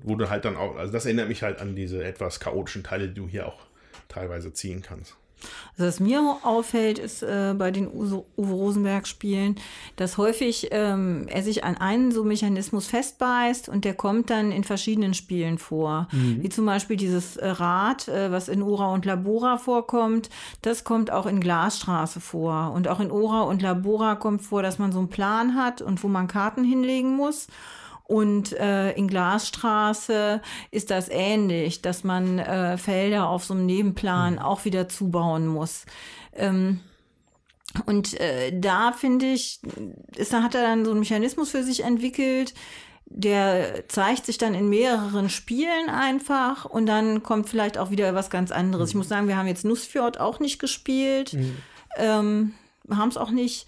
[0.04, 3.08] Wo du halt dann auch, also das erinnert mich halt an diese etwas chaotischen Teile,
[3.08, 3.62] die du hier auch
[4.08, 5.16] teilweise ziehen kannst.
[5.78, 9.56] Also was mir auffällt, ist äh, bei den Uwe Rosenberg-Spielen,
[9.96, 14.64] dass häufig ähm, er sich an einen so Mechanismus festbeißt und der kommt dann in
[14.64, 16.08] verschiedenen Spielen vor.
[16.42, 20.30] Wie zum Beispiel dieses äh, Rad, äh, was in Ora und Labora vorkommt,
[20.62, 22.72] das kommt auch in Glasstraße vor.
[22.74, 26.04] Und auch in Ora und Labora kommt vor, dass man so einen Plan hat und
[26.04, 27.48] wo man Karten hinlegen muss.
[28.06, 34.40] Und äh, in Glasstraße ist das ähnlich, dass man äh, Felder auf so einem Nebenplan
[34.40, 35.86] auch wieder zubauen muss.
[36.34, 36.82] Ähm,
[37.86, 39.60] und äh, da finde ich,
[40.16, 42.54] ist, da hat er dann so einen Mechanismus für sich entwickelt,
[43.06, 48.30] der zeigt sich dann in mehreren Spielen einfach und dann kommt vielleicht auch wieder was
[48.30, 48.90] ganz anderes.
[48.90, 51.38] Ich muss sagen, wir haben jetzt Nussfjord auch nicht gespielt,
[51.98, 52.54] ähm,
[52.90, 53.68] haben es auch nicht.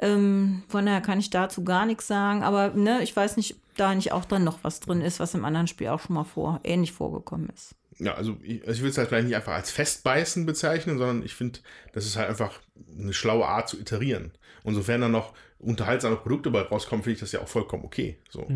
[0.00, 3.94] Ähm, von daher kann ich dazu gar nichts sagen, aber ne, ich weiß nicht, da
[3.94, 6.60] nicht auch dann noch was drin ist, was im anderen Spiel auch schon mal vor,
[6.64, 7.74] ähnlich vorgekommen ist.
[7.98, 11.24] Ja, also ich, also ich will es halt vielleicht nicht einfach als Festbeißen bezeichnen, sondern
[11.24, 11.60] ich finde,
[11.92, 12.60] das ist halt einfach
[12.98, 14.32] eine schlaue Art zu iterieren.
[14.62, 18.18] Und sofern dann noch unterhaltsame Produkte bei rauskommen, finde ich das ja auch vollkommen okay.
[18.30, 18.46] So.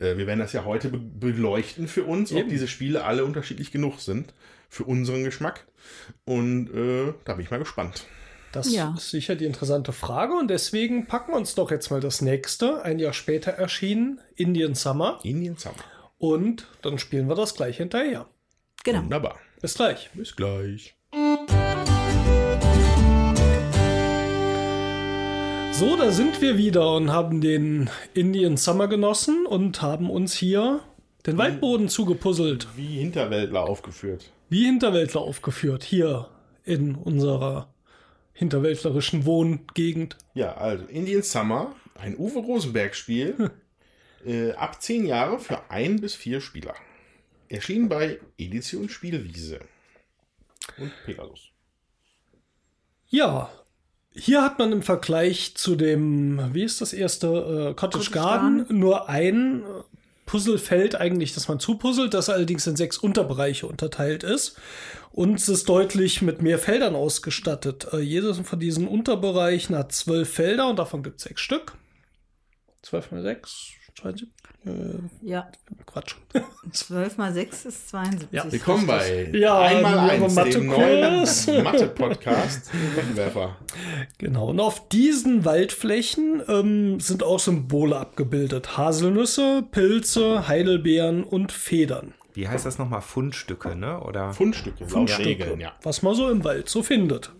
[0.00, 2.48] Äh, wir werden das ja heute be beleuchten für uns, ob Eben.
[2.48, 4.32] diese Spiele alle unterschiedlich genug sind
[4.68, 5.66] für unseren Geschmack.
[6.24, 8.06] Und äh, da bin ich mal gespannt.
[8.52, 8.94] Das Ja.
[8.96, 12.82] ist sicher die interessante Frage und deswegen packen wir uns doch jetzt mal das nächste,
[12.82, 15.18] ein Jahr später erschienen, Indian Summer.
[15.22, 15.76] Indian Summer.
[16.18, 18.26] Und dann spielen wir das gleich hinterher.
[18.84, 19.02] Genau.
[19.02, 19.36] Wunderbar.
[19.60, 20.10] Bis gleich.
[20.14, 20.94] Bis gleich.
[25.72, 30.80] So, da sind wir wieder und haben den Indian Summer genossen und haben uns hier
[31.26, 34.32] den Waldboden zugepuzzelt, Wie Hinterwäldler aufgeführt.
[34.48, 36.28] wie Hinterwäldler aufgeführt, hier
[36.64, 37.68] in unserer
[38.38, 40.16] hinterwäldlerischen Wohngegend.
[40.34, 43.50] Ja, also Indian Summer, ein Uwe Rosenberg-Spiel,
[44.24, 46.74] äh, ab 10 Jahre für ein bis vier Spieler.
[47.48, 49.58] Erschien bei Edition Spielwiese
[50.78, 51.48] und Pegasus.
[53.08, 53.50] Ja,
[54.12, 58.58] hier hat man im Vergleich zu dem, wie ist das erste, äh, Cottage, Cottage Garden,
[58.58, 58.78] Garden.
[58.78, 59.64] nur ein
[60.28, 64.56] Puzzlefeld eigentlich, das man zupuzzelt, das allerdings in sechs Unterbereiche unterteilt ist.
[65.10, 67.88] Und es ist deutlich mit mehr Feldern ausgestattet.
[67.92, 71.72] Äh, jedes von diesen Unterbereichen hat zwölf Felder und davon gibt es sechs Stück.
[72.82, 74.28] Zwölf mal sechs, 72,
[74.68, 75.48] äh, Ja,
[75.86, 76.16] Quatsch.
[76.72, 78.28] 12 mal 6 ist 72.
[78.32, 78.50] Ja.
[78.52, 82.70] Willkommen bei Ja, Einmal wir eins, dem neuen Mathe-Podcast.
[84.18, 88.76] Genau, und auf diesen Waldflächen ähm, sind auch Symbole abgebildet.
[88.76, 92.14] Haselnüsse, Pilze, Heidelbeeren und Federn.
[92.34, 93.00] Wie heißt das nochmal?
[93.00, 94.00] Fundstücke, ne?
[94.00, 94.32] Oder?
[94.32, 95.72] Fundstücke, Fundstücke, Regeln, ja.
[95.82, 97.32] was man so im Wald so findet.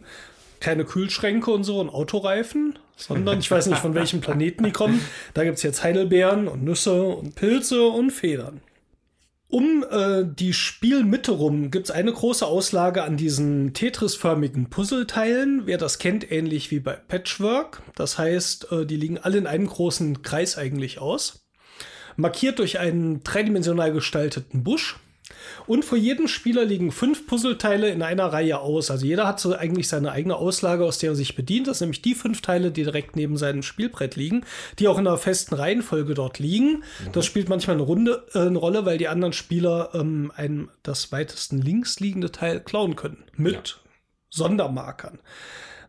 [0.60, 5.00] Keine Kühlschränke und so und Autoreifen, sondern ich weiß nicht, von welchem Planeten die kommen.
[5.32, 8.60] Da gibt es jetzt Heidelbeeren und Nüsse und Pilze und Federn.
[9.50, 15.62] Um äh, die Spielmitte rum gibt es eine große Auslage an diesen Tetris-förmigen Puzzleteilen.
[15.64, 17.82] Wer das kennt, ähnlich wie bei Patchwork.
[17.94, 21.46] Das heißt, äh, die liegen alle in einem großen Kreis eigentlich aus.
[22.16, 24.98] Markiert durch einen dreidimensional gestalteten Busch.
[25.68, 28.90] Und vor jedem Spieler liegen fünf Puzzleteile in einer Reihe aus.
[28.90, 31.66] Also jeder hat so eigentlich seine eigene Auslage, aus der er sich bedient.
[31.66, 34.46] Das sind nämlich die fünf Teile, die direkt neben seinem Spielbrett liegen,
[34.78, 36.84] die auch in einer festen Reihenfolge dort liegen.
[37.12, 41.12] Das spielt manchmal eine, Runde, äh, eine Rolle, weil die anderen Spieler ähm, einem das
[41.12, 43.24] weitesten links liegende Teil klauen können.
[43.36, 43.78] Mit
[44.30, 45.18] Sondermarkern.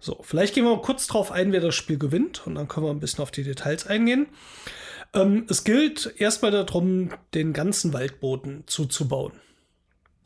[0.01, 2.45] So, vielleicht gehen wir mal kurz drauf ein, wer das Spiel gewinnt.
[2.45, 4.27] Und dann können wir ein bisschen auf die Details eingehen.
[5.13, 9.31] Ähm, es gilt erstmal darum, den ganzen Waldboden zuzubauen.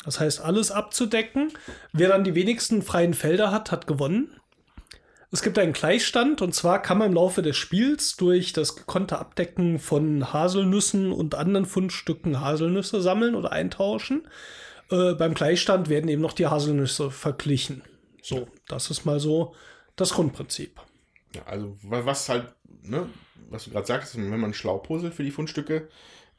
[0.04, 1.52] Das heißt, alles abzudecken.
[1.94, 4.40] Wer dann die wenigsten freien Felder hat, hat gewonnen.
[5.32, 9.18] Es gibt einen Gleichstand und zwar kann man im Laufe des Spiels durch das gekonnte
[9.18, 14.28] Abdecken von Haselnüssen und anderen Fundstücken Haselnüsse sammeln oder eintauschen.
[14.92, 17.82] Äh, beim Gleichstand werden eben noch die Haselnüsse verglichen.
[18.22, 19.56] So, das ist mal so
[19.96, 20.80] das Grundprinzip.
[21.34, 22.54] Ja, also wa- was halt,
[22.84, 23.10] ne,
[23.50, 25.90] was du gerade sagtest, wenn man schlau puzzelt für die Fundstücke,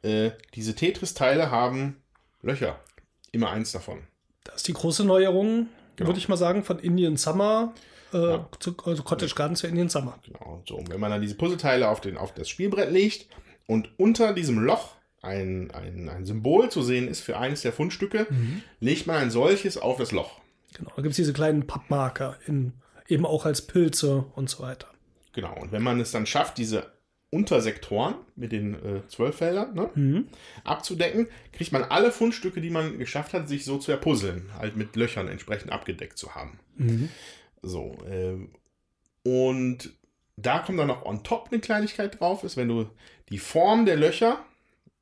[0.02, 2.00] äh, diese Tetris-Teile haben
[2.42, 2.78] Löcher.
[3.34, 3.98] Immer eins davon.
[4.44, 6.08] Das ist die große Neuerung, Genau.
[6.08, 7.72] würde ich mal sagen, von Indian Summer
[8.12, 8.48] äh, Ja.
[8.60, 10.18] zu also Cottage Garden zu Indian Summer.
[10.24, 10.62] Genau.
[10.68, 13.26] So, und wenn man dann diese Puzzleteile auf, den, auf das Spielbrett legt
[13.66, 18.26] und unter diesem Loch ein, ein, ein Symbol zu sehen ist für eines der Fundstücke,
[18.80, 20.40] legt man ein solches auf das Loch.
[20.74, 22.72] Genau, da gibt es diese kleinen Pappmarker, in,
[23.08, 24.88] eben auch als Pilze und so weiter.
[25.32, 25.54] Genau.
[25.60, 26.92] Und wenn man es dann schafft, diese
[27.34, 30.24] Untersektoren mit den äh, zwölf Feldern ne,
[30.62, 34.94] abzudecken, kriegt man alle Fundstücke, die man geschafft hat, sich so zu erpuzzeln, halt mit
[34.94, 36.60] Löchern entsprechend abgedeckt zu haben.
[37.62, 37.98] So.
[38.08, 38.50] ähm,
[39.24, 39.90] und
[40.36, 42.88] da kommt dann noch on top eine Kleinigkeit drauf, ist, wenn du
[43.30, 44.44] die Form der Löcher,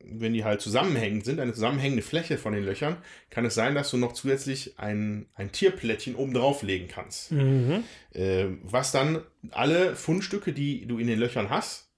[0.05, 2.97] wenn die halt zusammenhängend sind, eine zusammenhängende Fläche von den Löchern,
[3.31, 7.33] kann es sein, dass du noch zusätzlich ein, ein Tierplättchen oben drauf legen kannst.
[7.33, 7.85] Mhm.
[8.13, 11.92] Äh, was dann alle Fundstücke, die du in den Löchern hast,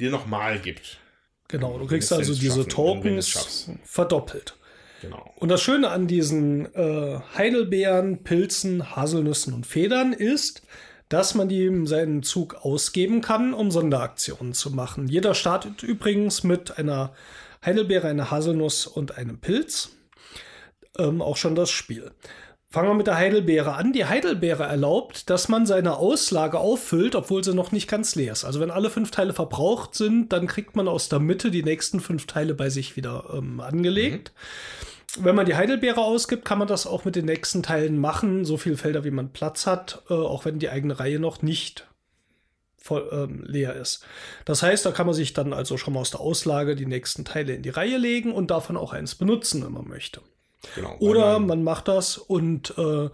[0.00, 0.98] dir nochmal gibt.
[1.48, 4.56] Genau, du kriegst also diese schaffen, Tokens verdoppelt.
[5.02, 5.32] Genau.
[5.36, 10.62] Und das Schöne an diesen äh, Heidelbeeren, Pilzen, Haselnüssen und Federn ist,
[11.08, 15.08] dass man die seinen Zug ausgeben kann, um Sonderaktionen zu machen.
[15.08, 17.14] Jeder startet übrigens mit einer
[17.64, 19.90] Heidelbeere, einer Haselnuss und einem Pilz.
[20.98, 22.12] Ähm, auch schon das Spiel.
[22.72, 23.92] Fangen wir mit der Heidelbeere an.
[23.92, 28.44] Die Heidelbeere erlaubt, dass man seine Auslage auffüllt, obwohl sie noch nicht ganz leer ist.
[28.44, 31.98] Also wenn alle fünf Teile verbraucht sind, dann kriegt man aus der Mitte die nächsten
[31.98, 34.32] fünf Teile bei sich wieder ähm, angelegt.
[35.18, 38.56] Wenn man die Heidelbeere ausgibt, kann man das auch mit den nächsten Teilen machen, so
[38.56, 41.88] viele Felder wie man Platz hat, äh, auch wenn die eigene Reihe noch nicht
[42.76, 44.06] voll ähm, leer ist.
[44.44, 47.24] Das heißt, da kann man sich dann also schon mal aus der Auslage die nächsten
[47.24, 50.20] Teile in die Reihe legen und davon auch eins benutzen, wenn man möchte.
[50.74, 50.96] Genau.
[50.98, 53.08] Oder man macht das und äh,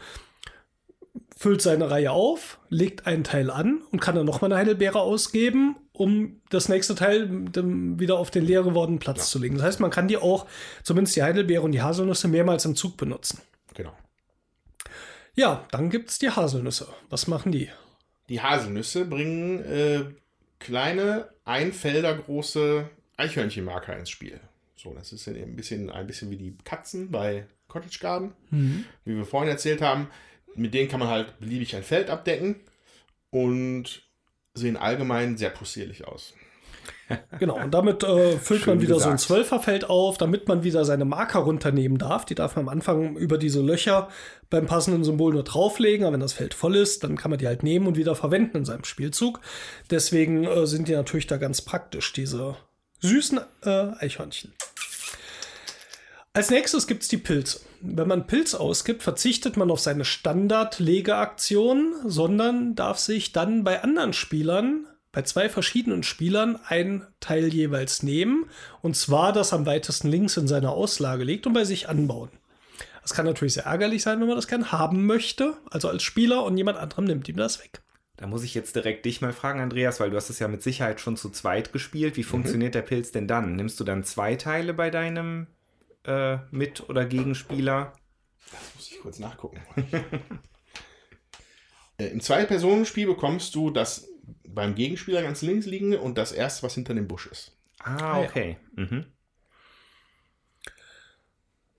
[1.36, 5.76] füllt seine Reihe auf, legt einen Teil an und kann dann nochmal eine Heidelbeere ausgeben,
[5.92, 9.56] um das nächste Teil wieder auf den leer gewordenen Platz zu legen.
[9.56, 10.46] Das heißt, man kann die auch,
[10.82, 13.40] zumindest die Heidelbeere und die Haselnüsse, mehrmals im Zug benutzen.
[13.74, 13.92] Genau.
[15.34, 16.88] Ja, dann gibt es die Haselnüsse.
[17.10, 17.68] Was machen die?
[18.30, 20.04] Die Haselnüsse bringen äh,
[20.58, 24.40] kleine, ein Felder große Eichhörnchenmarker ins Spiel.
[24.86, 28.34] So, das ist ein bisschen, ein bisschen wie die Katzen bei Cottage Garden.
[29.04, 30.08] Wie wir vorhin erzählt haben,
[30.54, 32.54] mit denen kann man halt beliebig ein Feld abdecken
[33.30, 34.02] und
[34.54, 36.34] sehen allgemein sehr possierlich aus.
[37.38, 39.20] Genau, und damit äh, füllt Schön man wieder so ein gesagt.
[39.20, 42.24] Zwölferfeld auf, damit man wieder seine Marker runternehmen darf.
[42.24, 44.08] Die darf man am Anfang über diese Löcher
[44.50, 47.46] beim passenden Symbol nur drauflegen, aber wenn das Feld voll ist, dann kann man die
[47.46, 49.40] halt nehmen und wieder verwenden in seinem Spielzug.
[49.90, 52.56] Deswegen äh, sind die natürlich da ganz praktisch, diese
[53.00, 53.68] süßen äh,
[53.98, 54.52] Eichhörnchen.
[56.32, 57.60] Als nächstes gibt es die Pilze.
[57.80, 64.12] Wenn man Pilz ausgibt, verzichtet man auf seine Standardlegeaktion, sondern darf sich dann bei anderen
[64.12, 68.50] Spielern, bei zwei verschiedenen Spielern, ein Teil jeweils nehmen.
[68.82, 72.28] Und zwar das am weitesten links in seiner Auslage liegt und bei sich anbauen.
[73.00, 76.44] Das kann natürlich sehr ärgerlich sein, wenn man das gern haben möchte, also als Spieler,
[76.44, 77.80] und jemand anderem nimmt ihm das weg.
[78.16, 80.62] Da muss ich jetzt direkt dich mal fragen, Andreas, weil du hast es ja mit
[80.62, 82.16] Sicherheit schon zu zweit gespielt.
[82.16, 83.56] Wie funktioniert der Pilz denn dann?
[83.56, 85.48] Nimmst du dann zwei Teile bei deinem
[86.04, 87.92] äh, Mit- oder Gegenspieler?
[88.74, 89.60] Muss ich kurz nachgucken.
[91.98, 94.06] Äh, Im Zwei-Personen-Spiel bekommst du das
[94.46, 97.56] beim Gegenspieler ganz links liegende und das erste, was hinter dem Busch ist.
[97.78, 98.28] Ah, ja.
[98.28, 98.58] okay.
[98.74, 99.06] Mhm.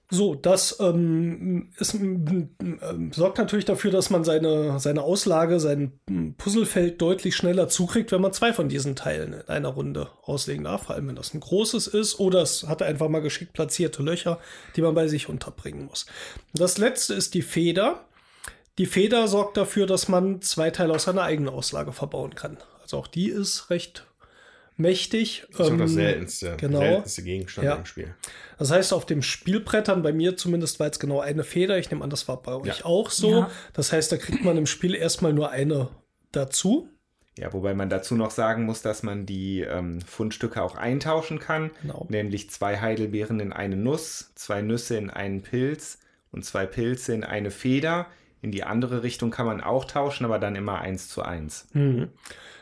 [0.10, 6.36] So, das ähm, ist, ähm, sorgt natürlich dafür, dass man seine, seine Auslage, sein ähm,
[6.38, 10.86] Puzzlefeld deutlich schneller zukriegt, wenn man zwei von diesen Teilen in einer Runde auslegen darf.
[10.86, 14.40] Vor allem, wenn das ein großes ist oder es hat einfach mal geschickt platzierte Löcher,
[14.78, 16.06] die man bei sich unterbringen muss.
[16.54, 18.06] Das letzte ist die Feder.
[18.78, 22.58] Die Feder sorgt dafür, dass man zwei Teile aus seiner eigenen Auslage verbauen kann.
[22.82, 24.07] Also auch die ist recht
[24.78, 25.46] mächtig.
[25.52, 26.80] Das ist auch das Ähm, seltenste, genau.
[26.80, 27.76] seltenste Gegenstand Ja.
[27.76, 28.14] im Spiel.
[28.58, 31.78] das heißt, auf dem Spielbrettern, bei mir zumindest war jetzt genau eine Feder.
[31.78, 32.86] Ich nehme an, das war bei euch Ja.
[32.86, 33.32] auch so.
[33.32, 33.52] Ja.
[33.74, 35.90] Das heißt, da kriegt man im Spiel erstmal nur eine
[36.32, 36.90] dazu.
[37.38, 41.70] Ja, wobei man dazu noch sagen muss, dass man die ähm, Fundstücke auch eintauschen kann.
[41.84, 42.08] Genau.
[42.10, 46.00] Nämlich zwei Heidelbeeren in eine Nuss, zwei Nüsse in einen Pilz
[46.32, 48.08] und zwei Pilze in eine Feder.
[48.42, 51.68] In die andere Richtung kann man auch tauschen, aber dann immer eins zu eins.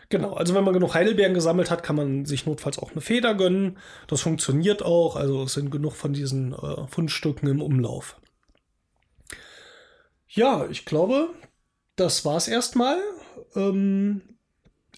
[0.10, 3.34] Genau, also wenn man genug Heidelbeeren gesammelt hat, kann man sich notfalls auch eine Feder
[3.34, 3.78] gönnen.
[4.08, 8.18] Das funktioniert auch, also es sind genug von diesen äh, Fundstücken im Umlauf.
[10.28, 11.30] Ja, ich glaube,
[11.96, 12.98] das war's erstmal.
[13.56, 14.22] Ähm,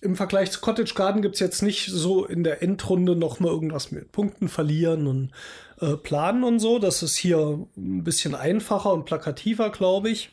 [0.02, 3.50] Im Vergleich zu Cottage Garden gibt es jetzt nicht so in der Endrunde noch mal
[3.52, 5.32] irgendwas mit Punkten verlieren und
[5.80, 6.80] äh, planen und so.
[6.80, 10.32] Das ist hier ein bisschen einfacher und plakativer, glaube ich.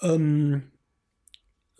[0.00, 0.70] Ähm,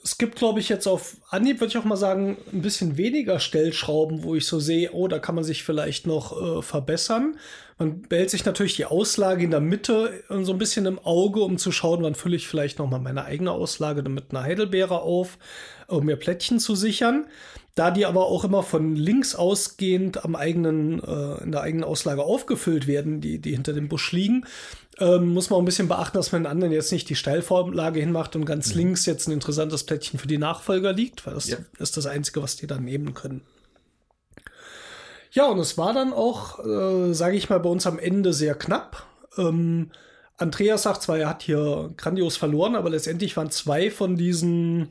[0.07, 3.41] es gibt, glaube ich, jetzt auf Anhieb, würde ich auch mal sagen, ein bisschen weniger
[3.41, 7.39] Stellschrauben, wo ich so sehe, oh, da kann man sich vielleicht noch äh, verbessern.
[7.77, 11.41] Man behält sich natürlich die Auslage in der Mitte äh, so ein bisschen im Auge,
[11.41, 15.01] um zu schauen, wann fülle ich vielleicht noch mal meine eigene Auslage mit einer Heidelbeere
[15.01, 15.39] auf,
[15.89, 17.27] um mir Plättchen zu sichern.
[17.75, 22.23] Da die aber auch immer von links ausgehend am eigenen, äh, in der eigenen Auslage
[22.23, 24.47] aufgefüllt werden, die, die hinter dem Busch liegen,
[24.99, 28.01] ähm, muss man auch ein bisschen beachten, dass man den anderen jetzt nicht die Steilvorlage
[28.01, 28.79] hinmacht und ganz mhm.
[28.79, 31.59] links jetzt ein interessantes Plättchen für die Nachfolger liegt, weil das ja.
[31.79, 33.43] ist das Einzige, was die dann nehmen können.
[35.33, 38.55] Ja, und es war dann auch, äh, sage ich mal, bei uns am Ende sehr
[38.55, 39.05] knapp.
[39.37, 39.91] Ähm,
[40.39, 44.91] Andreas sagt zwar, er hat hier grandios verloren, aber letztendlich waren zwei von diesen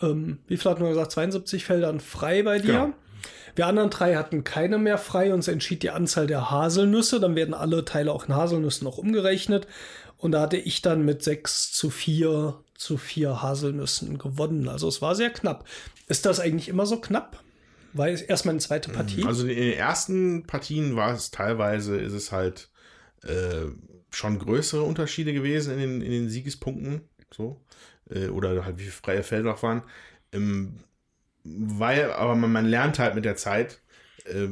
[0.00, 2.72] ähm, wie viel hat man gesagt, 72 Feldern frei bei dir.
[2.72, 2.92] Genau.
[3.58, 7.18] Wir anderen drei hatten keine mehr frei und es entschied die Anzahl der Haselnüsse.
[7.18, 9.66] Dann werden alle Teile auch in Haselnüssen noch umgerechnet.
[10.16, 14.68] Und da hatte ich dann mit 6 zu 4 zu 4 Haselnüssen gewonnen.
[14.68, 15.66] Also es war sehr knapp.
[16.06, 17.42] Ist das eigentlich immer so knapp?
[17.94, 19.24] War es erst meine zweite Partie?
[19.24, 22.68] Also in den ersten Partien war es teilweise, ist es halt
[23.24, 23.64] äh,
[24.10, 27.00] schon größere Unterschiede gewesen in den, in den Siegespunkten.
[27.34, 27.60] So
[28.08, 29.82] äh, oder halt wie viele freie Felder waren.
[30.30, 30.78] Ähm,
[31.56, 33.80] weil, aber man, man, lernt halt mit der Zeit,
[34.24, 34.48] äh,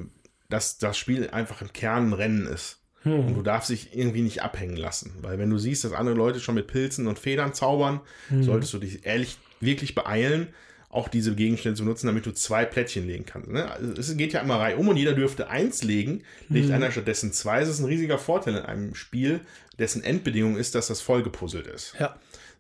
[0.48, 2.81] dass das Spiel einfach im Kern ein Rennen ist.
[3.02, 3.27] Hm.
[3.27, 5.14] Und du darfst dich irgendwie nicht abhängen lassen.
[5.23, 8.43] Weil wenn du siehst, dass andere Leute schon mit Pilzen und Federn zaubern, hm.
[8.43, 10.48] solltest du dich ehrlich wirklich beeilen,
[10.89, 13.51] auch diese Gegenstände zu nutzen, damit du zwei Plättchen legen kannst.
[13.51, 13.70] Ne?
[13.70, 16.74] Also es geht ja immer rein um und jeder dürfte eins legen, legt hm.
[16.74, 17.60] einer stattdessen zwei.
[17.60, 19.40] Das ist ein riesiger Vorteil in einem Spiel,
[19.78, 21.94] dessen Endbedingung ist, dass das vollgepuzzelt ist.
[21.98, 22.16] Ja.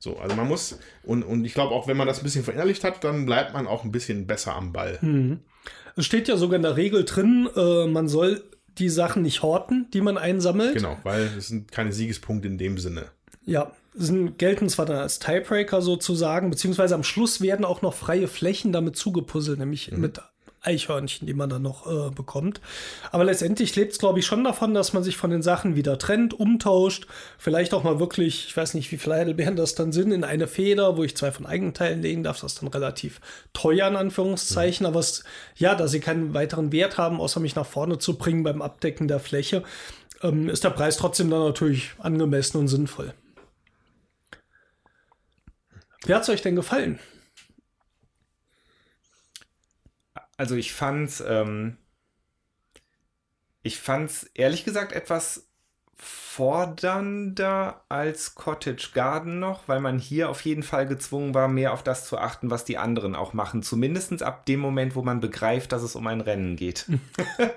[0.06, 2.84] So, also man muss, und, und ich glaube auch, wenn man das ein bisschen verinnerlicht
[2.84, 5.00] hat, dann bleibt man auch ein bisschen besser am Ball.
[5.00, 5.40] Mhm.
[5.96, 8.44] Es steht ja sogar in der Regel drin, äh, man soll
[8.78, 10.74] die Sachen nicht horten, die man einsammelt.
[10.74, 13.06] Genau, weil es sind keine Siegespunkte in dem Sinne.
[13.44, 18.28] Ja, sind, gelten zwar dann als Tiebreaker sozusagen, beziehungsweise am Schluss werden auch noch freie
[18.28, 20.02] Flächen damit zugepuzzelt, nämlich mhm.
[20.02, 20.20] mit
[20.66, 22.60] Eichhörnchen, die man dann noch äh, bekommt.
[23.12, 25.98] Aber letztendlich lebt es, glaube ich, schon davon, dass man sich von den Sachen wieder
[25.98, 27.06] trennt, umtauscht,
[27.38, 30.46] vielleicht auch mal wirklich, ich weiß nicht, wie viele Heidelbeeren das dann sind, in eine
[30.46, 32.40] Feder, wo ich zwei von Eigenteilen legen darf.
[32.40, 33.20] Das ist dann relativ
[33.52, 34.84] teuer, in Anführungszeichen.
[34.84, 34.90] Mhm.
[34.90, 35.24] Aber es,
[35.56, 39.08] ja, da sie keinen weiteren Wert haben, außer mich nach vorne zu bringen beim Abdecken
[39.08, 39.62] der Fläche,
[40.22, 43.14] ähm, ist der Preis trotzdem dann natürlich angemessen und sinnvoll.
[46.06, 46.98] Wie hat es euch denn gefallen?
[50.36, 51.76] Also ich fand's, ähm,
[53.62, 55.46] ich fand's ehrlich gesagt etwas
[55.98, 61.82] fordernder als Cottage Garden noch, weil man hier auf jeden Fall gezwungen war, mehr auf
[61.82, 63.62] das zu achten, was die anderen auch machen.
[63.62, 66.86] Zumindest ab dem Moment, wo man begreift, dass es um ein Rennen geht.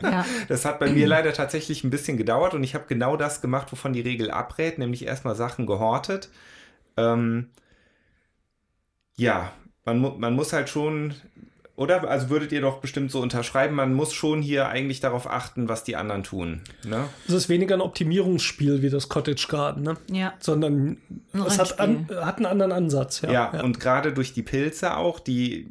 [0.01, 0.25] Ja.
[0.47, 3.71] Das hat bei mir leider tatsächlich ein bisschen gedauert und ich habe genau das gemacht,
[3.71, 6.29] wovon die Regel abrät, nämlich erstmal Sachen gehortet.
[6.95, 7.49] Ähm,
[9.17, 9.51] ja,
[9.83, 11.13] man, man muss halt schon
[11.79, 12.09] oder?
[12.09, 15.85] Also würdet ihr doch bestimmt so unterschreiben, man muss schon hier eigentlich darauf achten, was
[15.85, 16.61] die anderen tun.
[16.85, 17.05] Ne?
[17.25, 19.97] Es ist weniger ein Optimierungsspiel wie das Cottage Garden, ne?
[20.11, 20.33] Ja.
[20.39, 20.97] Sondern
[21.33, 23.21] ein es hat, an, hat, einen anderen Ansatz.
[23.21, 23.63] Ja, ja, ja.
[23.63, 25.69] und gerade durch die Pilze auch, die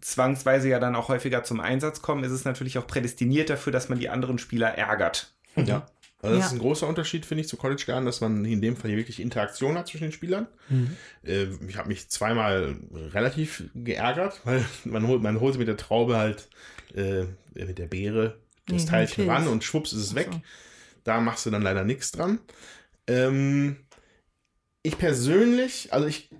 [0.00, 3.88] zwangsweise ja dann auch häufiger zum Einsatz kommen, ist es natürlich auch prädestiniert dafür, dass
[3.88, 5.32] man die anderen Spieler ärgert.
[5.56, 5.86] Ja.
[6.24, 6.46] Also das ja.
[6.46, 8.98] ist ein großer Unterschied, finde ich, zu College Garden, dass man in dem Fall hier
[8.98, 10.46] wirklich Interaktion hat zwischen den Spielern.
[10.70, 10.96] Mhm.
[11.22, 12.76] Äh, ich habe mich zweimal
[13.12, 16.48] relativ geärgert, weil man holt, man holt mit der Traube halt
[16.94, 17.24] äh,
[17.54, 20.28] mit der Beere das nee, Teilchen ran und schwupps ist es weg.
[20.32, 20.40] So.
[21.04, 22.38] Da machst du dann leider nichts dran.
[23.06, 23.76] Ähm,
[24.82, 26.30] ich persönlich, also ich,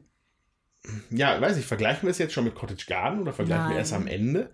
[1.11, 3.73] ja, weiß ich, vergleichen wir es jetzt schon mit Cottage Garden oder vergleichen Nein.
[3.73, 4.51] wir erst am Ende?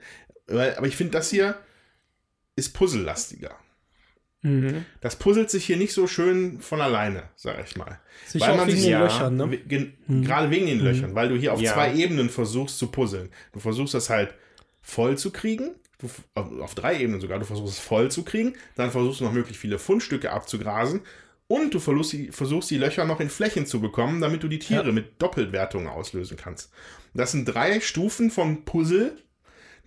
[0.48, 1.56] Aber ich finde, das hier
[2.56, 3.56] ist puzzellastiger.
[4.42, 4.84] Mhm.
[5.00, 8.00] Das puzzelt sich hier nicht so schön von alleine, sag ich mal.
[8.26, 9.46] Sicher weil man wegen sich, den ja, Löchern, ne?
[9.46, 10.24] Mhm.
[10.24, 10.84] Gerade wegen den mhm.
[10.84, 11.72] Löchern, weil du hier auf ja.
[11.74, 13.28] zwei Ebenen versuchst zu puzzeln.
[13.52, 14.34] Du versuchst das halt
[14.80, 18.54] voll zu kriegen, du, auf, auf, drei Ebenen sogar, du versuchst es voll zu kriegen,
[18.76, 21.02] dann versuchst du noch möglichst viele Fundstücke abzugrasen
[21.46, 24.58] und du versuchst die, versuchst die Löcher noch in Flächen zu bekommen, damit du die
[24.58, 24.92] Tiere ja.
[24.92, 26.70] mit Doppelwertungen auslösen kannst.
[27.12, 29.16] Das sind drei Stufen von Puzzle,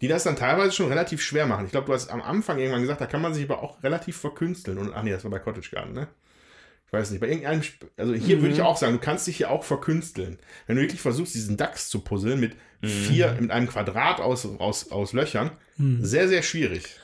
[0.02, 1.66] die das dann teilweise schon relativ schwer machen.
[1.66, 4.18] Ich glaube, du hast am Anfang irgendwann gesagt, da kann man sich aber auch relativ
[4.18, 4.78] verkünsteln.
[4.78, 6.08] Und, ach nee, das war bei Cottage Garden, ne?
[6.88, 7.64] Ich weiß nicht, bei irgendeinem,
[7.98, 8.42] also hier mhm.
[8.42, 8.66] würde ich mhm.
[8.66, 10.38] auch sagen, du kannst dich hier auch verkünsteln.
[10.68, 12.88] Wenn du wirklich versuchst, diesen Dachs zu puzzeln mit mhm.
[12.88, 16.06] vier, mit einem Quadrat aus, aus, aus Löchern, mhm.
[16.06, 17.00] sehr, sehr schwierig.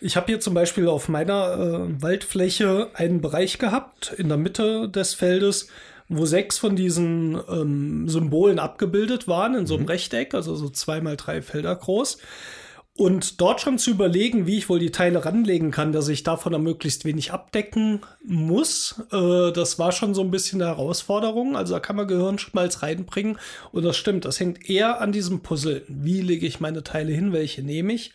[0.00, 4.88] Ich habe hier zum Beispiel auf meiner äh, Waldfläche einen Bereich gehabt, in der Mitte
[4.88, 5.68] des Feldes,
[6.16, 11.00] wo sechs von diesen ähm, Symbolen abgebildet waren in so einem Rechteck, also so zwei
[11.00, 12.18] mal drei Felder groß.
[12.96, 16.52] Und dort schon zu überlegen, wie ich wohl die Teile ranlegen kann, dass ich davon
[16.52, 21.56] dann möglichst wenig abdecken muss, äh, das war schon so ein bisschen eine Herausforderung.
[21.56, 23.38] Also da kann man Gehirnschmalz reinbringen.
[23.72, 25.82] Und das stimmt, das hängt eher an diesem Puzzle.
[25.88, 28.12] Wie lege ich meine Teile hin, welche nehme ich?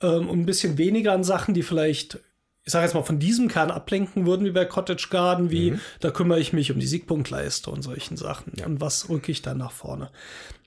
[0.00, 2.20] Ähm, und ein bisschen weniger an Sachen, die vielleicht,
[2.64, 6.10] ich sage jetzt mal, von diesem Kern ablenken würden, wie bei Cottage Garden, wie da
[6.10, 8.52] kümmere ich mich um die Siegpunktleiste und solchen Sachen.
[8.64, 10.10] Und was rücke ich dann nach vorne?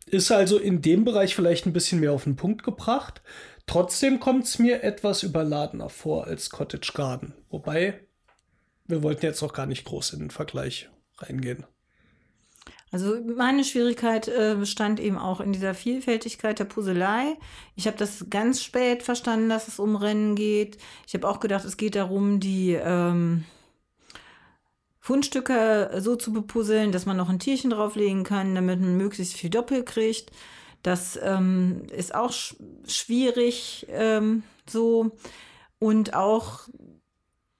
[0.06, 3.22] Ist also in dem Bereich vielleicht ein bisschen mehr auf den Punkt gebracht.
[3.66, 7.34] Trotzdem kommt es mir etwas überladener vor als Cottage Garden.
[7.50, 8.02] Wobei,
[8.86, 11.66] wir wollten jetzt noch gar nicht groß in den Vergleich reingehen.
[12.96, 17.36] Also meine Schwierigkeit äh, bestand eben auch in dieser Vielfältigkeit der Puzzlei.
[17.76, 20.78] Ich habe das ganz spät verstanden, dass es um Rennen geht.
[21.06, 23.44] Ich habe auch gedacht, es geht darum, die ähm,
[25.02, 29.50] Fundstücke so zu bepuzzeln, dass man noch ein Tierchen drauflegen kann, damit man möglichst viel
[29.50, 30.32] Doppel kriegt.
[30.82, 32.56] Das ähm, ist auch sch
[32.88, 35.12] schwierig ähm, so.
[35.80, 36.70] Und auch,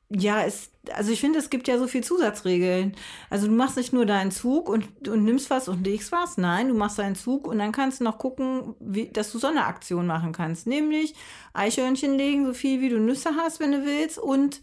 [0.08, 2.96] ja, es, also ich finde, es gibt ja so viel Zusatzregeln.
[3.30, 6.38] Also du machst nicht nur deinen Zug und, und nimmst was und legst was.
[6.38, 9.48] Nein, du machst deinen Zug und dann kannst du noch gucken, wie, dass du so
[9.48, 10.68] eine Aktion machen kannst.
[10.68, 11.16] Nämlich
[11.54, 14.18] Eichhörnchen legen, so viel wie du Nüsse hast, wenn du willst.
[14.18, 14.62] Und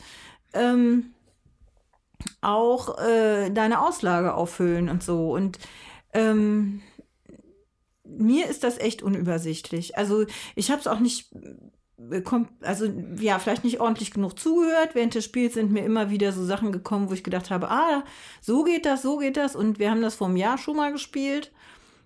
[0.53, 1.12] ähm,
[2.40, 5.32] auch äh, deine Auslage auffüllen und so.
[5.32, 5.59] Und
[6.12, 6.82] ähm,
[8.05, 9.97] mir ist das echt unübersichtlich.
[9.97, 11.31] Also ich habe es auch nicht
[12.62, 12.87] also
[13.19, 14.95] ja, vielleicht nicht ordentlich genug zugehört.
[14.95, 18.05] Während des Spiels sind mir immer wieder so Sachen gekommen, wo ich gedacht habe, ah,
[18.41, 19.57] so geht das, so geht das.
[19.57, 21.53] Und wir haben das vor einem Jahr schon mal gespielt.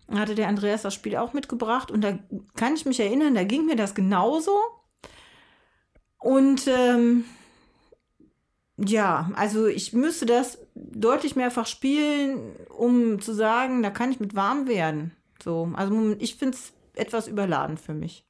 [0.08, 1.90] Da hatte der Andreas das Spiel auch mitgebracht.
[1.90, 2.18] Und da
[2.54, 4.56] kann ich mich erinnern, da ging mir das genauso.
[6.18, 7.24] Und ähm,
[8.76, 14.34] ja, also ich müsste das deutlich mehrfach spielen, um zu sagen, da kann ich mit
[14.34, 15.12] warm werden.
[15.42, 18.25] So, also ich finde es etwas überladen für mich.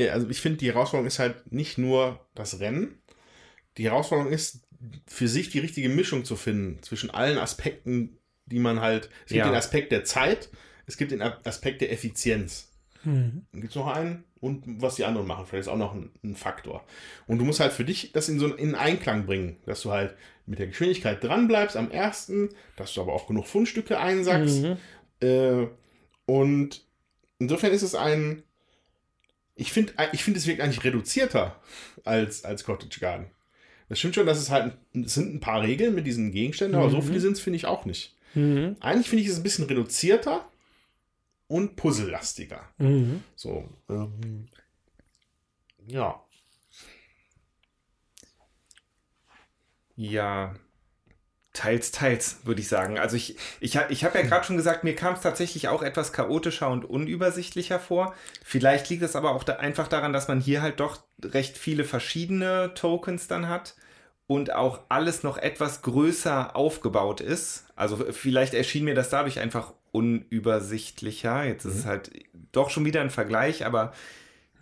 [0.00, 2.98] Ja, also ich finde, die Herausforderung ist halt nicht nur das Rennen.
[3.76, 4.66] Die Herausforderung ist,
[5.06, 9.10] für sich die richtige Mischung zu finden zwischen allen Aspekten, die man halt.
[9.24, 9.48] Es gibt Ja.
[9.50, 10.48] den Aspekt der Zeit,
[10.86, 12.68] es gibt den Aspekt der Effizienz.
[13.52, 15.46] Dann gibt es noch einen und was die anderen machen.
[15.46, 16.84] Vielleicht ist auch noch ein, ein Faktor.
[17.26, 20.14] Und du musst halt für dich das in so in Einklang bringen, dass du halt
[20.46, 24.64] mit der Geschwindigkeit dran bleibst am ersten, dass du aber auch genug Fundstücke einsackst.
[25.20, 25.66] Äh,
[26.26, 26.84] und
[27.38, 28.42] insofern ist es ein.
[29.60, 31.60] Ich finde, ich finde, es wirkt eigentlich reduzierter
[32.04, 33.26] als, als Cottage Garden.
[33.90, 36.88] Das stimmt schon, dass es halt es sind ein paar Regeln mit diesen Gegenständen, aber
[36.88, 38.16] so viele sind es, finde ich, auch nicht.
[38.34, 38.76] Mhm.
[38.80, 40.48] Eigentlich finde ich es ein bisschen reduzierter
[41.46, 42.70] und puzzellastiger.
[42.78, 43.22] Mhm.
[43.36, 44.48] So, ähm,
[45.88, 46.24] ja.
[49.96, 50.54] Ja,
[51.60, 52.98] teils, teils, würde ich sagen.
[52.98, 56.10] Also ich, ich, ich habe ja gerade schon gesagt, mir kam es tatsächlich auch etwas
[56.10, 58.14] chaotischer und unübersichtlicher vor.
[58.42, 61.84] Vielleicht liegt es aber auch da einfach daran, dass man hier halt doch recht viele
[61.84, 63.74] verschiedene Tokens dann hat
[64.26, 67.66] und auch alles noch etwas größer aufgebaut ist.
[67.76, 71.44] Also vielleicht erschien mir das dadurch einfach unübersichtlicher.
[71.44, 72.10] Jetzt ist es halt
[72.52, 73.92] doch schon wieder ein Vergleich, aber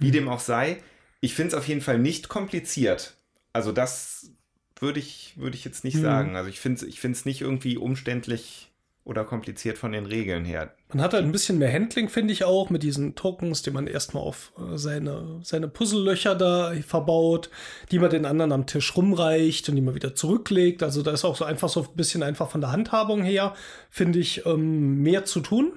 [0.01, 0.83] wie dem auch sei,
[1.21, 3.17] ich finde es auf jeden Fall nicht kompliziert.
[3.53, 4.33] Also das
[4.81, 6.03] würde ich, würde ich jetzt nicht Mhm.
[6.03, 6.37] sagen.
[6.37, 8.65] Also ich finde es ich find's nicht irgendwie umständlich
[9.05, 10.75] oder kompliziert von den Regeln her.
[10.93, 13.87] Man hat halt ein bisschen mehr Handling, finde ich auch, mit diesen Tokens, die man
[13.87, 17.49] erstmal auf äh, seine, seine Puzzlelöcher da verbaut,
[17.91, 20.83] die man den anderen am Tisch rumreicht und die man wieder zurücklegt.
[20.83, 23.55] Also da ist auch so einfach so ein bisschen einfach von der Handhabung her,
[23.89, 25.73] finde ich, ähm, mehr zu tun.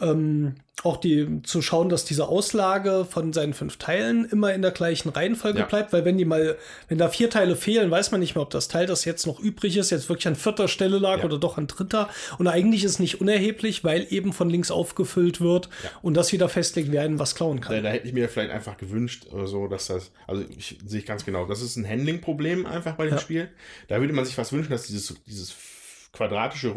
[0.00, 4.70] Ähm, auch die zu schauen, dass diese Auslage von seinen fünf Teilen immer in der
[4.70, 5.66] gleichen Reihenfolge Ja.
[5.66, 6.56] bleibt, weil wenn die mal,
[6.88, 9.38] wenn da vier Teile fehlen, weiß man nicht mehr, ob das Teil, das jetzt noch
[9.40, 11.24] übrig ist, jetzt wirklich an vierter Stelle lag Ja.
[11.26, 12.08] oder doch an dritter.
[12.38, 15.68] Und eigentlich ist nicht unerheblich, weil eben von links aufgefüllt wird
[16.00, 17.82] und das wieder festlegt, wer einen was klauen Da, kann.
[17.82, 21.06] da hätte ich mir vielleicht einfach gewünscht, oder so, dass das, also ich sehe ich
[21.06, 23.18] ganz genau, das ist ein Handling-Problem einfach bei dem Ja.
[23.20, 23.48] Spiel.
[23.88, 25.54] Da würde man sich was wünschen, dass dieses, dieses
[26.14, 26.74] quadratische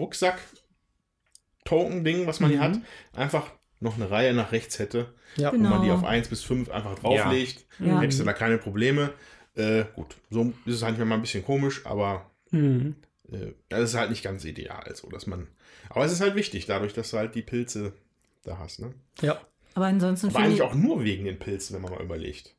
[1.69, 2.79] Rucksack-Token-Ding, was man hier hat,
[3.15, 5.51] einfach noch eine Reihe nach rechts hätte, Ja.
[5.51, 5.99] wo man die Genau.
[5.99, 7.65] auf 1 bis 5 einfach drauflegt.
[7.79, 7.99] Ja.
[7.99, 9.11] Hättest du da keine Probleme.
[9.55, 12.95] Äh, gut, so ist es halt mal ein bisschen komisch, aber Mhm.
[13.31, 15.47] äh, das ist halt nicht ganz ideal, so dass man.
[15.89, 17.93] Aber es ist halt wichtig, dadurch, dass du halt die Pilze
[18.43, 18.93] da hast, ne?
[19.21, 19.39] Ja.
[19.75, 22.55] Aber ansonsten Aber eigentlich ich, auch nur wegen den Pilzen, wenn man mal überlegt.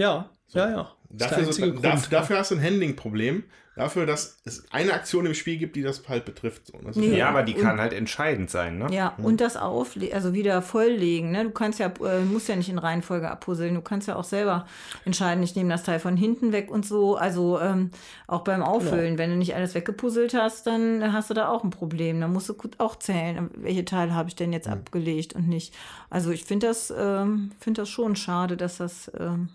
[0.00, 0.90] Ja, ja, ja.
[1.10, 3.42] Ist dafür, so, Grund, dafür hast du ein Handling-Problem,
[3.76, 6.72] dafür, dass es eine Aktion im Spiel gibt, die das halt betrifft.
[6.92, 7.00] So.
[7.00, 8.86] ja, aber die kann halt entscheidend sein, ne?
[8.90, 9.24] Ja, mhm.
[9.24, 11.44] und das Auflegen, also wieder volllegen, ne?
[11.44, 14.66] Du kannst ja, äh, musst ja nicht in Reihenfolge abpuzzeln, du kannst ja auch selber
[15.04, 17.16] entscheiden, ich nehme das Teil von hinten weg und so.
[17.16, 17.90] Also ähm,
[18.26, 19.18] auch beim Auffüllen, ja.
[19.18, 22.20] wenn du nicht alles weggepuzzelt hast, dann hast du da auch ein Problem.
[22.20, 24.74] Dann musst du auch zählen, welche Teile habe ich denn jetzt mhm.
[24.74, 25.74] abgelegt und nicht.
[26.08, 29.10] Also ich finde das, ähm, finde das schon schade, dass das.
[29.18, 29.48] Ähm,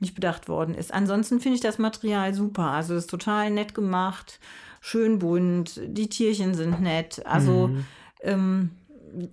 [0.00, 0.92] nicht bedacht worden ist.
[0.92, 2.70] Ansonsten finde ich das Material super.
[2.70, 4.40] Also es ist total nett gemacht,
[4.80, 7.24] schön bunt, die Tierchen sind nett.
[7.26, 7.84] Also mhm.
[8.22, 8.70] ähm,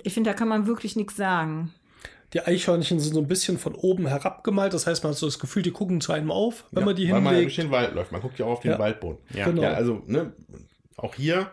[0.04, 1.74] ich finde, da kann man wirklich nichts sagen.
[2.34, 4.74] Die Eichhörnchen sind so ein bisschen von oben herabgemalt.
[4.74, 6.96] Das heißt, man hat so das Gefühl, die gucken zu einem auf, wenn ja, man
[6.96, 7.26] die hinlegt.
[7.26, 8.12] Weil man durch den Wald läuft.
[8.12, 8.80] Man guckt ja auch auf den ja.
[8.80, 9.20] Waldboden.
[9.34, 9.62] Ja, genau.
[9.62, 10.34] ja also ne,
[10.98, 11.52] auch hier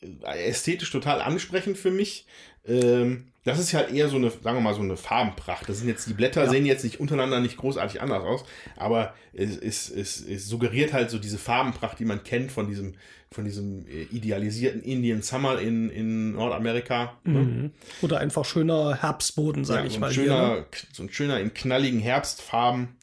[0.00, 2.26] äh, ästhetisch total ansprechend für mich.
[2.64, 5.68] Ähm, das ist halt eher so eine, sagen wir mal, so eine Farbenpracht.
[5.68, 6.50] Das sind jetzt, die Blätter ja.
[6.50, 8.44] sehen jetzt nicht untereinander nicht großartig anders aus,
[8.76, 12.94] aber es, es, es, es suggeriert halt so diese Farbenpracht, die man kennt von diesem,
[13.30, 17.18] von diesem äh, idealisierten Indian Summer in, in Nordamerika.
[17.22, 17.38] Ne?
[17.38, 17.70] Mhm.
[18.02, 20.12] Oder einfach schöner Herbstboden, sage ja, ich so mal.
[20.12, 20.66] Schöner, hier, ne?
[20.92, 22.96] So ein schöner in knalligen Herbstfarben.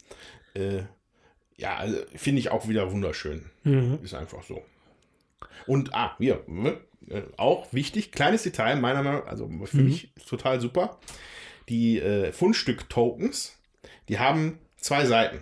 [0.52, 0.82] Äh,
[1.56, 3.46] ja, also finde ich auch wieder wunderschön.
[3.62, 4.00] Mhm.
[4.02, 4.62] Ist einfach so.
[5.66, 6.76] Und, ah, hier, ne?
[7.10, 9.84] Äh, auch wichtig, kleines Detail, meiner Meinung nach, also für mhm.
[9.84, 10.98] mich total super.
[11.68, 13.58] Die äh, Fundstück-Tokens,
[14.08, 15.40] die haben zwei Seiten.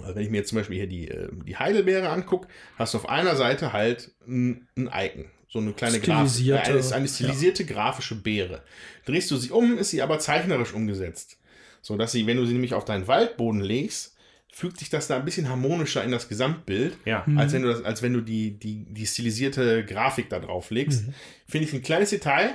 [0.00, 2.98] Also wenn ich mir jetzt zum Beispiel hier die, äh, die Heidelbeere angucke, hast du
[2.98, 5.26] auf einer Seite halt ein, ein Icon.
[5.48, 7.68] So eine kleine stilisierte, Graf, äh, eine, eine stilisierte ja.
[7.72, 8.62] grafische Beere.
[9.04, 11.38] Drehst du sie um, ist sie aber zeichnerisch umgesetzt.
[11.82, 14.16] So dass sie, wenn du sie nämlich auf deinen Waldboden legst,
[14.54, 17.26] fügt sich das da ein bisschen harmonischer in das Gesamtbild, ja.
[17.36, 21.06] als wenn du das, als wenn du die, die, die stilisierte Grafik da drauf legst.
[21.06, 21.14] Mhm.
[21.48, 22.50] Finde ich ein kleines Detail,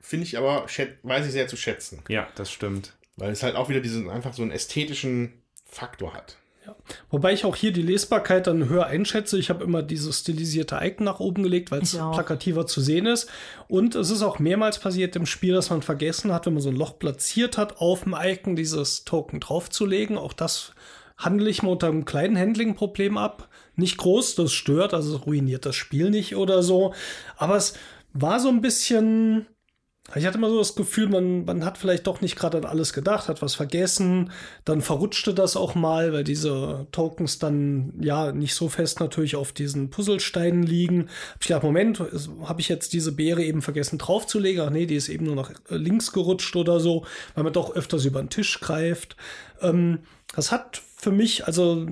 [0.00, 0.66] finde ich aber,
[1.02, 2.00] weiß ich sehr zu schätzen.
[2.08, 2.94] Ja, das stimmt.
[3.16, 5.34] Weil es halt auch wieder diesen, einfach so einen ästhetischen
[5.66, 6.38] Faktor hat.
[6.66, 6.74] Ja.
[7.10, 9.38] Wobei ich auch hier die Lesbarkeit dann höher einschätze.
[9.38, 13.28] Ich habe immer dieses stilisierte Icon nach oben gelegt, weil es plakativer zu sehen ist.
[13.68, 16.70] Und es ist auch mehrmals passiert im Spiel, dass man vergessen hat, wenn man so
[16.70, 20.16] ein Loch platziert hat, auf dem Icon dieses Token draufzulegen.
[20.16, 20.72] Auch das
[21.16, 23.48] handle ich mal unter einem kleinen Handling-Problem ab.
[23.76, 26.94] Nicht groß, das stört, also ruiniert das Spiel nicht oder so.
[27.36, 27.74] Aber es
[28.12, 29.46] war so ein bisschen.
[30.14, 32.92] Ich hatte immer so das Gefühl, man, man hat vielleicht doch nicht gerade an alles
[32.92, 34.30] gedacht, hat was vergessen.
[34.66, 39.52] Dann verrutschte das auch mal, weil diese Tokens dann ja nicht so fest natürlich auf
[39.52, 41.08] diesen Puzzlesteinen liegen.
[41.32, 42.02] Hab ich gedacht, Moment,
[42.42, 44.62] habe ich jetzt diese Beere eben vergessen draufzulegen?
[44.62, 48.04] Ach nee, die ist eben nur nach links gerutscht oder so, weil man doch öfters
[48.04, 49.16] über den Tisch greift.
[49.62, 50.00] Ähm,
[50.36, 51.86] das hat für mich, also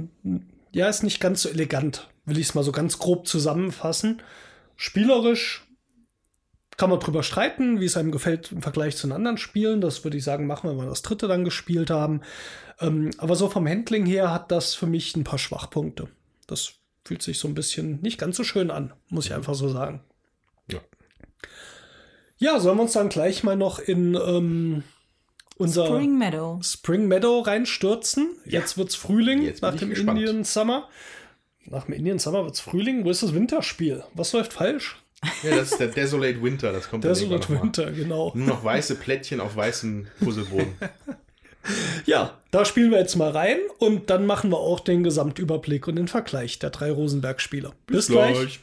[0.72, 4.22] ja, ist nicht ganz so elegant, will ich es mal so ganz grob zusammenfassen.
[4.74, 5.68] Spielerisch
[6.78, 9.82] kann man drüber streiten, wie es einem gefällt im Vergleich zu den anderen Spielen.
[9.82, 12.22] Das würde ich sagen, machen wir, wenn wir das dritte dann gespielt haben.
[12.80, 16.08] Ähm, aber so vom Handling her hat das für mich ein paar Schwachpunkte.
[16.46, 16.72] Das
[17.04, 20.00] fühlt sich so ein bisschen nicht ganz so schön an, muss ich einfach so sagen.
[20.70, 20.80] Ja.
[22.38, 24.84] Ja, sollen wir uns dann gleich mal noch in ähm,
[25.62, 28.36] unser Spring Meadow, Spring Meadow reinstürzen.
[28.44, 28.60] Ja.
[28.60, 29.92] Jetzt wird's Frühling Jetzt nach dem.
[29.92, 30.88] Indian Summer.
[31.66, 33.04] Nach dem Indian Summer wird's Frühling.
[33.04, 34.04] Wo ist das Winterspiel?
[34.14, 34.96] Was läuft falsch?
[35.44, 36.72] Ja, das ist der Desolate Winter.
[36.72, 38.32] Das kommt Desolate Winter, genau.
[38.34, 40.74] Nur noch weiße Plättchen auf weißem Puzzleboden.
[42.06, 45.96] ja, da spielen wir jetzt mal rein und dann machen wir auch den Gesamtüberblick und
[45.96, 47.72] den Vergleich der drei Rosenberg-Spieler.
[47.86, 48.34] Bis, Bis, gleich.
[48.34, 48.60] gleich.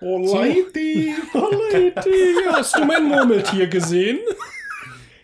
[0.00, 4.18] Oh, Lady, oh, Lady, hast du mein Murmeltier gesehen?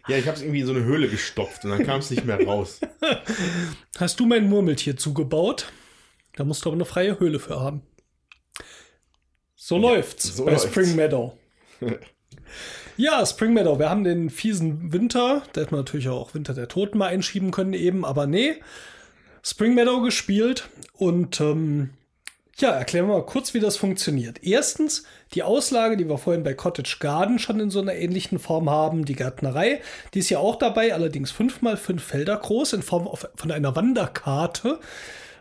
[0.08, 2.24] Ja, ich habe es irgendwie in so eine Höhle gestopft und dann kam es nicht
[2.24, 2.80] mehr raus.
[3.98, 5.72] Hast du mein Murmeltier zugebaut?
[6.36, 7.82] Da musst du aber eine freie Höhle für haben.
[9.54, 10.70] So ja, läuft's so bei läuft's.
[10.70, 11.38] Spring Meadow.
[12.96, 13.78] ja, Spring Meadow.
[13.78, 15.42] Wir haben den fiesen Winter.
[15.52, 18.56] Da hätte man natürlich auch Winter der Toten mal einschieben können eben, aber nee.
[19.42, 21.90] Spring Meadow gespielt und ähm,
[22.58, 24.44] ja, erklären wir mal kurz, wie das funktioniert.
[24.44, 25.04] Erstens,
[25.34, 29.04] die Auslage, die wir vorhin bei Cottage Garden schon in so einer ähnlichen Form haben,
[29.04, 29.80] die Gärtnerei,
[30.14, 33.74] die ist ja auch dabei, allerdings fünf mal fünf Felder groß in Form von einer
[33.74, 34.78] Wanderkarte.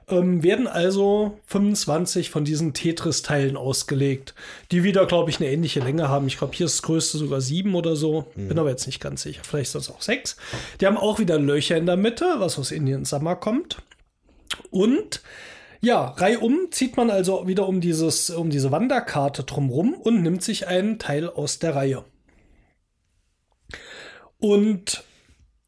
[0.10, 4.34] Ähm, werden also 25 von diesen Tetris-Teilen ausgelegt,
[4.72, 6.28] die wieder, glaube ich, eine ähnliche Länge haben.
[6.28, 8.26] Ich glaube, hier ist das größte sogar sieben oder so.
[8.36, 8.50] Mhm.
[8.50, 9.42] Bin aber jetzt nicht ganz sicher.
[9.48, 10.36] Vielleicht sind es auch sechs.
[10.82, 13.78] Die haben auch wieder Löcher in der Mitte, was aus Indian Summer kommt.
[14.72, 15.22] Und
[15.84, 20.66] ja, reihum zieht man also wieder um, dieses, um diese Wanderkarte drumrum und nimmt sich
[20.68, 22.06] einen Teil aus der Reihe.
[24.40, 25.04] Und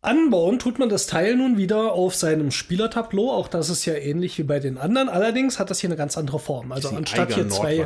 [0.01, 3.29] anbauen tut man das Teil nun wieder auf seinem Spielertableau.
[3.29, 5.09] Auch das ist ja ähnlich wie bei den anderen.
[5.09, 6.71] Allerdings hat das hier eine ganz andere Form.
[6.71, 7.85] Also anstatt hier zwei.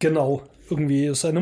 [0.00, 1.38] Genau, irgendwie ist eine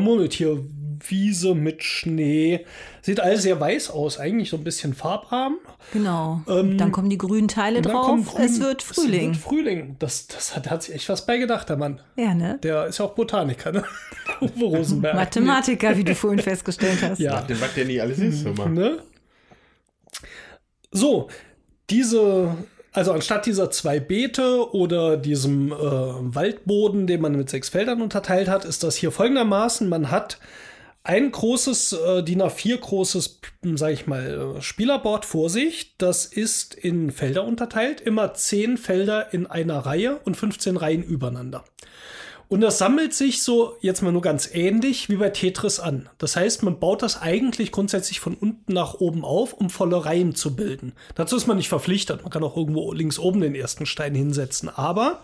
[1.01, 2.65] Murmeltierwiese mit Schnee.
[3.01, 5.57] Sieht alles sehr weiß aus, eigentlich so ein bisschen farbarm.
[5.93, 6.41] Genau.
[6.45, 8.33] dann kommen die grünen Teile drauf.
[8.35, 9.31] grün- es wird Frühling.
[9.31, 9.95] Es wird Frühling.
[9.99, 12.01] Das, das hat, hat sich echt was beigedacht, der Mann.
[12.15, 12.59] ja, ne?
[12.63, 13.83] Der ist ja auch Botaniker, ne?
[14.41, 15.15] Uwe Rosenberg.
[15.15, 17.19] Mathematiker, wie du vorhin festgestellt hast.
[17.19, 17.43] Ja.
[17.59, 18.45] Was der nicht alles ist.
[18.45, 18.99] Ne?
[20.91, 21.29] So,
[21.89, 22.55] diese,
[22.91, 28.47] also anstatt dieser zwei Beete oder diesem äh, Waldboden, den man mit sechs Feldern unterteilt
[28.49, 30.37] hat, ist das hier folgendermaßen: Man hat
[31.03, 33.39] ein großes äh, DIN A4 großes,
[33.75, 35.95] sage ich mal, äh, Spielerboard vor sich.
[35.97, 41.63] Das ist in Felder unterteilt, immer zehn Felder in einer Reihe und 15 Reihen übereinander.
[42.49, 46.09] Und das sammelt sich so jetzt mal nur ganz ähnlich wie bei Tetris an.
[46.17, 50.35] Das heißt, man baut das eigentlich grundsätzlich von unten nach oben auf, um volle Reihen
[50.35, 50.91] zu bilden.
[51.15, 52.23] Dazu ist man nicht verpflichtet.
[52.23, 54.67] Man kann auch irgendwo links oben den ersten Stein hinsetzen.
[54.67, 55.21] Aber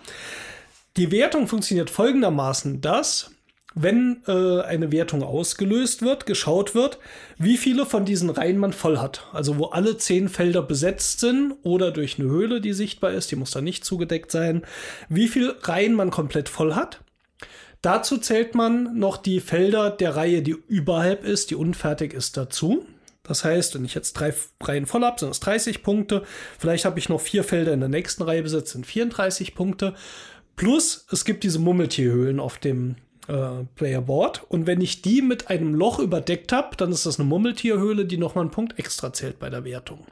[0.95, 3.31] die Wertung funktioniert folgendermaßen, dass
[3.75, 6.97] wenn äh, eine Wertung ausgelöst wird, geschaut wird,
[7.37, 9.27] wie viele von diesen Reihen man voll hat.
[9.33, 13.35] Also wo alle zehn Felder besetzt sind oder durch eine Höhle, die sichtbar ist, die
[13.35, 14.63] muss dann nicht zugedeckt sein,
[15.09, 17.01] wie viele Reihen man komplett voll hat.
[17.81, 22.85] Dazu zählt man noch die Felder der Reihe, die überhalb ist, die unfertig ist, dazu.
[23.23, 24.33] Das heißt, wenn ich jetzt drei
[24.63, 26.23] Reihen voll habe, sind es 30 Punkte.
[26.57, 29.93] Vielleicht habe ich noch vier Felder in der nächsten Reihe besetzt, sind 34 Punkte.
[30.55, 32.95] Plus, es gibt diese Mummeltierhöhlen auf dem
[33.27, 34.45] äh, Playerboard.
[34.49, 38.17] Und wenn ich die mit einem Loch überdeckt habe, dann ist das eine Mummeltierhöhle, die
[38.17, 40.05] nochmal einen Punkt extra zählt bei der Wertung.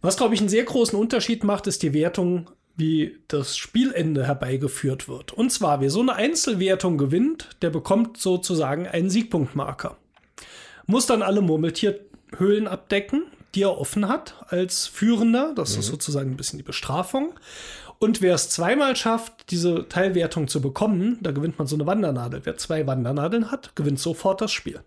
[0.00, 5.08] Was, glaube ich, einen sehr großen Unterschied macht, ist die Wertung, wie das Spielende herbeigeführt
[5.08, 5.32] wird.
[5.32, 9.98] Und zwar, wer so eine Einzelwertung gewinnt, der bekommt sozusagen einen Siegpunktmarker.
[10.86, 13.24] Muss dann alle Murmeltierhöhlen abdecken,
[13.54, 15.52] die er offen hat als Führender.
[15.54, 17.34] Das ist sozusagen ein bisschen die Bestrafung.
[18.02, 22.40] Und wer es zweimal schafft, diese Teilwertung zu bekommen, da gewinnt man so eine Wandernadel.
[22.44, 24.80] Wer zwei Wandernadeln hat, gewinnt sofort das Spiel.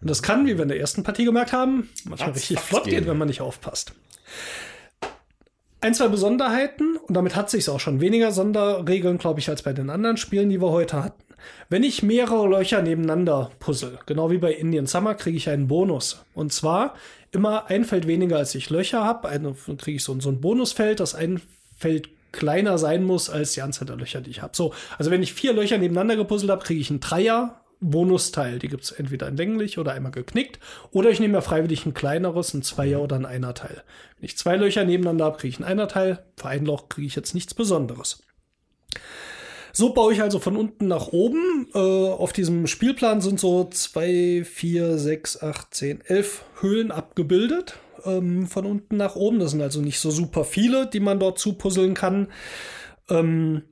[0.00, 2.84] Und das kann, wie wir in der ersten Partie gemerkt haben, manchmal Ratz, richtig flott
[2.84, 3.06] gehen.
[3.06, 3.92] wenn man nicht aufpasst.
[5.80, 9.72] Ein, zwei Besonderheiten, und damit hat sich auch schon weniger Sonderregeln, glaube ich, als bei
[9.72, 11.22] den anderen Spielen, die wir heute hatten.
[11.68, 16.24] Wenn ich mehrere Löcher nebeneinander puzzle, genau wie bei Indian Summer, kriege ich einen Bonus.
[16.34, 16.94] Und zwar
[17.30, 19.28] immer ein Feld weniger, als ich Löcher habe.
[19.28, 21.40] Dann kriege ich so, so ein Bonusfeld, das ein
[21.76, 24.56] Feld kleiner sein muss als die Anzahl der Löcher, die ich habe.
[24.56, 27.60] So, also wenn ich vier Löcher nebeneinander gepuzzelt habe, kriege ich einen Dreier.
[27.80, 30.58] Bonusteil, die gibt es entweder in länglich oder einmal geknickt.
[30.92, 33.82] Oder ich nehme mir freiwillig ein kleineres, ein Zweier oder ein Einerteil.
[34.18, 36.24] Wenn ich zwei Löcher nebeneinander habe, kriege ich ein Einerteil.
[36.36, 38.22] Für ein Loch kriege ich jetzt nichts Besonderes.
[39.72, 41.68] So baue ich also von unten nach oben.
[41.74, 47.74] Äh, auf diesem Spielplan sind so zwei, vier, sechs, acht, zehn, elf Höhlen abgebildet.
[48.06, 49.38] Ähm, von unten nach oben.
[49.38, 52.28] Das sind also nicht so super viele, die man dort zupuzzeln kann.
[53.08, 53.62] Ähm,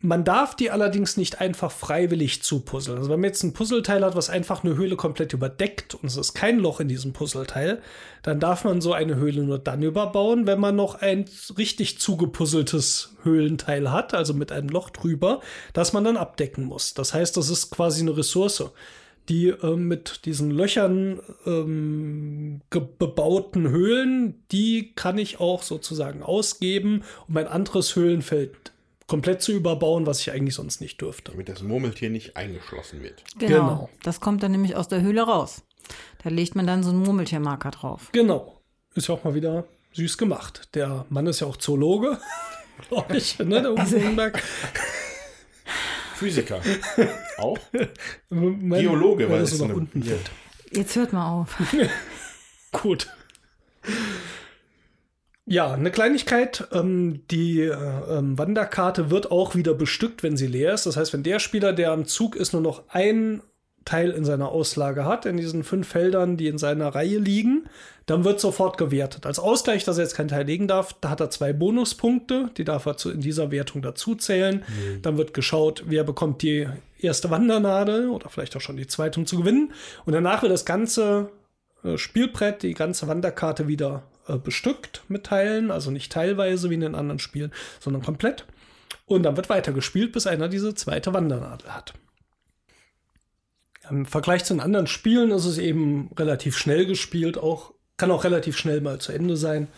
[0.00, 2.98] man darf die allerdings nicht einfach freiwillig zupuzzeln.
[2.98, 6.16] Also wenn man jetzt ein Puzzleteil hat, was einfach eine Höhle komplett überdeckt und es
[6.16, 7.80] ist kein Loch in diesem Puzzleteil,
[8.22, 11.24] dann darf man so eine Höhle nur dann überbauen, wenn man noch ein
[11.56, 15.40] richtig zugepuzzeltes Höhlenteil hat, also mit einem Loch drüber,
[15.72, 16.94] das man dann abdecken muss.
[16.94, 18.64] Das heißt, das ist quasi eine Ressource,
[19.28, 27.36] die ähm, mit diesen Löchern ähm, bebauten Höhlen, die kann ich auch sozusagen ausgeben, um
[27.36, 28.72] ein anderes Höhlenfeld
[29.06, 31.32] komplett zu überbauen, was ich eigentlich sonst nicht dürfte.
[31.32, 33.22] Damit das Murmeltier nicht eingeschlossen wird.
[33.38, 33.54] Genau.
[33.54, 33.90] Genau.
[34.02, 35.62] Das kommt dann nämlich aus der Höhle raus.
[36.22, 38.08] Da legt man dann so einen Murmeltiermarker drauf.
[38.12, 38.60] Genau.
[38.94, 40.68] Ist ja auch mal wieder süß gemacht.
[40.74, 42.18] Der Mann ist ja auch Zoologe,
[42.88, 44.42] glaube ich, ne, der Uwe Rosenberg.
[46.16, 46.60] Physiker.
[47.38, 47.58] Auch?
[48.30, 50.30] Mein- Geologe, weil es so nach unten fällt.
[50.72, 51.54] Jetzt hört mal auf.
[52.72, 53.08] Gut.
[55.44, 56.66] Ja, eine Kleinigkeit.
[56.72, 60.86] Ähm, die äh, ähm, Wanderkarte wird auch wieder bestückt, wenn sie leer ist.
[60.86, 63.42] Das heißt, wenn der Spieler, der am Zug ist, nur noch ein
[63.86, 67.66] Teil in seiner Auslage hat, in diesen fünf Feldern, die in seiner Reihe liegen,
[68.04, 69.24] dann wird sofort gewertet.
[69.24, 72.64] Als Ausgleich, dass er jetzt kein Teil legen darf, da hat er zwei Bonuspunkte, die
[72.64, 74.64] darf er zu, in dieser Wertung dazu zählen.
[75.02, 76.68] Dann wird geschaut, wer bekommt die
[76.98, 79.72] erste Wandernadel oder vielleicht auch schon die zweite, um zu gewinnen.
[80.04, 81.30] Und danach wird das ganze
[81.84, 86.80] äh, Spielbrett, die ganze Wanderkarte wieder äh, bestückt mit Teilen, also nicht teilweise wie in
[86.80, 88.44] den anderen Spielen, sondern komplett.
[89.04, 91.94] Und dann wird weitergespielt, bis einer diese zweite Wandernadel hat.
[93.90, 98.24] Im Vergleich zu den anderen Spielen ist es eben relativ schnell gespielt, auch kann auch
[98.24, 99.68] relativ schnell mal zu Ende sein.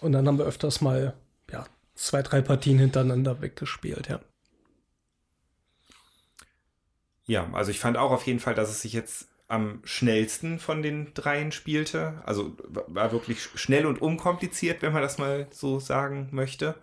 [0.00, 1.14] Und dann haben wir öfters mal
[1.50, 1.64] ja,
[1.94, 4.20] zwei, drei Partien hintereinander weggespielt, ja.
[7.24, 10.82] Ja, also ich fand auch auf jeden Fall, dass es sich jetzt am schnellsten von
[10.82, 12.20] den dreien spielte.
[12.24, 16.74] Also war wirklich schnell und unkompliziert, wenn man das mal so sagen möchte.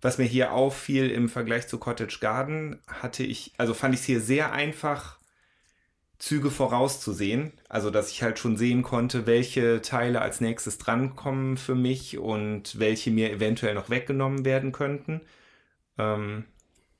[0.00, 4.06] Was mir hier auffiel im Vergleich zu Cottage Garden, hatte ich, also fand ich es
[4.06, 5.19] hier sehr einfach,
[6.20, 7.52] Züge vorauszusehen.
[7.68, 12.78] Also, dass ich halt schon sehen konnte, welche Teile als nächstes drankommen für mich und
[12.78, 15.22] welche mir eventuell noch weggenommen werden könnten.
[15.98, 16.46] Ähm,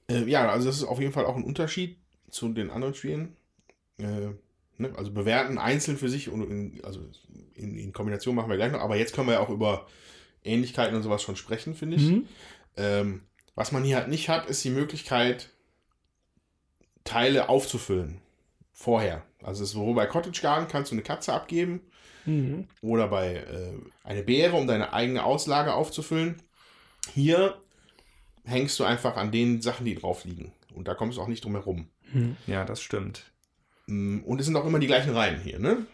[0.08, 1.98] Äh, ja, also das ist auf jeden Fall auch ein Unterschied
[2.30, 3.36] zu den anderen Spielen.
[3.98, 4.30] Äh,
[4.78, 4.92] ne?
[4.96, 7.00] Also bewerten einzeln für sich und in, also
[7.54, 8.80] in, in Kombination machen wir gleich noch.
[8.80, 9.86] Aber jetzt können wir ja auch über
[10.44, 12.10] Ähnlichkeiten und sowas schon sprechen, finde ich.
[12.10, 12.28] Mhm.
[12.76, 13.22] Ähm,
[13.54, 15.50] was man hier halt nicht hat, ist die Möglichkeit,
[17.04, 18.20] Teile aufzufüllen.
[18.82, 19.22] Vorher.
[19.42, 21.80] Also es ist so bei Cottage Garden kannst du eine Katze abgeben
[22.24, 22.66] Mhm.
[22.82, 23.72] oder bei äh,
[24.04, 26.36] eine Beere, um deine eigene Auslage aufzufüllen.
[27.14, 27.56] Hier
[28.44, 30.52] hängst du einfach an den Sachen, die drauf liegen.
[30.74, 31.88] Und da kommst du auch nicht drum herum.
[32.46, 33.24] ja, das stimmt.
[33.86, 35.86] Mm, Und es sind auch immer die gleichen Reihen hier, ne?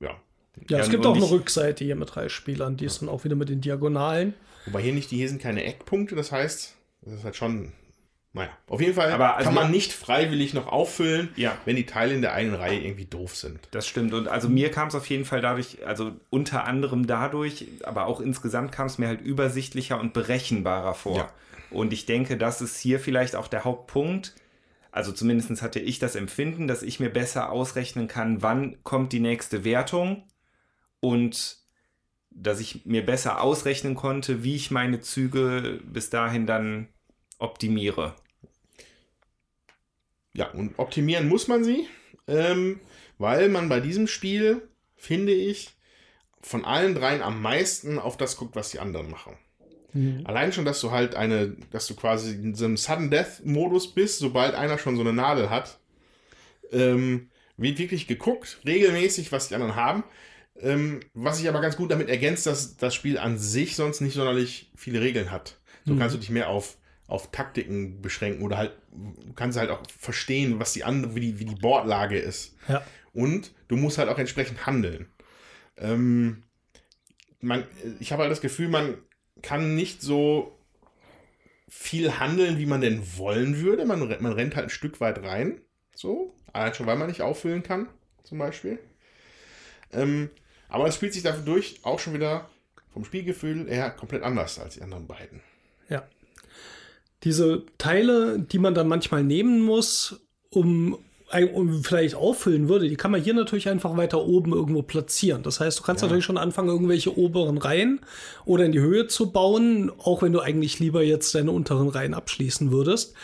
[0.00, 0.20] Ja.
[0.68, 3.24] Ja, es Ja, gibt auch eine Rückseite hier mit drei Spielern, die ist dann auch
[3.24, 4.34] wieder mit den Diagonalen.
[4.66, 7.72] Wobei hier nicht, hier sind keine Eckpunkte, das heißt, das ist halt schon,
[8.36, 11.56] naja, auf jeden Fall Aber also kann man nicht freiwillig noch auffüllen, Ja.
[11.64, 13.58] wenn die Teile in der einen Reihe irgendwie doof sind.
[13.70, 14.12] Das stimmt.
[14.12, 18.20] Und also mir kam es auf jeden Fall dadurch, also unter anderem dadurch, aber auch
[18.20, 21.16] insgesamt kam es mir halt übersichtlicher und berechenbarer vor.
[21.16, 21.30] Ja.
[21.70, 24.34] Und ich denke, das ist hier vielleicht auch der Hauptpunkt.
[24.92, 29.20] Also zumindest hatte ich das Empfinden, dass ich mir besser ausrechnen kann, wann kommt die
[29.20, 30.24] nächste Wertung
[31.00, 31.56] und
[32.30, 36.88] dass ich mir besser ausrechnen konnte, wie ich meine Züge bis dahin dann
[37.38, 38.14] optimiere.
[40.36, 41.86] Ja, und optimieren muss man sie,
[42.28, 42.80] ähm,
[43.18, 45.70] weil man bei diesem Spiel, finde ich,
[46.42, 49.36] von allen dreien am meisten auf das guckt, was die anderen machen.
[50.24, 53.94] Allein schon, dass du halt eine, dass du quasi in so einem Sudden Death Modus
[53.94, 55.78] bist, sobald einer schon so eine Nadel hat,
[56.70, 60.04] ähm, wird wirklich geguckt, regelmäßig, was die anderen haben.
[60.60, 64.14] Ähm, was sich aber ganz gut damit ergänzt, dass das Spiel an sich sonst nicht
[64.14, 65.58] sonderlich viele Regeln hat.
[65.84, 66.76] So kannst du dich mehr auf,
[67.06, 68.72] auf Taktiken beschränken oder halt,
[69.34, 72.56] kannst halt auch verstehen, was die andere, wie die, wie die Bordlage ist.
[72.68, 72.82] Ja.
[73.12, 75.08] Und du musst halt auch entsprechend handeln.
[75.76, 76.42] Ähm,
[77.40, 77.64] man,
[78.00, 78.98] ich habe halt das Gefühl, man
[79.42, 80.58] kann nicht so
[81.68, 83.84] viel handeln, wie man denn wollen würde.
[83.84, 85.60] Man, man rennt halt ein Stück weit rein.
[85.94, 86.34] So.
[86.52, 87.88] Allein schon, weil man nicht auffüllen kann,
[88.22, 88.78] zum Beispiel.
[89.92, 90.30] Ähm,
[90.68, 92.48] aber es spielt sich dadurch auch schon wieder
[92.92, 95.42] vom Spielgefühl eher komplett anders als die anderen beiden.
[97.26, 97.30] Ja.
[97.30, 100.20] Diese Teile, die man dann manchmal nehmen muss,
[100.50, 100.96] um,
[101.54, 105.42] um vielleicht auffüllen würde, die kann man hier natürlich einfach weiter oben irgendwo platzieren.
[105.42, 108.00] Das heißt, du kannst natürlich schon anfangen, irgendwelche oberen Reihen
[108.44, 112.14] oder in die Höhe zu bauen, auch wenn du eigentlich lieber jetzt deine unteren Reihen
[112.14, 113.14] abschließen würdest,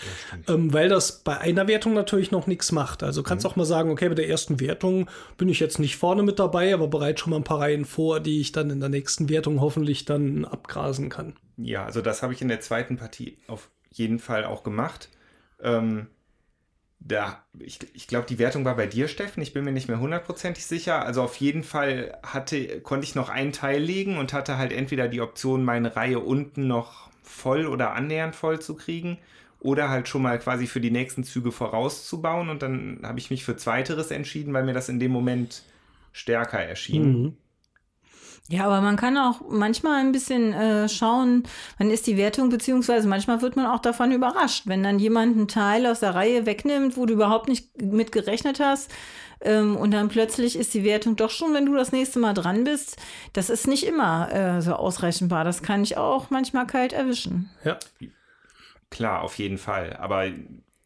[0.48, 3.04] ähm, weil das bei einer Wertung natürlich noch nichts macht.
[3.04, 5.08] Also kannst auch mal sagen, okay, bei der ersten Wertung
[5.38, 8.18] bin ich jetzt nicht vorne mit dabei, aber bereits schon mal ein paar Reihen vor,
[8.18, 11.34] die ich dann in der nächsten Wertung hoffentlich dann abgrasen kann.
[11.56, 15.08] Ja, also das habe ich in der zweiten Partie auf jeden Fall auch gemacht.
[15.60, 16.08] Ähm,
[17.00, 19.42] da, ich, ich glaube, die Wertung war bei dir, Steffen.
[19.42, 21.04] Ich bin mir nicht mehr hundertprozentig sicher.
[21.04, 25.08] Also auf jeden Fall hatte, konnte ich noch einen Teil legen und hatte halt entweder
[25.08, 29.18] die Option, meine Reihe unten noch voll oder annähernd voll zu kriegen
[29.60, 32.48] oder halt schon mal quasi für die nächsten Züge vorauszubauen.
[32.50, 35.64] Und dann habe ich mich für Zweiteres entschieden, weil mir das in dem Moment
[36.12, 37.36] stärker erschien.
[38.48, 41.44] Ja, aber man kann auch manchmal ein bisschen äh, schauen,
[41.78, 45.48] wann ist die Wertung, beziehungsweise manchmal wird man auch davon überrascht, wenn dann jemand einen
[45.48, 48.90] Teil aus der Reihe wegnimmt, wo du überhaupt nicht mit gerechnet hast.
[49.40, 52.64] Ähm, und dann plötzlich ist die Wertung doch schon, wenn du das nächste Mal dran
[52.64, 52.96] bist.
[53.32, 55.44] Das ist nicht immer äh, so ausrechenbar.
[55.44, 57.50] Das kann ich auch manchmal kalt erwischen.
[57.64, 57.78] Ja.
[58.90, 59.96] Klar, auf jeden Fall.
[59.98, 60.26] Aber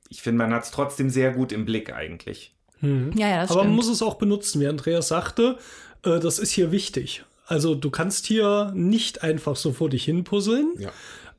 [0.08, 2.54] ich finde, man hat es trotzdem sehr gut im Blick eigentlich.
[2.80, 3.76] Ja, ja, das Aber man stimmt.
[3.76, 5.58] muss es auch benutzen, wie Andreas sagte.
[6.04, 7.24] Äh, das ist hier wichtig.
[7.46, 10.90] Also du kannst hier nicht einfach so vor dich hin puzzeln Ja.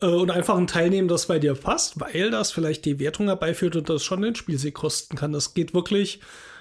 [0.01, 3.27] äh, und einfach ein Teil nehmen, das bei dir passt, weil das vielleicht die Wertung
[3.27, 5.33] herbeiführt und das schon den Spielsieg kosten kann.
[5.33, 6.19] Das geht wirklich.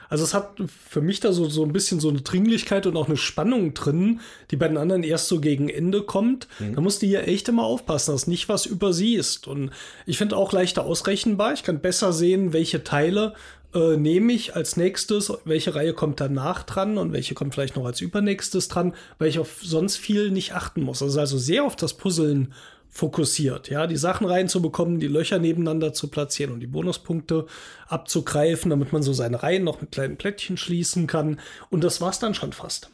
[0.09, 0.51] Also es hat
[0.89, 4.21] für mich da so, so ein bisschen so eine Dringlichkeit und auch eine Spannung drin,
[4.53, 6.47] die bei den anderen erst so gegen Ende kommt.
[6.77, 9.49] Da musst du hier echt immer aufpassen, dass nicht was übersiehst.
[9.49, 9.71] Und
[10.07, 11.55] ich finde auch leichter ausrechenbar.
[11.55, 13.35] Ich kann besser sehen, welche Teile
[13.77, 17.85] äh, nehme ich als nächstes, welche Reihe kommt danach dran und welche kommt vielleicht noch
[17.85, 21.03] als übernächstes dran, weil ich auf sonst viel nicht achten muss.
[21.03, 22.55] Also, also sehr auf das Puzzeln
[22.89, 27.47] fokussiert, ja, die Sachen reinzubekommen, die Löcher nebeneinander zu platzieren und die Bonuspunkte
[27.89, 31.39] abzugreifen, damit man so seine Reihen noch mit kleinen Plättchen schließen kann.
[31.69, 32.91] Und das war's dann schon fast.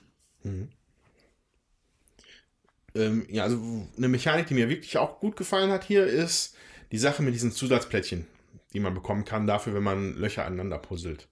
[2.97, 6.57] Ähm, ja, also eine Mechanik, die mir wirklich auch gut gefallen hat hier, ist
[6.91, 8.27] die Sache mit diesen Zusatzplättchen,
[8.73, 11.29] die man bekommen kann dafür, wenn man Löcher aneinander puzzelt.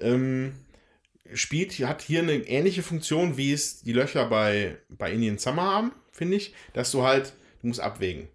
[0.00, 0.52] Ähm,
[1.34, 5.92] spielt, hat hier eine ähnliche Funktion, wie es die Löcher bei, bei Indian Summer haben,
[6.10, 8.28] finde ich, dass du halt, du musst abwägen.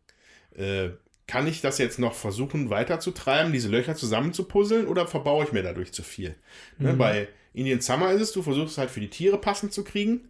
[0.56, 0.90] Äh,
[1.28, 5.92] kann ich das jetzt noch versuchen weiterzutreiben, diese Löcher zusammenzupuzzeln oder verbaue ich mir dadurch
[5.92, 6.36] zu viel?
[6.80, 10.30] Ne, bei Indian Summer ist es, du versuchst halt für die Tiere passend zu kriegen.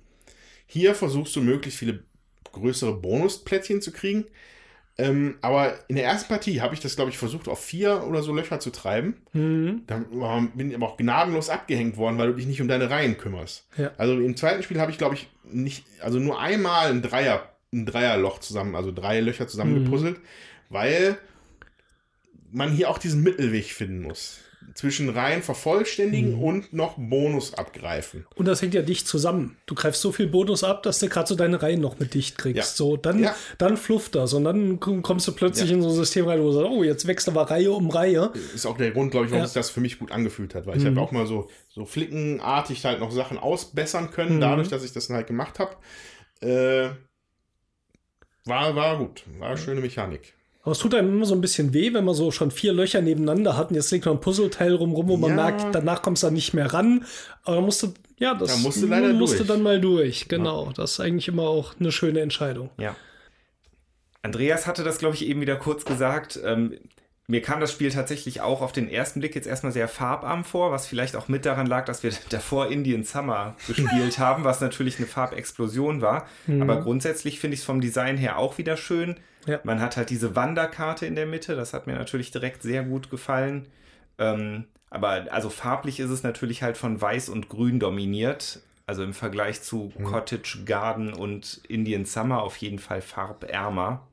[0.65, 2.03] Hier versuchst du möglichst viele
[2.51, 4.25] größere Bonusplättchen zu kriegen.
[4.99, 8.23] Ähm, aber in der ersten Partie habe ich das, glaube ich, versucht, auf vier oder
[8.23, 9.15] so Löcher zu treiben.
[9.33, 9.83] Mhm.
[9.85, 12.89] Da war- bin ich aber auch gnadenlos abgehängt worden, weil du dich nicht um deine
[12.89, 13.67] Reihen kümmerst.
[13.77, 13.91] Ja.
[13.97, 17.85] Also im zweiten Spiel habe ich, glaube ich, nicht, also nur einmal ein Dreier, ein
[17.85, 19.85] Dreierloch zusammen, also drei Löcher zusammen Mhm.
[19.85, 20.19] gepuzzelt,
[20.69, 21.17] weil
[22.51, 24.39] man hier auch diesen Mittelweg finden muss.
[24.75, 26.43] Zwischen Reihen vervollständigen Mhm.
[26.43, 28.27] und noch Bonus abgreifen.
[28.35, 29.57] Und das hängt ja dicht zusammen.
[29.65, 32.37] Du greifst so viel Bonus ab, dass du gerade so deine Reihen noch mit dicht
[32.37, 32.57] kriegst.
[32.57, 32.63] Ja.
[32.63, 33.35] So, dann, Ja.
[33.57, 34.33] dann flufft das.
[34.33, 35.75] Und dann kommst du plötzlich Ja.
[35.77, 38.31] in so ein System rein, wo du sagst, oh, jetzt wächst aber Reihe um Reihe.
[38.53, 40.67] Ist auch der Grund, glaube ich, warum sich das für mich gut angefühlt hat.
[40.67, 44.41] Weil ich habe auch mal so, so flickenartig halt noch Sachen ausbessern können, Mhm.
[44.41, 45.75] dadurch, dass ich das dann halt gemacht habe.
[46.41, 46.89] Äh,
[48.45, 49.23] war, war gut.
[49.39, 50.33] War eine schöne Mechanik.
[50.67, 53.01] Aber es tut einem immer so ein bisschen weh, wenn man so schon vier Löcher
[53.01, 55.35] nebeneinander hat und jetzt liegt noch ein Puzzleteil rumrum, wo man Ja.
[55.37, 57.05] merkt, danach kommst du da nicht mehr ran.
[57.45, 59.47] Aber da musst du, ja, das Da musst du leider musst durch.
[59.47, 60.27] du dann mal durch.
[60.27, 60.73] Genau.
[60.75, 62.69] Das ist eigentlich immer auch eine schöne Entscheidung.
[62.77, 62.97] Ja.
[64.23, 66.37] Andreas hatte das, glaube ich, eben wieder kurz gesagt.
[66.43, 66.73] Ähm,
[67.27, 70.71] mir kam das Spiel tatsächlich auch auf den ersten Blick jetzt erstmal sehr farbarm vor,
[70.71, 74.97] was vielleicht auch mit daran lag, dass wir davor Indian Summer gespielt haben, was natürlich
[74.97, 76.27] eine Farbexplosion war.
[76.59, 79.15] Aber grundsätzlich finde ich es vom Design her auch wieder schön.
[79.47, 79.59] Ja.
[79.63, 83.09] Man hat halt diese Wanderkarte in der Mitte, das hat mir natürlich direkt sehr gut
[83.09, 83.67] gefallen.
[84.19, 88.61] Ähm, aber also farblich ist es natürlich halt von Weiß und Grün dominiert.
[88.85, 94.07] Also im Vergleich zu Cottage Garden und Indian Summer auf jeden Fall farbärmer.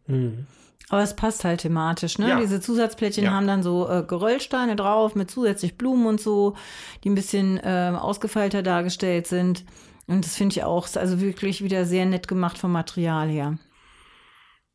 [0.88, 2.30] Aber es passt halt thematisch, ne?
[2.30, 2.40] Ja.
[2.40, 3.30] Diese Zusatzplättchen Ja.
[3.30, 6.56] haben dann so äh, Geröllsteine drauf mit zusätzlich Blumen und so,
[7.04, 9.64] die ein bisschen ähm, ausgefeilter dargestellt sind.
[10.08, 13.56] Und das finde ich auch also wirklich wieder sehr nett gemacht vom Material her.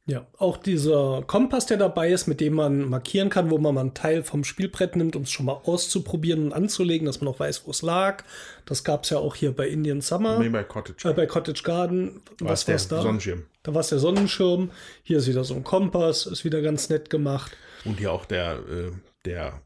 [0.10, 3.82] Ja, auch dieser Kompass, der dabei ist, mit dem man markieren kann, wo man mal
[3.82, 7.40] einen Teil vom Spielbrett nimmt, um es schon mal auszuprobieren und anzulegen, dass man auch
[7.40, 8.24] weiß, wo es lag.
[8.66, 11.08] Das gab es ja auch hier bei Indian Summer, Nee, bei Cottage.
[11.08, 12.22] äh, bei Cottage Garden.
[12.40, 13.02] war es Was der war's da?
[13.04, 13.44] Sonnenschirm.
[13.62, 14.72] Da war es der Sonnenschirm.
[15.04, 17.56] Hier ist wieder so ein Kompass, ist wieder ganz nett gemacht.
[17.86, 18.92] Und hier auch der, äh,
[19.26, 19.62] der,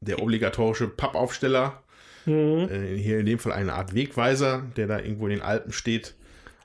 [0.00, 1.82] der obligatorische Pappaufsteller.
[2.26, 2.68] Mhm.
[2.70, 6.14] Äh, hier in dem Fall eine Art Wegweiser, der da irgendwo in den Alpen steht.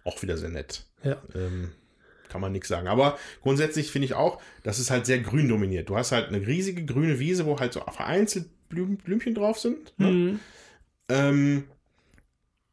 [0.03, 0.83] Auch wieder sehr nett.
[1.01, 1.15] Ja.
[1.33, 1.71] Ähm,
[2.30, 2.88] kann man nichts sagen.
[2.88, 5.89] Aber grundsätzlich finde ich auch, das ist halt sehr grün dominiert.
[5.89, 9.93] Du hast halt eine riesige grüne Wiese, wo halt so vereinzelt Blüm, Blümchen drauf sind.
[9.99, 10.11] Ne?
[10.11, 10.39] Mhm.
[11.10, 11.64] Ähm,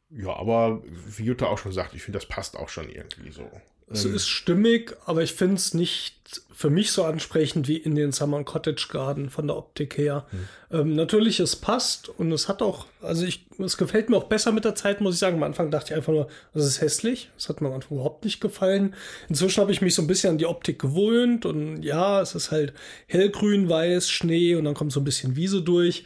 [0.09, 3.49] ja, aber wie Jutta auch schon sagt, ich finde, das passt auch schon irgendwie so.
[3.93, 6.15] Es Ähm, ist stimmig, aber ich finde es nicht
[6.55, 10.25] für mich so ansprechend wie in den Summer Cottage Garden von der Optik her.
[10.71, 14.51] Ähm, natürlich, es passt und es hat auch, also ich, es gefällt mir auch besser
[14.51, 15.37] mit der Zeit, muss ich sagen.
[15.37, 17.29] Am Anfang dachte ich einfach nur, das ist hässlich.
[17.35, 18.95] Das hat mir am Anfang überhaupt nicht gefallen.
[19.29, 22.51] Inzwischen habe ich mich so ein bisschen an die Optik gewöhnt und ja, es ist
[22.51, 22.73] halt
[23.07, 26.05] hellgrün, weiß, Schnee und dann kommt so ein bisschen Wiese durch.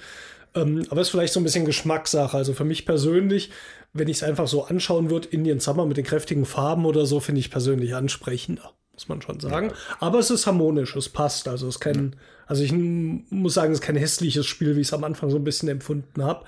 [0.56, 2.36] Ähm, aber es ist vielleicht so ein bisschen Geschmackssache.
[2.36, 3.52] Also für mich persönlich,
[3.98, 7.20] wenn ich es einfach so anschauen würde, Indian Summer mit den kräftigen Farben oder so,
[7.20, 9.72] finde ich persönlich ansprechender, muss man schon sagen.
[10.00, 11.48] Aber es ist harmonisch, es passt.
[11.48, 12.16] Also es ist kein,
[12.46, 15.38] also ich muss sagen, es ist kein hässliches Spiel, wie ich es am Anfang so
[15.38, 16.46] ein bisschen empfunden habe.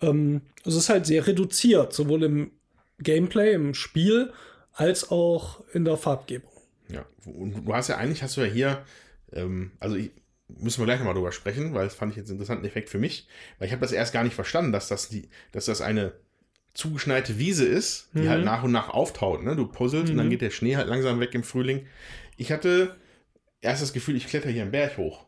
[0.00, 2.50] Ähm, es ist halt sehr reduziert, sowohl im
[2.98, 4.32] Gameplay, im Spiel,
[4.72, 6.50] als auch in der Farbgebung.
[6.88, 8.84] Ja, und du hast ja eigentlich, hast du ja hier,
[9.32, 10.10] ähm, also ich,
[10.48, 12.98] müssen wir gleich nochmal drüber sprechen, weil das fand ich jetzt einen interessanten Effekt für
[12.98, 13.26] mich,
[13.58, 16.12] weil ich habe das erst gar nicht verstanden, dass das die, dass das eine
[16.76, 18.28] zugeschneite Wiese ist, die Mhm.
[18.28, 19.56] halt nach und nach auftaut, ne?
[19.56, 21.86] Du puzzelst und dann geht der Schnee halt langsam weg im Frühling.
[22.36, 22.96] Ich hatte
[23.60, 25.24] erst das Gefühl, ich kletter hier einen Berg hoch.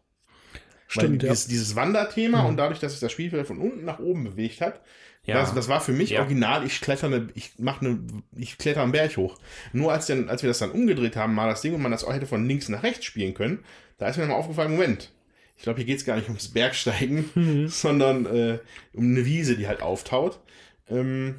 [0.86, 1.32] Stimmt, Weil ja.
[1.32, 4.80] dieses, dieses Wanderthema und dadurch, dass sich das Spielfeld von unten nach oben bewegt hat,
[5.24, 5.34] Ja.
[5.34, 6.20] das, das war für mich Ja.
[6.20, 8.00] original, ich kletter eine, ich mache eine,
[8.36, 9.38] ich kletter einen Berg hoch.
[9.72, 12.04] Nur als, dann, als wir das dann umgedreht haben, mal das Ding und man das
[12.04, 13.64] auch hätte von links nach rechts spielen können,
[13.98, 15.10] da ist mir dann mal aufgefallen, Moment,
[15.56, 18.58] ich glaube, hier geht es gar nicht ums Bergsteigen, sondern äh,
[18.94, 20.40] um eine Wiese, die halt auftaut.
[20.90, 21.36] Ähm,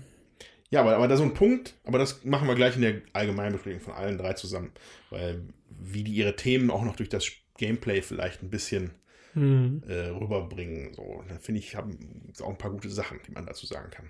[0.70, 3.82] ja, aber, aber da so ein Punkt, aber das machen wir gleich in der Allgemeinbesprechung
[3.82, 4.72] von allen drei zusammen,
[5.10, 7.28] weil wie die ihre Themen auch noch durch das
[7.58, 8.92] Gameplay vielleicht ein bisschen
[9.36, 9.84] Mhm.
[9.88, 10.94] äh, rüberbringen.
[10.96, 14.10] So, da finde ich, haben auch ein paar gute Sachen, die man dazu sagen kann.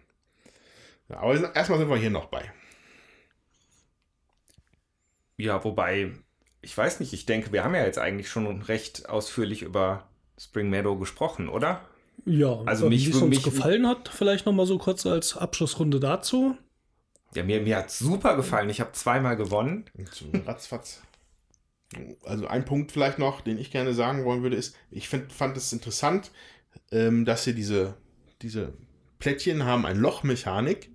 [1.09, 2.51] Ja, aber erstmal sind wir hier noch bei.
[5.37, 6.11] Ja, wobei,
[6.61, 10.07] ich weiß nicht, ich denke, wir haben ja jetzt eigentlich schon recht ausführlich über
[10.37, 11.85] Spring Meadow gesprochen, oder?
[12.25, 15.37] Ja, Also mich- wie es uns mich- gefallen hat, vielleicht noch mal so kurz als
[15.37, 16.57] Abschlussrunde dazu.
[17.35, 18.69] Ja, mir, mir hat super gefallen.
[18.69, 19.85] Ich habe zweimal gewonnen.
[20.45, 21.01] Ratzfatz.
[22.23, 25.57] Also ein Punkt vielleicht noch, den ich gerne sagen wollen würde, ist, ich find, fand
[25.57, 26.31] es interessant,
[26.91, 27.95] ähm, dass hier diese,
[28.41, 28.73] diese
[29.17, 30.91] Plättchen haben eine Lochmechanik.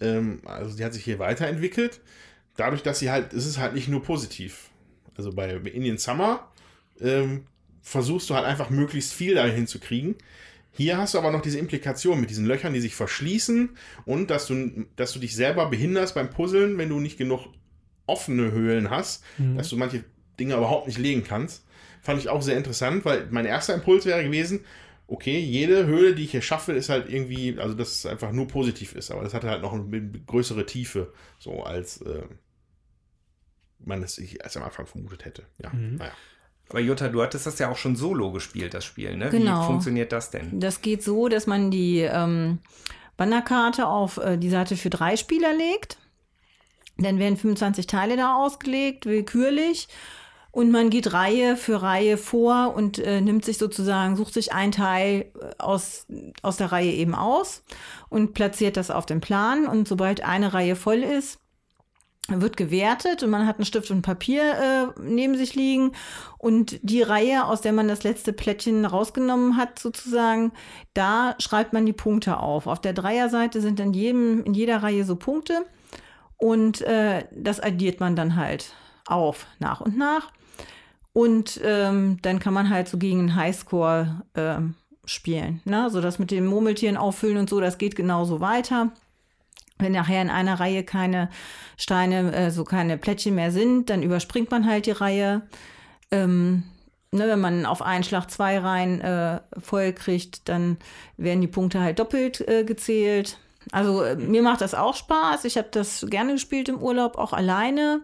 [0.00, 2.00] Ähm, also die hat sich hier weiterentwickelt.
[2.56, 4.70] Dadurch, dass sie halt, es ist halt nicht nur positiv.
[5.16, 6.48] Also bei Indian Summer
[7.00, 7.46] ähm,
[7.80, 10.16] versuchst du halt einfach möglichst viel dahin hinzukriegen.
[10.74, 13.76] Hier hast du aber noch diese Implikation mit diesen Löchern, die sich verschließen
[14.06, 17.46] und dass du, dass du dich selber behinderst beim Puzzeln, wenn du nicht genug
[18.06, 19.56] offene Höhlen hast, Mhm.
[19.56, 20.02] dass du manche
[20.40, 21.64] Dinge überhaupt nicht legen kannst.
[22.00, 24.64] Fand ich auch sehr interessant, weil mein erster Impuls wäre gewesen,
[25.06, 28.48] okay, jede Höhle, die ich hier schaffe, ist halt irgendwie, also dass es einfach nur
[28.48, 32.22] positiv ist, aber das hatte halt noch eine größere Tiefe, so als äh,
[33.84, 35.44] man es sich erst am Anfang vermutet hätte.
[35.62, 35.96] Ja, Mhm.
[35.96, 36.12] naja.
[36.68, 39.28] Aber Jutta, du hattest das ja auch schon solo gespielt, das Spiel, ne?
[39.30, 39.62] Genau.
[39.62, 40.58] Wie funktioniert das denn?
[40.58, 42.60] Das geht so, dass man die ähm,
[43.16, 45.98] Bannerkarte auf äh, die Seite für drei Spieler legt.
[46.98, 49.88] Dann werden 25 Teile da ausgelegt, willkürlich.
[50.50, 54.70] Und man geht Reihe für Reihe vor und äh, nimmt sich sozusagen, sucht sich ein
[54.70, 56.06] Teil äh, aus,
[56.42, 57.62] aus der Reihe eben aus
[58.10, 59.66] und platziert das auf dem Plan.
[59.66, 61.38] Und sobald eine Reihe voll ist,
[62.28, 65.92] wird gewertet und man hat einen Stift und Papier äh, neben sich liegen
[66.38, 70.52] und die Reihe, aus der man das letzte Plättchen rausgenommen hat, sozusagen,
[70.94, 72.66] da schreibt man die Punkte auf.
[72.66, 75.66] Auf der Dreierseite sind in jedem, in jeder Reihe so Punkte
[76.36, 78.72] und äh, das addiert man dann halt
[79.06, 80.30] auf nach und nach.
[81.12, 84.74] Und ähm, dann kann man halt so gegen einen Highscore ähm,
[85.04, 85.60] spielen.
[85.64, 85.90] Ne?
[85.90, 88.92] So das mit den Murmeltieren auffüllen und so, das geht genauso weiter.
[89.82, 91.28] Wenn nachher in einer Reihe keine
[91.76, 95.42] Steine, äh, so keine Plättchen mehr sind, dann überspringt man halt die Reihe.
[96.10, 96.62] Ähm,
[97.10, 100.78] ne, wenn man auf einen Schlag zwei Reihen äh, voll kriegt, dann
[101.16, 103.38] werden die Punkte halt doppelt äh, gezählt.
[103.70, 105.44] Also äh, mir macht das auch Spaß.
[105.44, 108.02] Ich habe das gerne gespielt im Urlaub, auch alleine.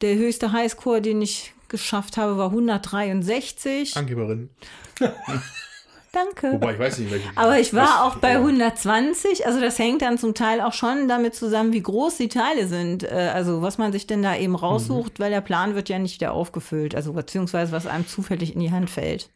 [0.00, 3.96] Der höchste Highscore, den ich geschafft habe, war 163.
[3.96, 4.50] Angeberin.
[6.12, 6.52] Danke.
[6.52, 7.28] Wobei ich weiß nicht, welche.
[7.34, 8.38] Aber ich war auch bei ja.
[8.38, 9.46] 120.
[9.46, 13.02] Also das hängt dann zum Teil auch schon damit zusammen, wie groß die Teile sind.
[13.02, 16.14] Äh, Also was man sich denn da eben raussucht, weil der Plan wird ja nicht
[16.20, 16.94] wieder aufgefüllt.
[16.94, 19.28] Also beziehungsweise was einem zufällig in die Hand fällt.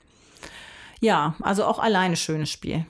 [1.00, 2.86] Ja, also auch alleine schönes Spiel.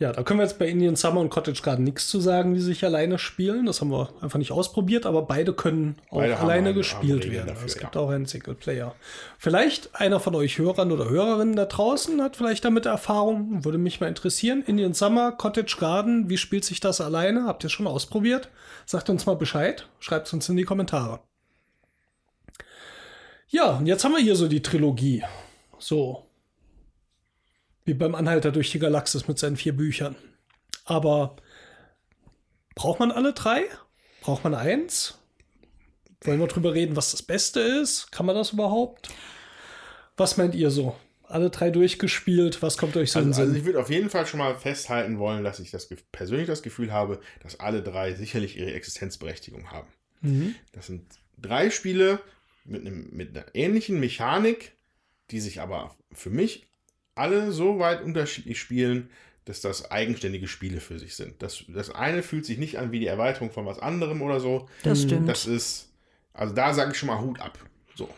[0.00, 2.60] Ja, da können wir jetzt bei Indian Summer und Cottage Garden nichts zu sagen, sie
[2.60, 3.66] sich alleine spielen.
[3.66, 7.48] Das haben wir einfach nicht ausprobiert, aber beide können auch Beide alleine gespielt werden.
[7.48, 8.00] dafür, es gibt ja.
[8.00, 8.94] auch einen Singleplayer.
[9.38, 13.64] Vielleicht einer von euch Hörern oder Hörerinnen da draußen hat vielleicht damit Erfahrung.
[13.64, 14.62] Würde mich mal interessieren.
[14.64, 17.46] Indian Summer, Cottage Garden, wie spielt sich das alleine?
[17.46, 18.50] Habt ihr schon ausprobiert?
[18.86, 19.88] Sagt uns mal Bescheid.
[19.98, 21.18] Schreibt es uns in die Kommentare.
[23.48, 25.24] Ja, und jetzt haben wir hier so die Trilogie.
[25.80, 26.27] So.
[27.88, 30.14] Wie beim Anhalter durch die Galaxis mit seinen vier Büchern.
[30.84, 31.36] Aber
[32.74, 33.64] braucht man alle drei?
[34.20, 35.18] Braucht man eins?
[36.20, 38.12] Wollen wir drüber reden, was das Beste ist?
[38.12, 39.08] Kann man das überhaupt?
[40.18, 40.96] Was meint ihr so?
[41.22, 42.60] Alle drei durchgespielt?
[42.60, 43.60] Was kommt euch so in den Also, also Sinn?
[43.60, 46.92] ich würde auf jeden Fall schon mal festhalten wollen, dass ich das, persönlich das Gefühl
[46.92, 49.88] habe, dass alle drei sicherlich ihre Existenzberechtigung haben.
[50.20, 50.54] Mhm.
[50.72, 51.06] Das sind
[51.38, 52.20] drei Spiele
[52.66, 54.76] mit, einem, mit einer ähnlichen Mechanik,
[55.30, 56.67] die sich aber für mich
[57.18, 59.10] alle so weit unterschiedlich spielen,
[59.44, 61.42] dass das eigenständige Spiele für sich sind.
[61.42, 64.68] Das, das eine fühlt sich nicht an wie die Erweiterung von was anderem oder so.
[64.84, 65.28] Das stimmt.
[65.28, 65.90] Das ist,
[66.34, 67.58] also da sage ich schon mal Hut ab.
[67.94, 68.08] So.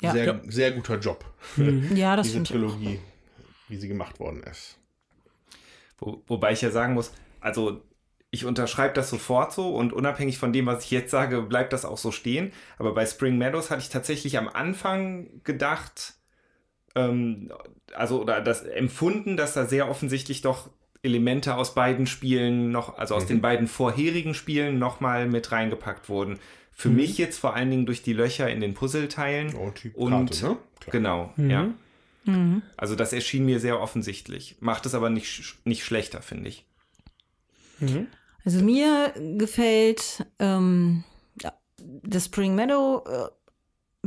[0.00, 0.12] Ja.
[0.12, 0.40] Sehr, Ja.
[0.46, 1.24] sehr guter Job.
[1.94, 2.44] ja, das Diese.
[2.44, 3.00] Trilogie,
[3.68, 4.76] wie sie gemacht worden ist.
[5.98, 7.82] Wo, wobei ich ja sagen muss, also
[8.30, 11.84] ich unterschreibe das sofort so und unabhängig von dem, was ich jetzt sage, bleibt das
[11.84, 12.52] auch so stehen.
[12.78, 16.14] Aber bei Spring Meadows hatte ich tatsächlich am Anfang gedacht,
[16.94, 17.52] ähm,
[17.94, 20.70] also oder das empfunden, dass da sehr offensichtlich doch
[21.02, 23.28] Elemente aus beiden Spielen noch, also aus Mhm.
[23.28, 26.38] den beiden vorherigen Spielen nochmal mit reingepackt wurden.
[26.72, 26.96] Für Mhm.
[26.96, 29.54] mich jetzt vor allen Dingen durch die Löcher in den Puzzleteilen.
[29.56, 30.56] Oh, Typ Und Karte, ne?
[30.80, 30.92] Klar.
[30.92, 31.50] Genau, Mhm.
[31.50, 31.70] ja.
[32.24, 32.62] Mhm.
[32.76, 34.56] Also das erschien mir sehr offensichtlich.
[34.60, 36.66] Macht es aber nicht, nicht schlechter, finde ich.
[37.80, 38.08] Mhm.
[38.44, 41.04] Also mir gefällt ähm,
[42.02, 43.28] das Spring Meadow äh,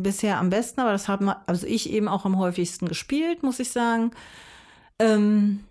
[0.01, 3.71] bisher am besten, aber das haben also ich eben auch am häufigsten gespielt, muss ich
[3.71, 4.11] sagen.
[4.99, 5.61] Ähm,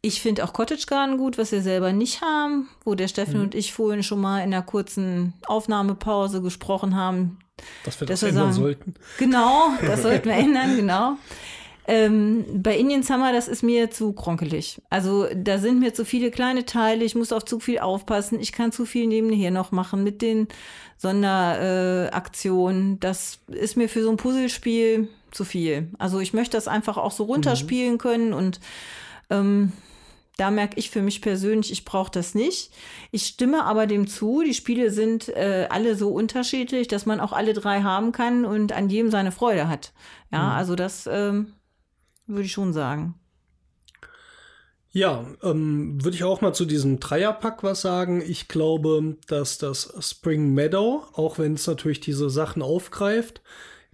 [0.00, 3.54] ich finde auch Cottage Garden gut, was wir selber nicht haben, wo der Steffen und
[3.54, 7.38] ich vorhin schon mal in einer kurzen Aufnahmepause gesprochen haben.
[7.84, 8.94] Dass wir Das das, wir ändern sagen- sollten.
[9.18, 11.12] Genau, das sollten wir ändern, genau.
[11.88, 14.80] Ähm, bei Indian Summer, das ist mir zu kronkelig.
[14.88, 18.52] Also da sind mir zu viele kleine Teile, ich muss auf zu viel aufpassen, ich
[18.52, 20.46] kann zu viel nebenher noch machen mit den
[20.98, 22.94] Sonderaktionen.
[22.94, 25.90] Äh, das ist mir für so ein Puzzlespiel zu viel.
[25.98, 28.60] Also ich möchte das einfach auch so runterspielen können und
[29.30, 29.72] ähm,
[30.36, 32.72] da merke ich für mich persönlich, ich brauche das nicht.
[33.10, 37.32] Ich stimme aber dem zu, die Spiele sind äh, alle so unterschiedlich, dass man auch
[37.32, 39.92] alle drei haben kann und an jedem seine Freude hat.
[40.32, 41.52] Ja, also das ähm,
[42.32, 43.14] würde ich schon sagen.
[44.94, 48.22] Ja, ähm, würde ich auch mal zu diesem Dreierpack was sagen.
[48.26, 53.40] Ich glaube, dass das Spring Meadow, auch wenn es natürlich diese Sachen aufgreift,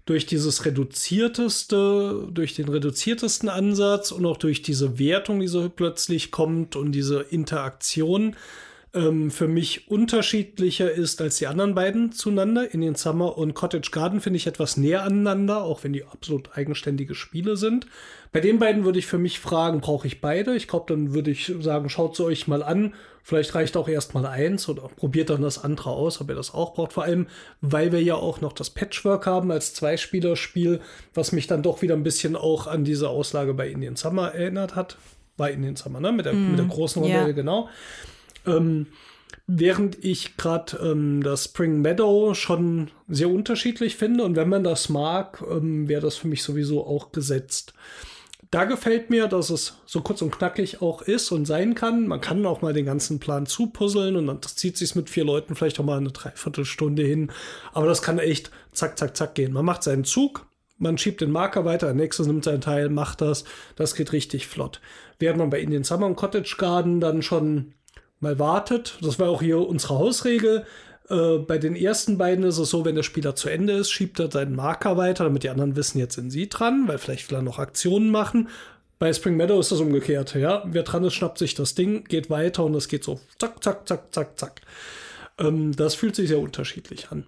[0.06, 6.32] durch dieses reduzierteste, durch den reduziertesten Ansatz und auch durch diese Wertung, die so plötzlich
[6.32, 8.34] kommt und diese Interaktion
[8.94, 12.72] ähm, für mich unterschiedlicher ist als die anderen beiden zueinander.
[12.72, 17.14] Indian Summer und Cottage Garden finde ich etwas näher aneinander, auch wenn die absolut eigenständige
[17.14, 17.86] Spiele sind.
[18.32, 20.54] Bei den beiden würde ich für mich fragen, brauche ich beide?
[20.54, 22.94] Ich glaube, dann würde ich sagen, schaut sie euch mal an.
[23.22, 26.54] Vielleicht reicht auch erst mal eins oder probiert dann das andere aus, ob ihr das
[26.54, 26.94] auch braucht.
[26.94, 27.26] Vor allem,
[27.60, 30.80] weil wir ja auch noch das Patchwork haben als Zweispielerspiel,
[31.12, 34.76] was mich dann doch wieder ein bisschen auch an diese Auslage bei Indian Summer erinnert
[34.76, 34.96] hat.
[35.36, 36.10] Bei Indian Summer, ne?
[36.10, 37.32] Mit der, mm, mit der großen Rondelle, yeah.
[37.32, 37.68] genau.
[38.46, 38.86] Ähm,
[39.46, 44.88] während ich gerade ähm, das Spring Meadow schon sehr unterschiedlich finde und wenn man das
[44.88, 47.72] mag, ähm, wäre das für mich sowieso auch gesetzt.
[48.50, 52.06] Da gefällt mir, dass es so kurz und knackig auch ist und sein kann.
[52.06, 55.54] Man kann auch mal den ganzen Plan zupuzzeln und dann zieht sich mit vier Leuten
[55.54, 57.30] vielleicht auch mal eine Dreiviertelstunde hin.
[57.74, 59.52] Aber das kann echt zack, zack, zack gehen.
[59.52, 60.46] Man macht seinen Zug,
[60.78, 63.44] man schiebt den Marker weiter, der nächste nimmt seinen Teil, macht das.
[63.76, 64.80] Das geht richtig flott.
[65.18, 67.74] Während man bei Indian Summer und Cottage Garden dann schon
[68.20, 68.98] mal wartet.
[69.00, 70.64] Das war auch hier unsere Hausregel.
[71.08, 74.18] Äh, bei den ersten beiden ist es so, wenn der Spieler zu Ende ist, schiebt
[74.20, 77.38] er seinen Marker weiter, damit die anderen wissen, jetzt sind sie dran, weil vielleicht will
[77.38, 78.48] er noch Aktionen machen.
[78.98, 80.34] Bei Spring Meadow ist das umgekehrt.
[80.34, 83.62] Ja, wer dran ist, schnappt sich das Ding, geht weiter und es geht so zack,
[83.62, 84.60] zack, zack, zack, zack.
[85.38, 87.24] Ähm, das fühlt sich sehr unterschiedlich an.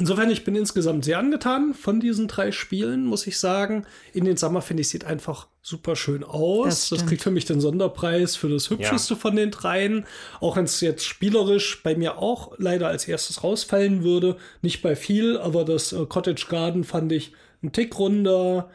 [0.00, 3.84] Insofern, ich bin insgesamt sehr angetan von diesen drei Spielen, muss ich sagen.
[4.12, 6.88] In den Sommer finde ich, sieht einfach super schön aus.
[6.88, 9.20] Das, das, kriegt für mich den Sonderpreis für das hübscheste ja.
[9.20, 10.06] von den dreien.
[10.40, 14.36] Auch wenn es jetzt spielerisch bei mir auch leider als erstes rausfallen würde.
[14.62, 17.32] Nicht bei viel, aber das äh, Cottage Garden fand ich
[17.64, 18.70] ein Tick runder,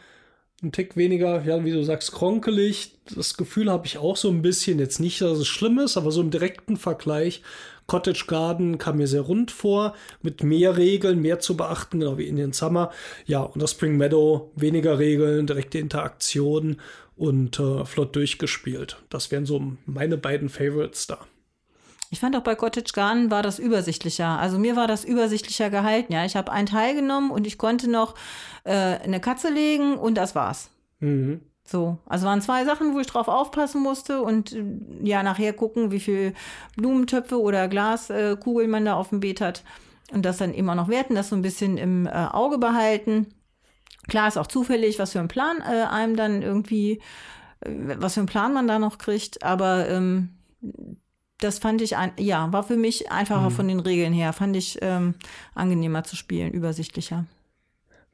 [0.62, 2.98] ein Tick weniger, ja, wie du sagst, kronkelig.
[3.16, 4.78] Das Gefühl habe ich auch so ein bisschen.
[4.78, 7.44] Jetzt nicht, dass es schlimm ist, aber so im direkten Vergleich
[7.88, 12.28] Cottage Garden kam mir sehr rund vor, mit mehr Regeln, mehr zu beachten, genau wie
[12.28, 12.92] Indian Summer.
[13.26, 16.78] Ja, und das Spring Meadow, weniger Regeln, direkte Interaktion
[17.16, 18.98] und äh, flott durchgespielt.
[19.10, 21.20] Das wären so meine beiden Favorites da.
[22.10, 24.40] Ich fand auch bei Cottage Garden war das übersichtlicher.
[24.40, 26.14] Also mir war das übersichtlicher gehalten.
[26.14, 28.14] Ja, ich habe einen Teil genommen und ich konnte noch
[28.66, 30.70] äh, eine Katze legen und das war's.
[31.00, 31.42] Mhm.
[31.66, 34.64] So, also waren zwei Sachen, wo ich drauf aufpassen musste und äh,
[35.02, 36.34] ja, nachher gucken, wie viel
[36.76, 39.64] Blumentöpfe oder Glaskugeln man da auf dem Beet hat
[40.12, 43.28] und das dann immer noch werten, das so ein bisschen im äh, Auge behalten.
[44.10, 47.02] Klar ist auch zufällig, was für einen Plan äh, einem dann irgendwie,
[47.62, 50.36] äh, was für einen Plan man da noch kriegt, aber ähm,
[51.40, 53.54] das fand ich, ein, ja, war für mich einfacher mhm.
[53.54, 55.16] von den Regeln her, fand ich ähm,
[55.56, 57.26] angenehmer zu spielen, übersichtlicher.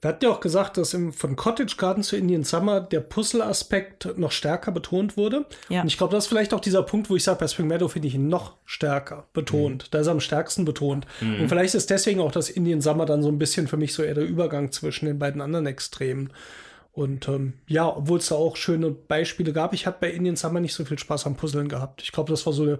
[0.02, 4.18] Wir hatten ja auch gesagt, dass im, von Cottage Garden zu Indian Summer der Puzzle-Aspekt
[4.18, 5.46] noch stärker betont wurde.
[5.68, 5.82] Ja.
[5.82, 7.90] Und ich glaube, das ist vielleicht auch dieser Punkt, wo ich sage, bei Spring Meadow
[7.90, 9.84] finde ich ihn noch stärker betont.
[9.84, 9.88] Mhm.
[9.92, 11.06] Da ist er am stärksten betont.
[11.20, 11.42] Mhm.
[11.42, 14.02] Und vielleicht ist deswegen auch das Indian Summer dann so ein bisschen für mich so
[14.02, 16.32] eher der Übergang zwischen den beiden anderen Extremen.
[16.94, 20.62] Und ähm, ja, obwohl es da auch schöne Beispiele gab, ich hatte bei Indian Summer
[20.62, 22.02] nicht so viel Spaß am Puzzeln gehabt.
[22.04, 22.80] Ich glaube, das war so der,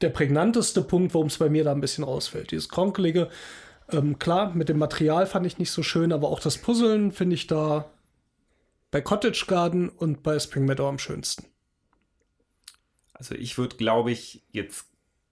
[0.00, 2.50] der prägnanteste Punkt, warum es bei mir da ein bisschen rausfällt.
[2.50, 3.28] Dieses Kronkelige,
[3.94, 7.34] ähm, klar, mit dem Material fand ich nicht so schön, aber auch das Puzzeln finde
[7.34, 7.90] ich da
[8.90, 11.46] bei Cottage Garden und bei Spring Meadow am schönsten.
[13.14, 14.86] Also ich würde, glaube ich, jetzt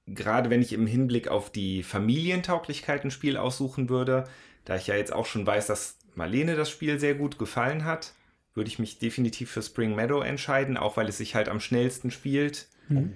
[0.07, 4.25] gerade wenn ich im Hinblick auf die Familientauglichkeit ein Spiel aussuchen würde,
[4.65, 8.13] da ich ja jetzt auch schon weiß, dass Marlene das Spiel sehr gut gefallen hat,
[8.55, 12.11] würde ich mich definitiv für Spring Meadow entscheiden, auch weil es sich halt am schnellsten
[12.11, 12.67] spielt.
[12.89, 13.15] Hm.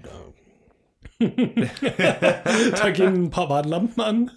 [1.19, 4.31] da gehen ein paar Warnlampen an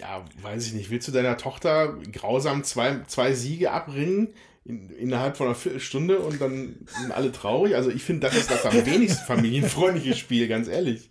[0.00, 5.36] ja, weiß ich nicht, willst du deiner Tochter grausam zwei, zwei Siege abringen in, innerhalb
[5.36, 7.74] von einer Viertelstunde und dann sind alle traurig?
[7.76, 11.10] Also ich finde, das ist das am wenigsten familienfreundliche Spiel, ganz ehrlich.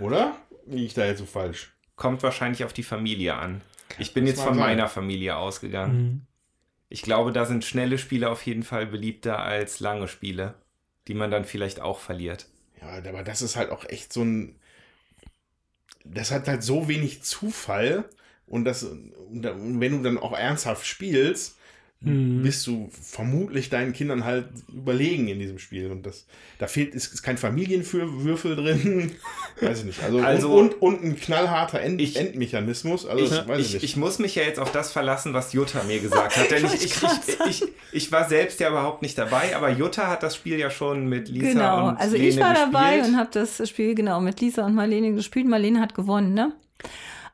[0.00, 0.36] Oder?
[0.66, 1.72] Liege ich da jetzt so falsch?
[1.96, 3.60] Kommt wahrscheinlich auf die Familie an.
[3.98, 4.58] Ich bin jetzt von sein.
[4.58, 5.96] meiner Familie ausgegangen.
[5.96, 6.22] Mhm.
[6.88, 10.54] Ich glaube, da sind schnelle Spiele auf jeden Fall beliebter als lange Spiele,
[11.08, 12.46] die man dann vielleicht auch verliert.
[12.80, 14.56] Ja, aber das ist halt auch echt so ein
[16.12, 18.04] das hat halt so wenig Zufall
[18.46, 21.56] und das, und wenn du dann auch ernsthaft spielst,
[22.06, 22.42] mhm.
[22.42, 25.90] bist du vermutlich deinen Kindern halt überlegen in diesem Spiel.
[25.90, 26.26] Und das,
[26.58, 29.12] da fehlt, ist, ist kein Familienwürfel drin.
[29.60, 30.02] weiß ich nicht.
[30.02, 33.06] Also, also und, und, und, ein knallharter End, ich, Endmechanismus.
[33.06, 35.82] Also, ich, weiß ich, ich, ich, muss mich ja jetzt auf das verlassen, was Jutta
[35.84, 36.50] mir gesagt hat.
[36.50, 36.94] Denn ich, ich,
[37.48, 41.08] ich, ich, war selbst ja überhaupt nicht dabei, aber Jutta hat das Spiel ja schon
[41.08, 41.88] mit Lisa genau.
[41.88, 42.74] und also ich war gespielt.
[42.74, 45.46] dabei und habe das Spiel genau mit Lisa und Marlene gespielt.
[45.46, 46.52] Marlene hat gewonnen, ne?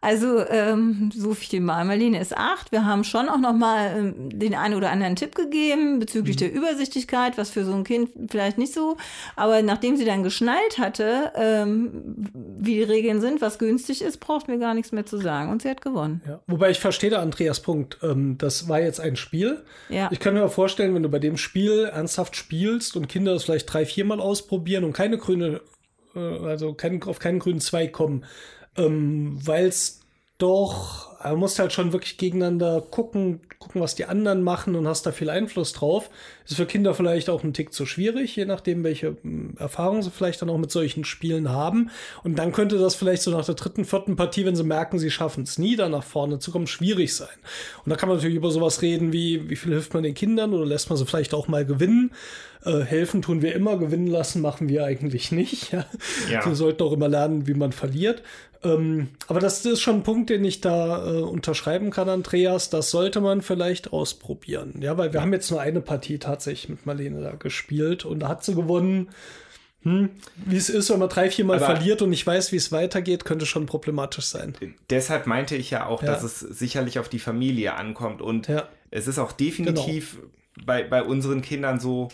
[0.03, 1.85] Also ähm, so viel mal.
[1.85, 2.73] Marlene ist acht.
[2.73, 6.41] Wir haben schon auch noch mal ähm, den einen oder anderen Tipp gegeben bezüglich mhm.
[6.41, 8.97] der Übersichtlichkeit, was für so ein Kind vielleicht nicht so.
[9.37, 14.49] Aber nachdem sie dann geschnallt hatte, ähm, wie die Regeln sind, was günstig ist, braucht
[14.49, 15.53] mir gar nichts mehr zu sagen.
[15.53, 16.21] Und sie hat gewonnen.
[16.27, 16.41] Ja.
[16.49, 17.99] Wobei ich verstehe da Andreas Punkt.
[18.03, 19.63] Ähm, das war jetzt ein Spiel.
[19.89, 20.09] Ja.
[20.11, 23.73] Ich kann mir vorstellen, wenn du bei dem Spiel ernsthaft spielst und Kinder das vielleicht
[23.73, 25.61] drei, viermal ausprobieren und keine grüne,
[26.17, 28.25] äh, also kein, auf keinen grünen Zweig kommen,
[28.77, 30.01] ähm, weil es
[30.39, 35.07] doch, man muss halt schon wirklich gegeneinander gucken, gucken, was die anderen machen und hast
[35.07, 36.11] da viel Einfluss drauf.
[36.45, 40.11] Ist für Kinder vielleicht auch ein Tick zu schwierig, je nachdem, welche hm, Erfahrungen sie
[40.11, 41.91] vielleicht dann auch mit solchen Spielen haben.
[42.25, 45.13] Und dann könnte das vielleicht so nach der dritten, vierten Partie, wenn sie merken, sie
[45.13, 47.29] schaffen es nie, da nach vorne zu kommen, schwierig sein.
[47.85, 50.53] Und da kann man natürlich über sowas reden, wie, wie viel hilft man den Kindern
[50.53, 52.11] oder lässt man sie vielleicht auch mal gewinnen.
[52.65, 55.73] Äh, helfen tun wir immer, gewinnen lassen machen wir eigentlich nicht.
[55.73, 55.87] Ja?
[56.31, 56.45] Ja.
[56.45, 58.23] Wir sollten auch immer lernen, wie man verliert.
[58.65, 62.71] Ähm, aber das ist schon ein Punkt, den ich da äh, unterschreiben kann, Andreas.
[62.71, 64.75] Das sollte man vielleicht ausprobieren.
[64.81, 68.29] Ja, weil wir haben jetzt nur eine Partie tatsächlich mit Marlene da gespielt und da
[68.29, 69.11] hat sie gewonnen.
[69.83, 72.57] Hm, wie es ist, wenn man drei, vier Mal aber verliert und nicht weiß, wie
[72.57, 74.55] es weitergeht, könnte schon problematisch sein.
[74.91, 76.13] Deshalb meinte ich ja auch, ja.
[76.13, 78.23] dass es sicherlich auf die Familie ankommt.
[78.23, 78.69] Und ja.
[78.93, 80.67] es ist auch definitiv genau.
[80.67, 82.09] bei, bei unseren Kindern so,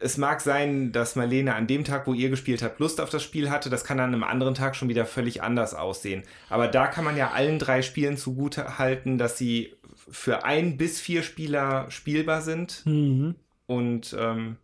[0.00, 3.22] es mag sein, dass Marlene an dem Tag, wo ihr gespielt habt, Lust auf das
[3.22, 3.70] Spiel hatte.
[3.70, 6.22] Das kann an einem anderen Tag schon wieder völlig anders aussehen.
[6.48, 9.74] Aber da kann man ja allen drei Spielen zugute halten, dass sie
[10.10, 12.82] für ein bis vier Spieler spielbar sind.
[12.86, 13.34] Mhm.
[13.66, 14.56] Und ähm,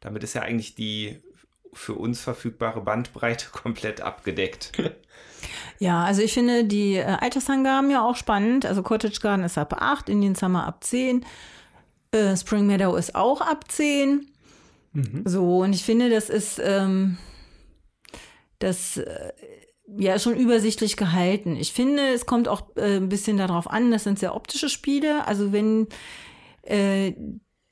[0.00, 1.20] damit ist ja eigentlich die
[1.72, 4.72] für uns verfügbare Bandbreite komplett abgedeckt.
[5.78, 8.66] Ja, also ich finde die äh, Altersangaben ja auch spannend.
[8.66, 11.24] Also Cottage Garden ist ab 8, Indian Summer ab 10,
[12.10, 14.26] äh, Spring Meadow ist auch ab 10.
[14.92, 15.22] Mhm.
[15.24, 17.18] So, und ich finde, das ist ähm,
[18.58, 19.32] das äh,
[19.96, 21.56] ja schon übersichtlich gehalten.
[21.56, 25.26] Ich finde, es kommt auch äh, ein bisschen darauf an, das sind sehr optische Spiele.
[25.26, 25.88] Also wenn
[26.62, 27.14] äh,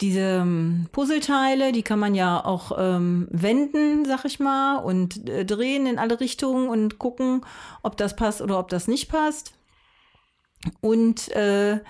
[0.01, 5.45] diese ähm, Puzzleteile, die kann man ja auch ähm, wenden, sag ich mal, und äh,
[5.45, 7.45] drehen in alle Richtungen und gucken,
[7.83, 9.55] ob das passt oder ob das nicht passt.
[10.81, 11.81] Und äh,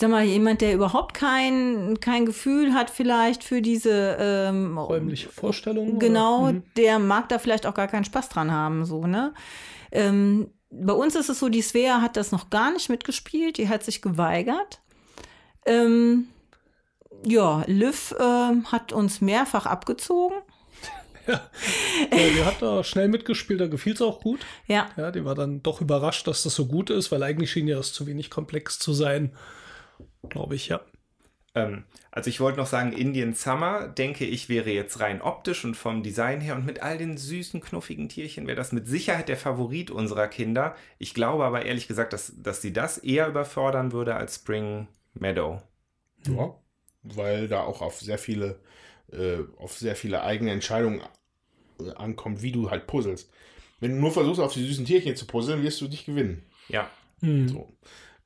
[0.00, 5.98] sag mal, jemand, der überhaupt kein, kein Gefühl hat vielleicht für diese ähm, räumliche Vorstellung.
[5.98, 6.62] Genau, mhm.
[6.76, 9.34] der mag da vielleicht auch gar keinen Spaß dran haben, so, ne?
[9.92, 13.68] Ähm, bei uns ist es so, die Svea hat das noch gar nicht mitgespielt, die
[13.68, 14.80] hat sich geweigert.
[15.66, 16.28] Ähm,
[17.24, 20.36] ja, Liv äh, hat uns mehrfach abgezogen.
[21.26, 21.42] Ja.
[22.10, 24.40] die hat da schnell mitgespielt, da gefiel es auch gut.
[24.66, 24.88] Ja.
[24.96, 27.76] Ja, die war dann doch überrascht, dass das so gut ist, weil eigentlich schien ja
[27.76, 29.30] das zu wenig komplex zu sein.
[30.28, 30.80] Glaube ich, ja.
[31.54, 35.76] Ähm, also ich wollte noch sagen, Indian Summer, denke ich, wäre jetzt rein optisch und
[35.76, 39.36] vom Design her und mit all den süßen, knuffigen Tierchen wäre das mit Sicherheit der
[39.36, 40.76] Favorit unserer Kinder.
[40.98, 45.60] Ich glaube aber ehrlich gesagt, dass, dass sie das eher überfordern würde als Spring Meadow.
[46.26, 46.54] Ja,
[47.02, 48.60] weil da auch auf sehr viele,
[49.10, 51.00] äh, auf sehr viele eigene Entscheidungen
[51.80, 53.30] äh, ankommt, wie du halt puzzelst.
[53.80, 56.44] Wenn du nur versuchst, auf die süßen Tierchen zu puzzeln, wirst du dich gewinnen.
[56.68, 56.90] Ja.
[57.22, 57.48] Mhm.
[57.48, 57.68] So.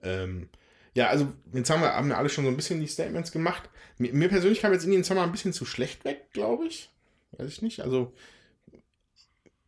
[0.02, 0.48] Ähm,
[0.94, 3.68] ja, also jetzt haben wir, haben wir alle schon so ein bisschen die Statements gemacht.
[3.98, 6.90] Mir, mir persönlich kam jetzt Indian Summer ein bisschen zu schlecht weg, glaube ich.
[7.32, 7.80] Weiß ich nicht.
[7.80, 8.12] Also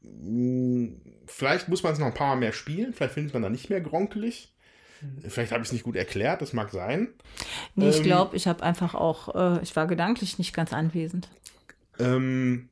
[0.02, 2.94] mh, mm, vielleicht muss man es noch ein paar Mal mehr spielen.
[2.94, 4.52] Vielleicht findet man da nicht mehr gronkelig.
[5.00, 5.28] Mhm.
[5.28, 7.08] Vielleicht habe ich es nicht gut erklärt, das mag sein.
[7.74, 11.28] Nee, ich ähm, glaube, ich habe einfach auch, äh, ich war gedanklich nicht ganz anwesend.
[11.98, 12.68] Ähm,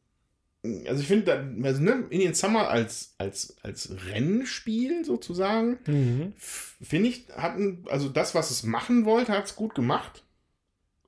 [0.87, 6.33] also ich finde, also, ne, Indian Summer als, als, als Rennspiel sozusagen, mhm.
[6.39, 10.25] finde ich, hatten, also das, was es machen wollte, hat es gut gemacht.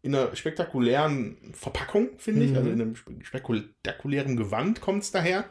[0.02, 2.50] In einer spektakulären Verpackung, finde mhm.
[2.50, 5.46] ich, also in einem spektakulären Gewand kommt es daher.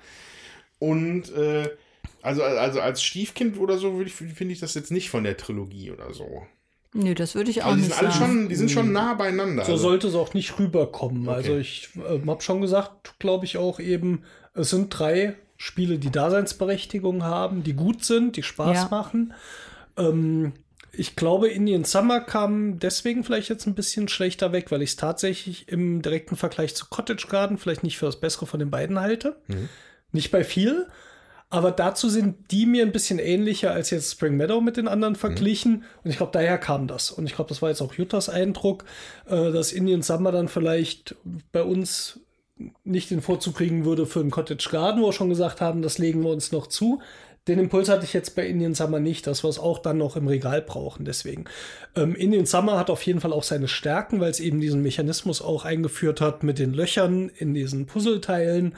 [0.77, 1.69] Und äh,
[2.21, 6.13] also, also als Stiefkind oder so finde ich das jetzt nicht von der Trilogie oder
[6.13, 6.45] so.
[6.97, 8.25] Nö, das würde ich auch also die nicht sind sagen.
[8.25, 9.65] Schon, die sind schon nah beieinander.
[9.65, 9.83] So also.
[9.83, 11.27] sollte es auch nicht rüberkommen.
[11.27, 11.35] Okay.
[11.35, 14.23] Also ich äh, habe schon gesagt, glaube ich auch eben,
[14.53, 18.87] es sind drei Spiele, die Daseinsberechtigung haben, die gut sind, die Spaß ja.
[18.89, 19.33] machen.
[19.97, 20.53] Ähm,
[20.93, 24.95] ich glaube, Indian Summer kam deswegen vielleicht jetzt ein bisschen schlechter weg, weil ich es
[24.95, 29.01] tatsächlich im direkten Vergleich zu Cottage Garden vielleicht nicht für das Bessere von den beiden
[29.01, 29.35] halte.
[29.47, 29.67] Mhm.
[30.13, 30.87] Nicht bei viel,
[31.49, 35.15] aber dazu sind die mir ein bisschen ähnlicher als jetzt Spring Meadow mit den anderen
[35.15, 35.71] verglichen.
[35.71, 35.83] Mhm.
[36.03, 37.11] Und ich glaube, daher kam das.
[37.11, 38.83] Und ich glaube, das war jetzt auch Juttas Eindruck,
[39.27, 41.15] äh, dass Indian Summer dann vielleicht
[41.51, 42.19] bei uns
[42.83, 45.97] nicht den Vorzug kriegen würde für einen Cottage Garden, wo wir schon gesagt haben, das
[45.97, 47.01] legen wir uns noch zu.
[47.47, 50.15] Den Impuls hatte ich jetzt bei Indian Summer nicht, dass wir es auch dann noch
[50.15, 51.05] im Regal brauchen.
[51.05, 51.45] Deswegen.
[51.95, 55.43] Ähm, Indian Summer hat auf jeden Fall auch seine Stärken, weil es eben diesen Mechanismus
[55.43, 58.73] auch eingeführt hat mit den Löchern in diesen Puzzleteilen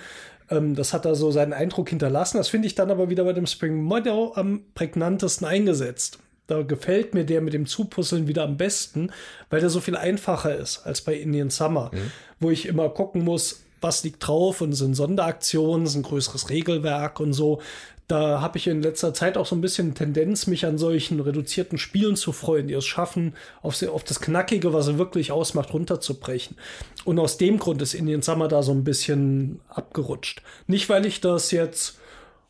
[0.50, 2.38] Ähm, das hat da so seinen Eindruck hinterlassen.
[2.38, 6.20] Das finde ich dann aber wieder bei dem Spring Meadow am prägnantesten eingesetzt.
[6.48, 9.12] Da gefällt mir der mit dem Zupuzzeln wieder am besten,
[9.50, 11.92] weil der so viel einfacher ist als bei Indian Summer,
[12.40, 17.20] wo ich immer gucken muss, was liegt drauf und sind Sonderaktionen, ist ein größeres Regelwerk
[17.20, 17.62] und so.
[18.08, 21.78] Da habe ich in letzter Zeit auch so ein bisschen Tendenz, mich an solchen reduzierten
[21.78, 25.74] Spielen zu freuen, die es schaffen, auf, sie- auf das Knackige, was er wirklich ausmacht,
[25.74, 26.56] runterzubrechen.
[27.04, 30.42] Und aus dem Grund ist Indian Summer da so ein bisschen abgerutscht.
[30.68, 32.00] Nicht, weil ich das jetzt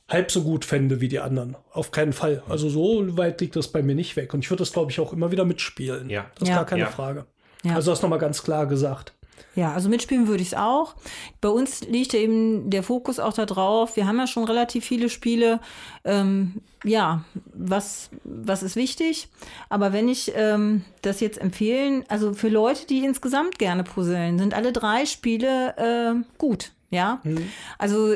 [0.07, 1.57] halb so gut fände wie die anderen.
[1.73, 2.43] Auf keinen Fall.
[2.47, 4.33] Also so weit liegt das bei mir nicht weg.
[4.35, 6.09] Und ich würde das, glaube ich, auch immer wieder mitspielen.
[6.09, 6.27] Ja.
[6.35, 6.55] Das ist Ja.
[6.57, 6.87] gar keine Ja.
[6.87, 7.25] Frage.
[7.63, 7.73] Ja.
[7.75, 9.13] Also das nochmal ganz klar gesagt.
[9.55, 10.95] Ja, also mitspielen würde ich es auch.
[11.41, 13.95] Bei uns liegt ja eben der Fokus auch darauf.
[13.95, 15.59] Wir haben ja schon relativ viele Spiele.
[16.03, 17.23] Ähm, ja,
[17.53, 19.29] was, was ist wichtig?
[19.69, 24.53] Aber wenn ich ähm, das jetzt empfehlen, also für Leute, die insgesamt gerne puzzeln, sind
[24.53, 26.71] alle drei Spiele äh, gut.
[26.89, 27.21] Ja,
[27.77, 28.15] also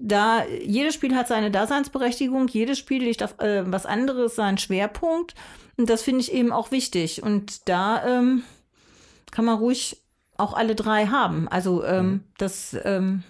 [0.00, 5.34] da jedes Spiel hat seine Daseinsberechtigung, jedes Spiel legt auf äh, was anderes seinen Schwerpunkt
[5.76, 8.42] und das finde ich eben auch wichtig und da ähm,
[9.30, 10.00] kann man ruhig
[10.40, 11.46] auch alle drei haben.
[11.48, 13.22] Also ähm, das, ähm,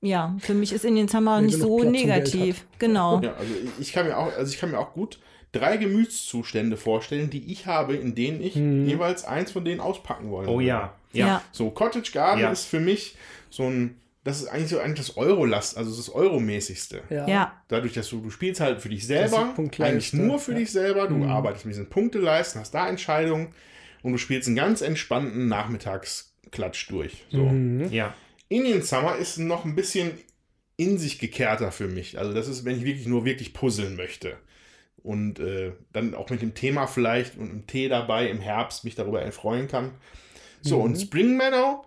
[0.00, 2.64] ja, für mich ist Indian Summer Wenn nicht so negativ.
[2.78, 3.20] Genau.
[3.20, 5.18] Ja, also ich- kann mir auch, also ich kann mir auch gut
[5.52, 10.48] drei Gemütszustände vorstellen, die ich habe, in denen ich jeweils eins von denen auspacken wollen
[10.48, 10.94] Oh ja.
[11.12, 11.26] Ja.
[11.26, 11.42] Ja.
[11.52, 12.50] So, Cottage Garden Ja.
[12.52, 13.16] ist für mich
[13.50, 17.00] so ein, das ist eigentlich so eigentlich das Euro-Last, also das Euromäßigste.
[17.08, 17.52] Ja.
[17.68, 20.58] Dadurch, dass du, du spielst halt für dich selber, eigentlich nur für ja.
[20.58, 21.30] dich selber, du Mhm.
[21.30, 23.48] arbeitest mit diesen Punkteleisten, hast da Entscheidungen
[24.02, 27.24] und du spielst einen ganz entspannten Nachmittagsklatsch durch.
[27.30, 27.44] So.
[27.44, 27.90] Mhm.
[27.90, 28.14] Ja.
[28.48, 30.12] Indian Summer ist noch ein bisschen
[30.76, 32.18] in sich gekehrter für mich.
[32.18, 34.36] Also das ist, wenn ich wirklich nur wirklich puzzeln möchte.
[35.02, 38.94] Und äh, dann auch mit dem Thema vielleicht und einem Tee dabei im Herbst mich
[38.94, 39.92] darüber erfreuen kann.
[40.60, 41.84] So, und Spring Meadow,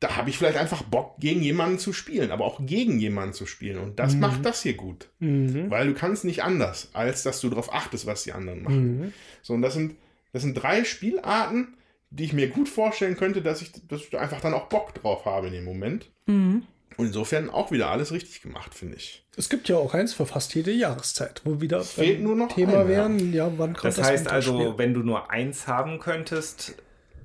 [0.00, 3.46] da habe ich vielleicht einfach Bock, gegen jemanden zu spielen, aber auch gegen jemanden zu
[3.46, 3.78] spielen.
[3.78, 5.10] Und das macht das hier gut.
[5.20, 5.70] Mhm.
[5.70, 8.98] Weil du kannst nicht anders, als dass du darauf achtest, was die anderen machen.
[8.98, 9.12] Mhm.
[9.42, 9.94] So, und das sind,
[10.32, 11.76] das sind drei Spielarten,
[12.10, 14.94] die ich mir gut vorstellen könnte, dass ich, dass ich da einfach dann auch Bock
[14.94, 16.10] drauf habe in dem Moment.
[16.26, 16.64] Mhm.
[16.98, 19.24] Und insofern auch wieder alles richtig gemacht, finde ich.
[19.36, 22.80] Es gibt ja auch eins für fast jede Jahreszeit, wo wieder Fehlt nur noch Thema
[22.80, 22.88] einer.
[22.88, 26.74] wären, ja, wann kommt Das heißt also, wenn du nur eins haben könntest,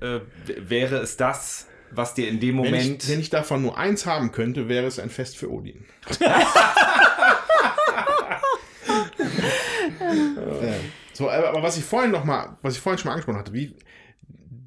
[0.00, 3.04] äh, wäre es das, was dir in dem Wenn Moment.
[3.04, 5.84] ich, wenn ich davon nur eins haben könnte, wäre es ein Fest für Odin.
[11.18, 13.74] so, aber, was ich vorhin noch mal, was ich vorhin schon mal angesprochen hatte, wie,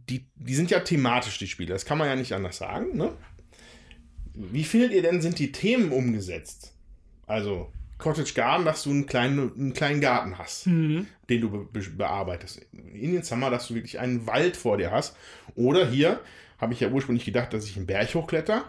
[0.10, 1.72] die, die sind ja thematisch, die Spiele.
[1.72, 2.98] Das kann man ja nicht anders sagen.
[2.98, 3.14] Ne?
[4.34, 6.74] Wie findet ihr denn, sind die Themen umgesetzt?
[7.26, 10.66] Also Cottage Garden, dass du einen kleinen, einen kleinen Garten hast,
[11.30, 12.66] den du be be bearbeitest.
[12.74, 15.16] Indian Summer, dass du wirklich einen Wald vor dir hast.
[15.56, 16.20] Oder hier
[16.58, 18.66] habe ich ja ursprünglich gedacht, dass ich einen Berg hochkletter.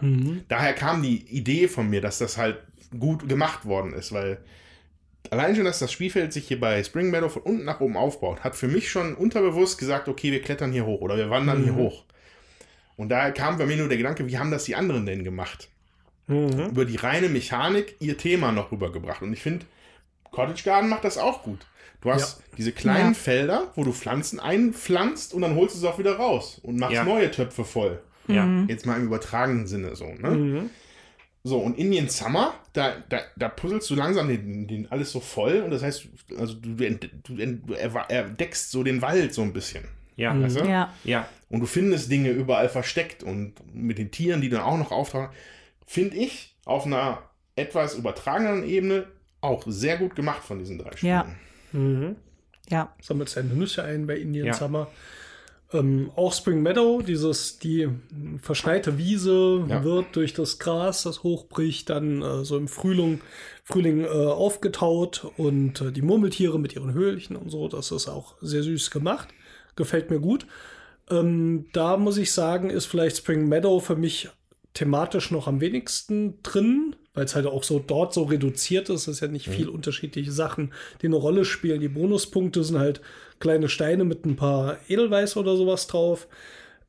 [0.47, 2.59] Daher kam die Idee von mir, dass das halt
[2.97, 4.37] gut gemacht worden ist, weil
[5.31, 8.43] allein schon, dass das Spielfeld sich hier bei Spring Meadow von unten nach oben aufbaut,
[8.43, 11.75] hat für mich schon unterbewusst gesagt, okay, wir klettern hier hoch oder wir wandern hier
[11.75, 12.03] hoch.
[12.97, 15.69] Und daher kam bei mir nur der Gedanke, wie haben das die anderen denn gemacht?
[16.27, 16.69] Mhm.
[16.69, 19.21] Über die reine Mechanik ihr Thema noch rübergebracht.
[19.23, 19.65] Und ich finde,
[20.31, 21.59] Cottage Garden macht das auch gut.
[22.01, 23.13] Du hast diese kleinen Ja.
[23.13, 26.93] Felder, wo du Pflanzen einpflanzt und dann holst du es auch wieder raus und machst
[26.95, 27.03] Ja.
[27.05, 27.99] neue Töpfe voll.
[28.27, 28.47] ja.
[28.67, 30.29] Jetzt mal im übertragenen Sinne so, ne?
[30.31, 30.69] Mhm.
[31.45, 35.59] So, und Indian Summer, da, da, da puzzelst du langsam den, den alles so voll
[35.61, 36.07] und das heißt,
[36.37, 39.83] also du, du, ent- du, entdeckst so den Wald so ein bisschen.
[40.15, 40.39] Ja.
[40.39, 40.65] Weißt du?
[40.65, 40.93] Ja.
[41.03, 41.27] Ja.
[41.49, 45.29] Und du findest Dinge überall versteckt und mit den Tieren, die dann auch noch auftauchen,
[45.85, 47.23] finde ich auf einer
[47.57, 49.07] etwas übertrageneren Ebene
[49.41, 51.11] auch sehr gut gemacht von diesen drei Spielen.
[51.11, 51.25] Ja.
[51.73, 52.15] Mhm.
[52.69, 52.95] Ja.
[53.01, 54.53] Sammelt seine Nüsse ein bei Indian Ja.
[54.53, 54.89] Summer.
[55.73, 57.89] Ähm, auch Spring Meadow, dieses, die
[58.41, 59.83] verschneite Wiese Ja.
[59.83, 63.21] wird durch das Gras, das hochbricht, dann äh, so im Frühling,
[63.63, 68.35] Frühling äh, aufgetaut und äh, die Murmeltiere mit ihren Höhlchen und so, das ist auch
[68.41, 69.29] sehr süß gemacht.
[69.75, 70.45] Gefällt mir gut.
[71.09, 74.29] Ähm, da muss ich sagen, ist vielleicht Spring Meadow für mich
[74.73, 79.01] thematisch noch am wenigsten drin, weil es halt auch so dort so reduziert ist.
[79.01, 81.79] Es ist ja nicht viel unterschiedliche Sachen, die eine Rolle spielen.
[81.79, 83.01] Die Bonuspunkte sind halt
[83.43, 86.27] kleine Steine mit ein paar Edelweiß oder sowas drauf.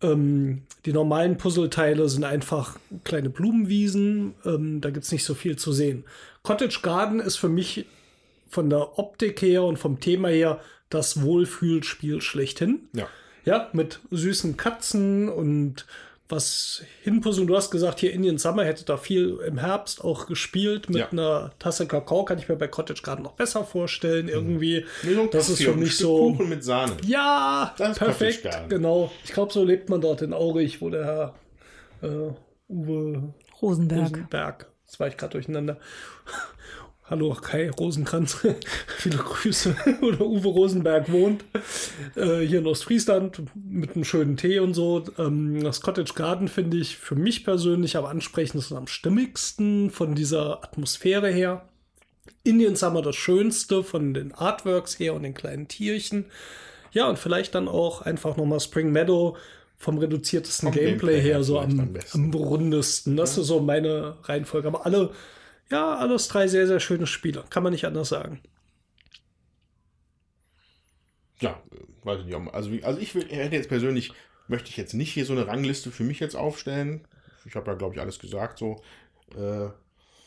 [0.01, 4.35] Ähm, die normalen Puzzleteile sind einfach kleine Blumenwiesen.
[4.47, 6.05] Ähm, da gibt es nicht so viel zu sehen.
[6.45, 7.87] Cottage Garden ist für mich
[8.49, 10.61] von der Optik her und vom Thema her
[10.91, 12.89] das Wohlfühlspiel schlechthin.
[12.93, 13.09] Ja.
[13.45, 15.87] Ja, mit süßen Katzen und
[16.35, 17.47] was hinpuzzeln.
[17.47, 20.89] Du hast gesagt, hier Indian Summer hätte da viel im Herbst auch gespielt.
[20.89, 21.09] Mit Ja.
[21.11, 24.29] einer Tasse Kakao kann ich mir bei Cottage Garden noch besser vorstellen.
[24.29, 24.85] Irgendwie.
[25.03, 26.19] Nee, so ein das ist Kaffee für mich Stück so.
[26.33, 26.97] Kuchen mit Sahne.
[27.07, 28.49] Ja, Das ist perfekt.
[28.69, 29.11] Genau.
[29.25, 31.35] Ich glaube, so lebt man dort in Aurich, wo der Herr
[32.03, 32.33] äh,
[32.69, 34.03] Uwe Rosenberg.
[34.11, 34.67] Rosenberg.
[34.87, 35.79] Das war ich gerade durcheinander.
[37.15, 38.39] Hallo Kai Rosenkranz,
[38.99, 39.77] viele Grüße.
[40.03, 41.45] Oder Uwe Rosenberg wohnt
[42.17, 45.05] äh, hier in Ostfriesland mit einem schönen Tee und so.
[45.17, 50.17] Ähm, das Cottage Garden finde ich für mich persönlich am ansprechendsten und am stimmigsten von
[50.17, 51.69] dieser Atmosphäre her.
[52.43, 56.25] Indian Summer das Schönste von den Artworks her und den kleinen Tierchen.
[56.91, 59.37] Ja, und vielleicht dann auch einfach nochmal Spring Meadow
[59.77, 63.17] vom reduziertesten Vom Gameplay, Gameplay her so am, am am rundesten.
[63.17, 64.67] Das ist so meine Reihenfolge.
[64.67, 65.13] Aber alle,
[65.71, 67.45] ja, alles drei sehr, sehr schöne Spiele.
[67.51, 68.43] Kann man nicht anders sagen.
[71.41, 72.55] Ja, äh, weiß ich nicht.
[72.55, 74.13] Also, also ich will, hätte jetzt persönlich,
[74.49, 77.07] möchte ich jetzt nicht hier so eine Rangliste für mich jetzt aufstellen.
[77.45, 78.83] Ich habe ja, glaube ich, alles gesagt so.
[79.37, 79.69] Äh,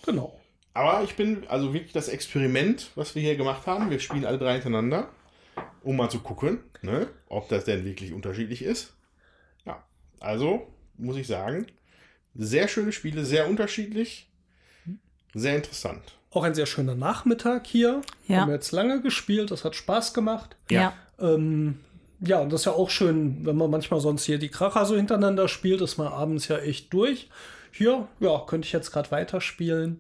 [0.06, 0.40] Genau.
[0.74, 4.38] aber ich bin, also wirklich das Experiment, was wir hier gemacht haben, wir spielen alle
[4.38, 5.10] drei hintereinander,
[5.84, 8.96] um mal zu gucken, ne, ob das denn wirklich unterschiedlich ist.
[9.66, 9.84] Ja,
[10.20, 11.68] also muss ich sagen,
[12.36, 14.32] sehr schöne Spiele, sehr unterschiedlich,
[15.34, 16.02] sehr interessant.
[16.32, 18.02] Auch ein sehr schöner Nachmittag hier.
[18.28, 18.42] Ja.
[18.42, 20.56] Haben wir jetzt lange gespielt, das hat Spaß gemacht.
[20.70, 20.94] Ja.
[21.20, 21.80] Ähm,
[22.20, 24.96] ja, und das ist ja auch schön, wenn man manchmal sonst hier die Kracher so
[24.96, 27.30] hintereinander spielt, ist man abends ja echt durch.
[27.72, 30.00] Hier, ja, könnte ich jetzt gerade weiterspielen.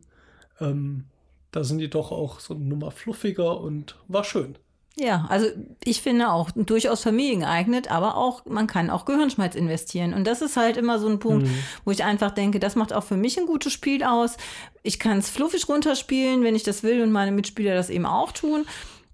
[0.59, 1.05] Ähm,
[1.51, 4.57] da sind die doch auch so eine Nummer fluffiger und war schön.
[4.99, 5.47] Ja, also
[5.83, 10.15] ich finde auch durchaus familiengeeignet, aber auch, man kann auch Gehirnschmalz investieren.
[10.15, 11.47] Und das ist halt immer so ein Punkt,
[11.85, 14.37] wo ich einfach denke, das macht auch für mich ein gutes Spiel aus.
[14.81, 18.31] Ich kann es fluffig runterspielen, wenn ich das will und meine Mitspieler das eben auch
[18.31, 18.65] tun.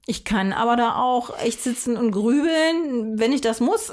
[0.06, 3.92] Ich kann aber da auch echt sitzen und grübeln, wenn ich das muss.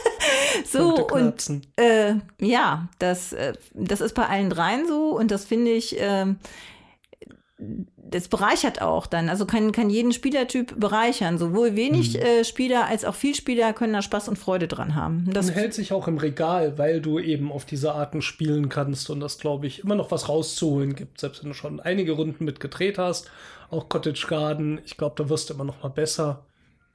[0.64, 5.70] so und äh, ja, das, äh, das ist bei allen dreien so und das finde
[5.70, 6.38] ich, ähm,
[8.10, 9.28] das bereichert auch dann.
[9.28, 11.38] Also kann, kann jeden Spielertyp bereichern.
[11.38, 12.20] Sowohl wenig Mhm.
[12.22, 15.28] äh, Spieler als auch viel Spieler können da Spaß und Freude dran haben.
[15.32, 19.08] Das Das hält sich auch im Regal, weil du eben auf diese Arten spielen kannst
[19.10, 21.20] und das, glaube ich, immer noch was rauszuholen gibt.
[21.20, 23.30] Selbst wenn du schon einige Runden mit gedreht hast.
[23.70, 26.44] Auch Cottage Garden, ich glaube, da wirst du immer noch mal besser.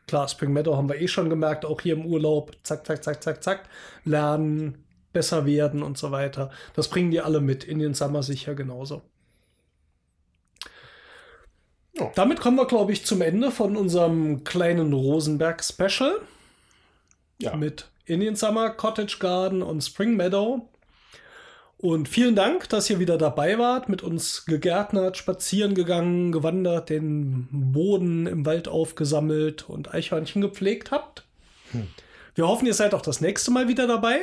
[0.07, 2.51] Klar, Spring Meadow haben wir eh schon gemerkt, auch hier im Urlaub.
[2.63, 3.63] Zack, zack, zack, zack, zack.
[4.03, 4.83] Lernen,
[5.13, 6.51] besser werden und so weiter.
[6.75, 7.63] Das bringen die alle mit.
[7.63, 9.01] In den Summer sicher genauso.
[11.97, 12.11] Ja.
[12.15, 16.19] Damit kommen wir, glaube ich, zum Ende von unserem kleinen Rosenberg-Special
[17.39, 20.67] Ja, mit Indian Summer, Cottage Garden und Spring Meadow.
[21.77, 27.47] Und vielen Dank, dass ihr wieder dabei wart, mit uns gegärtnert, spazieren gegangen, gewandert, den
[27.51, 31.23] Boden im Wald aufgesammelt und Eichhörnchen gepflegt habt.
[32.33, 34.21] Wir hoffen, ihr seid auch das nächste Mal wieder dabei.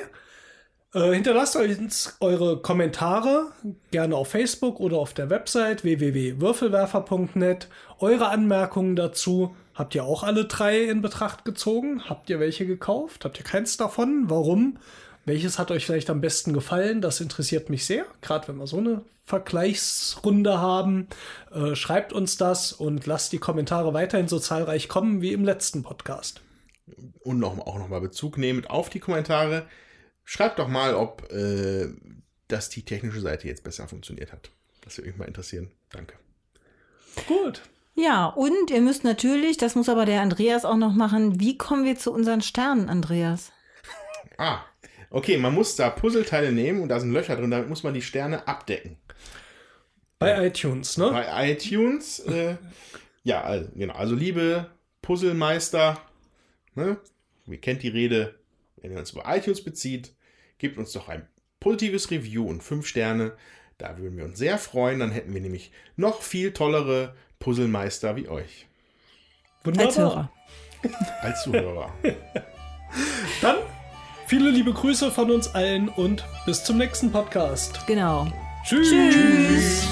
[0.95, 3.53] Äh, hinterlasst uns eure Kommentare
[3.91, 7.69] gerne auf Facebook oder auf der Website www.würfelwerfer.net.
[7.99, 12.03] Eure Anmerkungen dazu habt ihr auch alle drei in Betracht gezogen.
[12.09, 13.25] Habt ihr welche gekauft?
[13.25, 14.29] Habt ihr keins davon?
[14.29, 14.79] Warum?
[15.25, 17.01] Welches hat euch vielleicht am besten gefallen?
[17.01, 21.07] Das interessiert mich sehr, gerade wenn wir so eine Vergleichsrunde haben.
[21.55, 25.85] Äh, schreibt uns das und lasst die Kommentare weiterhin so zahlreich kommen wie im letzten
[25.85, 26.43] Podcast.
[27.21, 29.65] und noch, auch nochmal Bezug nehmend auf die Kommentare.
[30.25, 31.89] Schreibt doch mal, ob äh,
[32.49, 34.51] dass die technische Seite jetzt besser funktioniert hat.
[34.83, 35.71] Das würde mich mal interessieren.
[35.91, 36.15] Danke.
[37.27, 37.63] Gut.
[37.95, 41.85] ja, und ihr müsst natürlich, das muss aber der Andreas auch noch machen, wie kommen
[41.85, 43.53] wir zu unseren Sternen, Andreas?
[44.39, 44.61] Ah,
[45.11, 48.03] okay, man muss da Puzzleteile nehmen und da sind Löcher drin, damit muss man die
[48.03, 48.97] Sterne abdecken.
[50.19, 51.11] Bei iTunes, ne?
[51.11, 52.57] Bei iTunes, äh,
[53.25, 53.95] ja, also, genau.
[53.95, 54.71] Also, liebe
[55.03, 56.01] Puzzlemeister,
[56.75, 56.97] ne,
[57.47, 58.35] ihr kennt die Rede,
[58.83, 60.13] wenn ihr uns über iTunes bezieht,
[60.59, 61.27] gebt uns doch ein
[61.61, 63.33] positives Review und fünf Sterne.
[63.79, 64.99] Da würden wir uns sehr freuen.
[64.99, 68.67] Dann hätten wir nämlich noch viel tollere Puzzlemeister wie euch
[69.77, 70.31] Als Hörer.
[71.23, 71.93] als Zuhörer.
[73.41, 73.57] Dann
[74.27, 77.87] viele liebe Grüße von uns allen und bis zum nächsten Podcast.
[77.87, 78.27] Genau.
[78.65, 78.91] Tschüss.
[78.91, 79.92] Tschüss.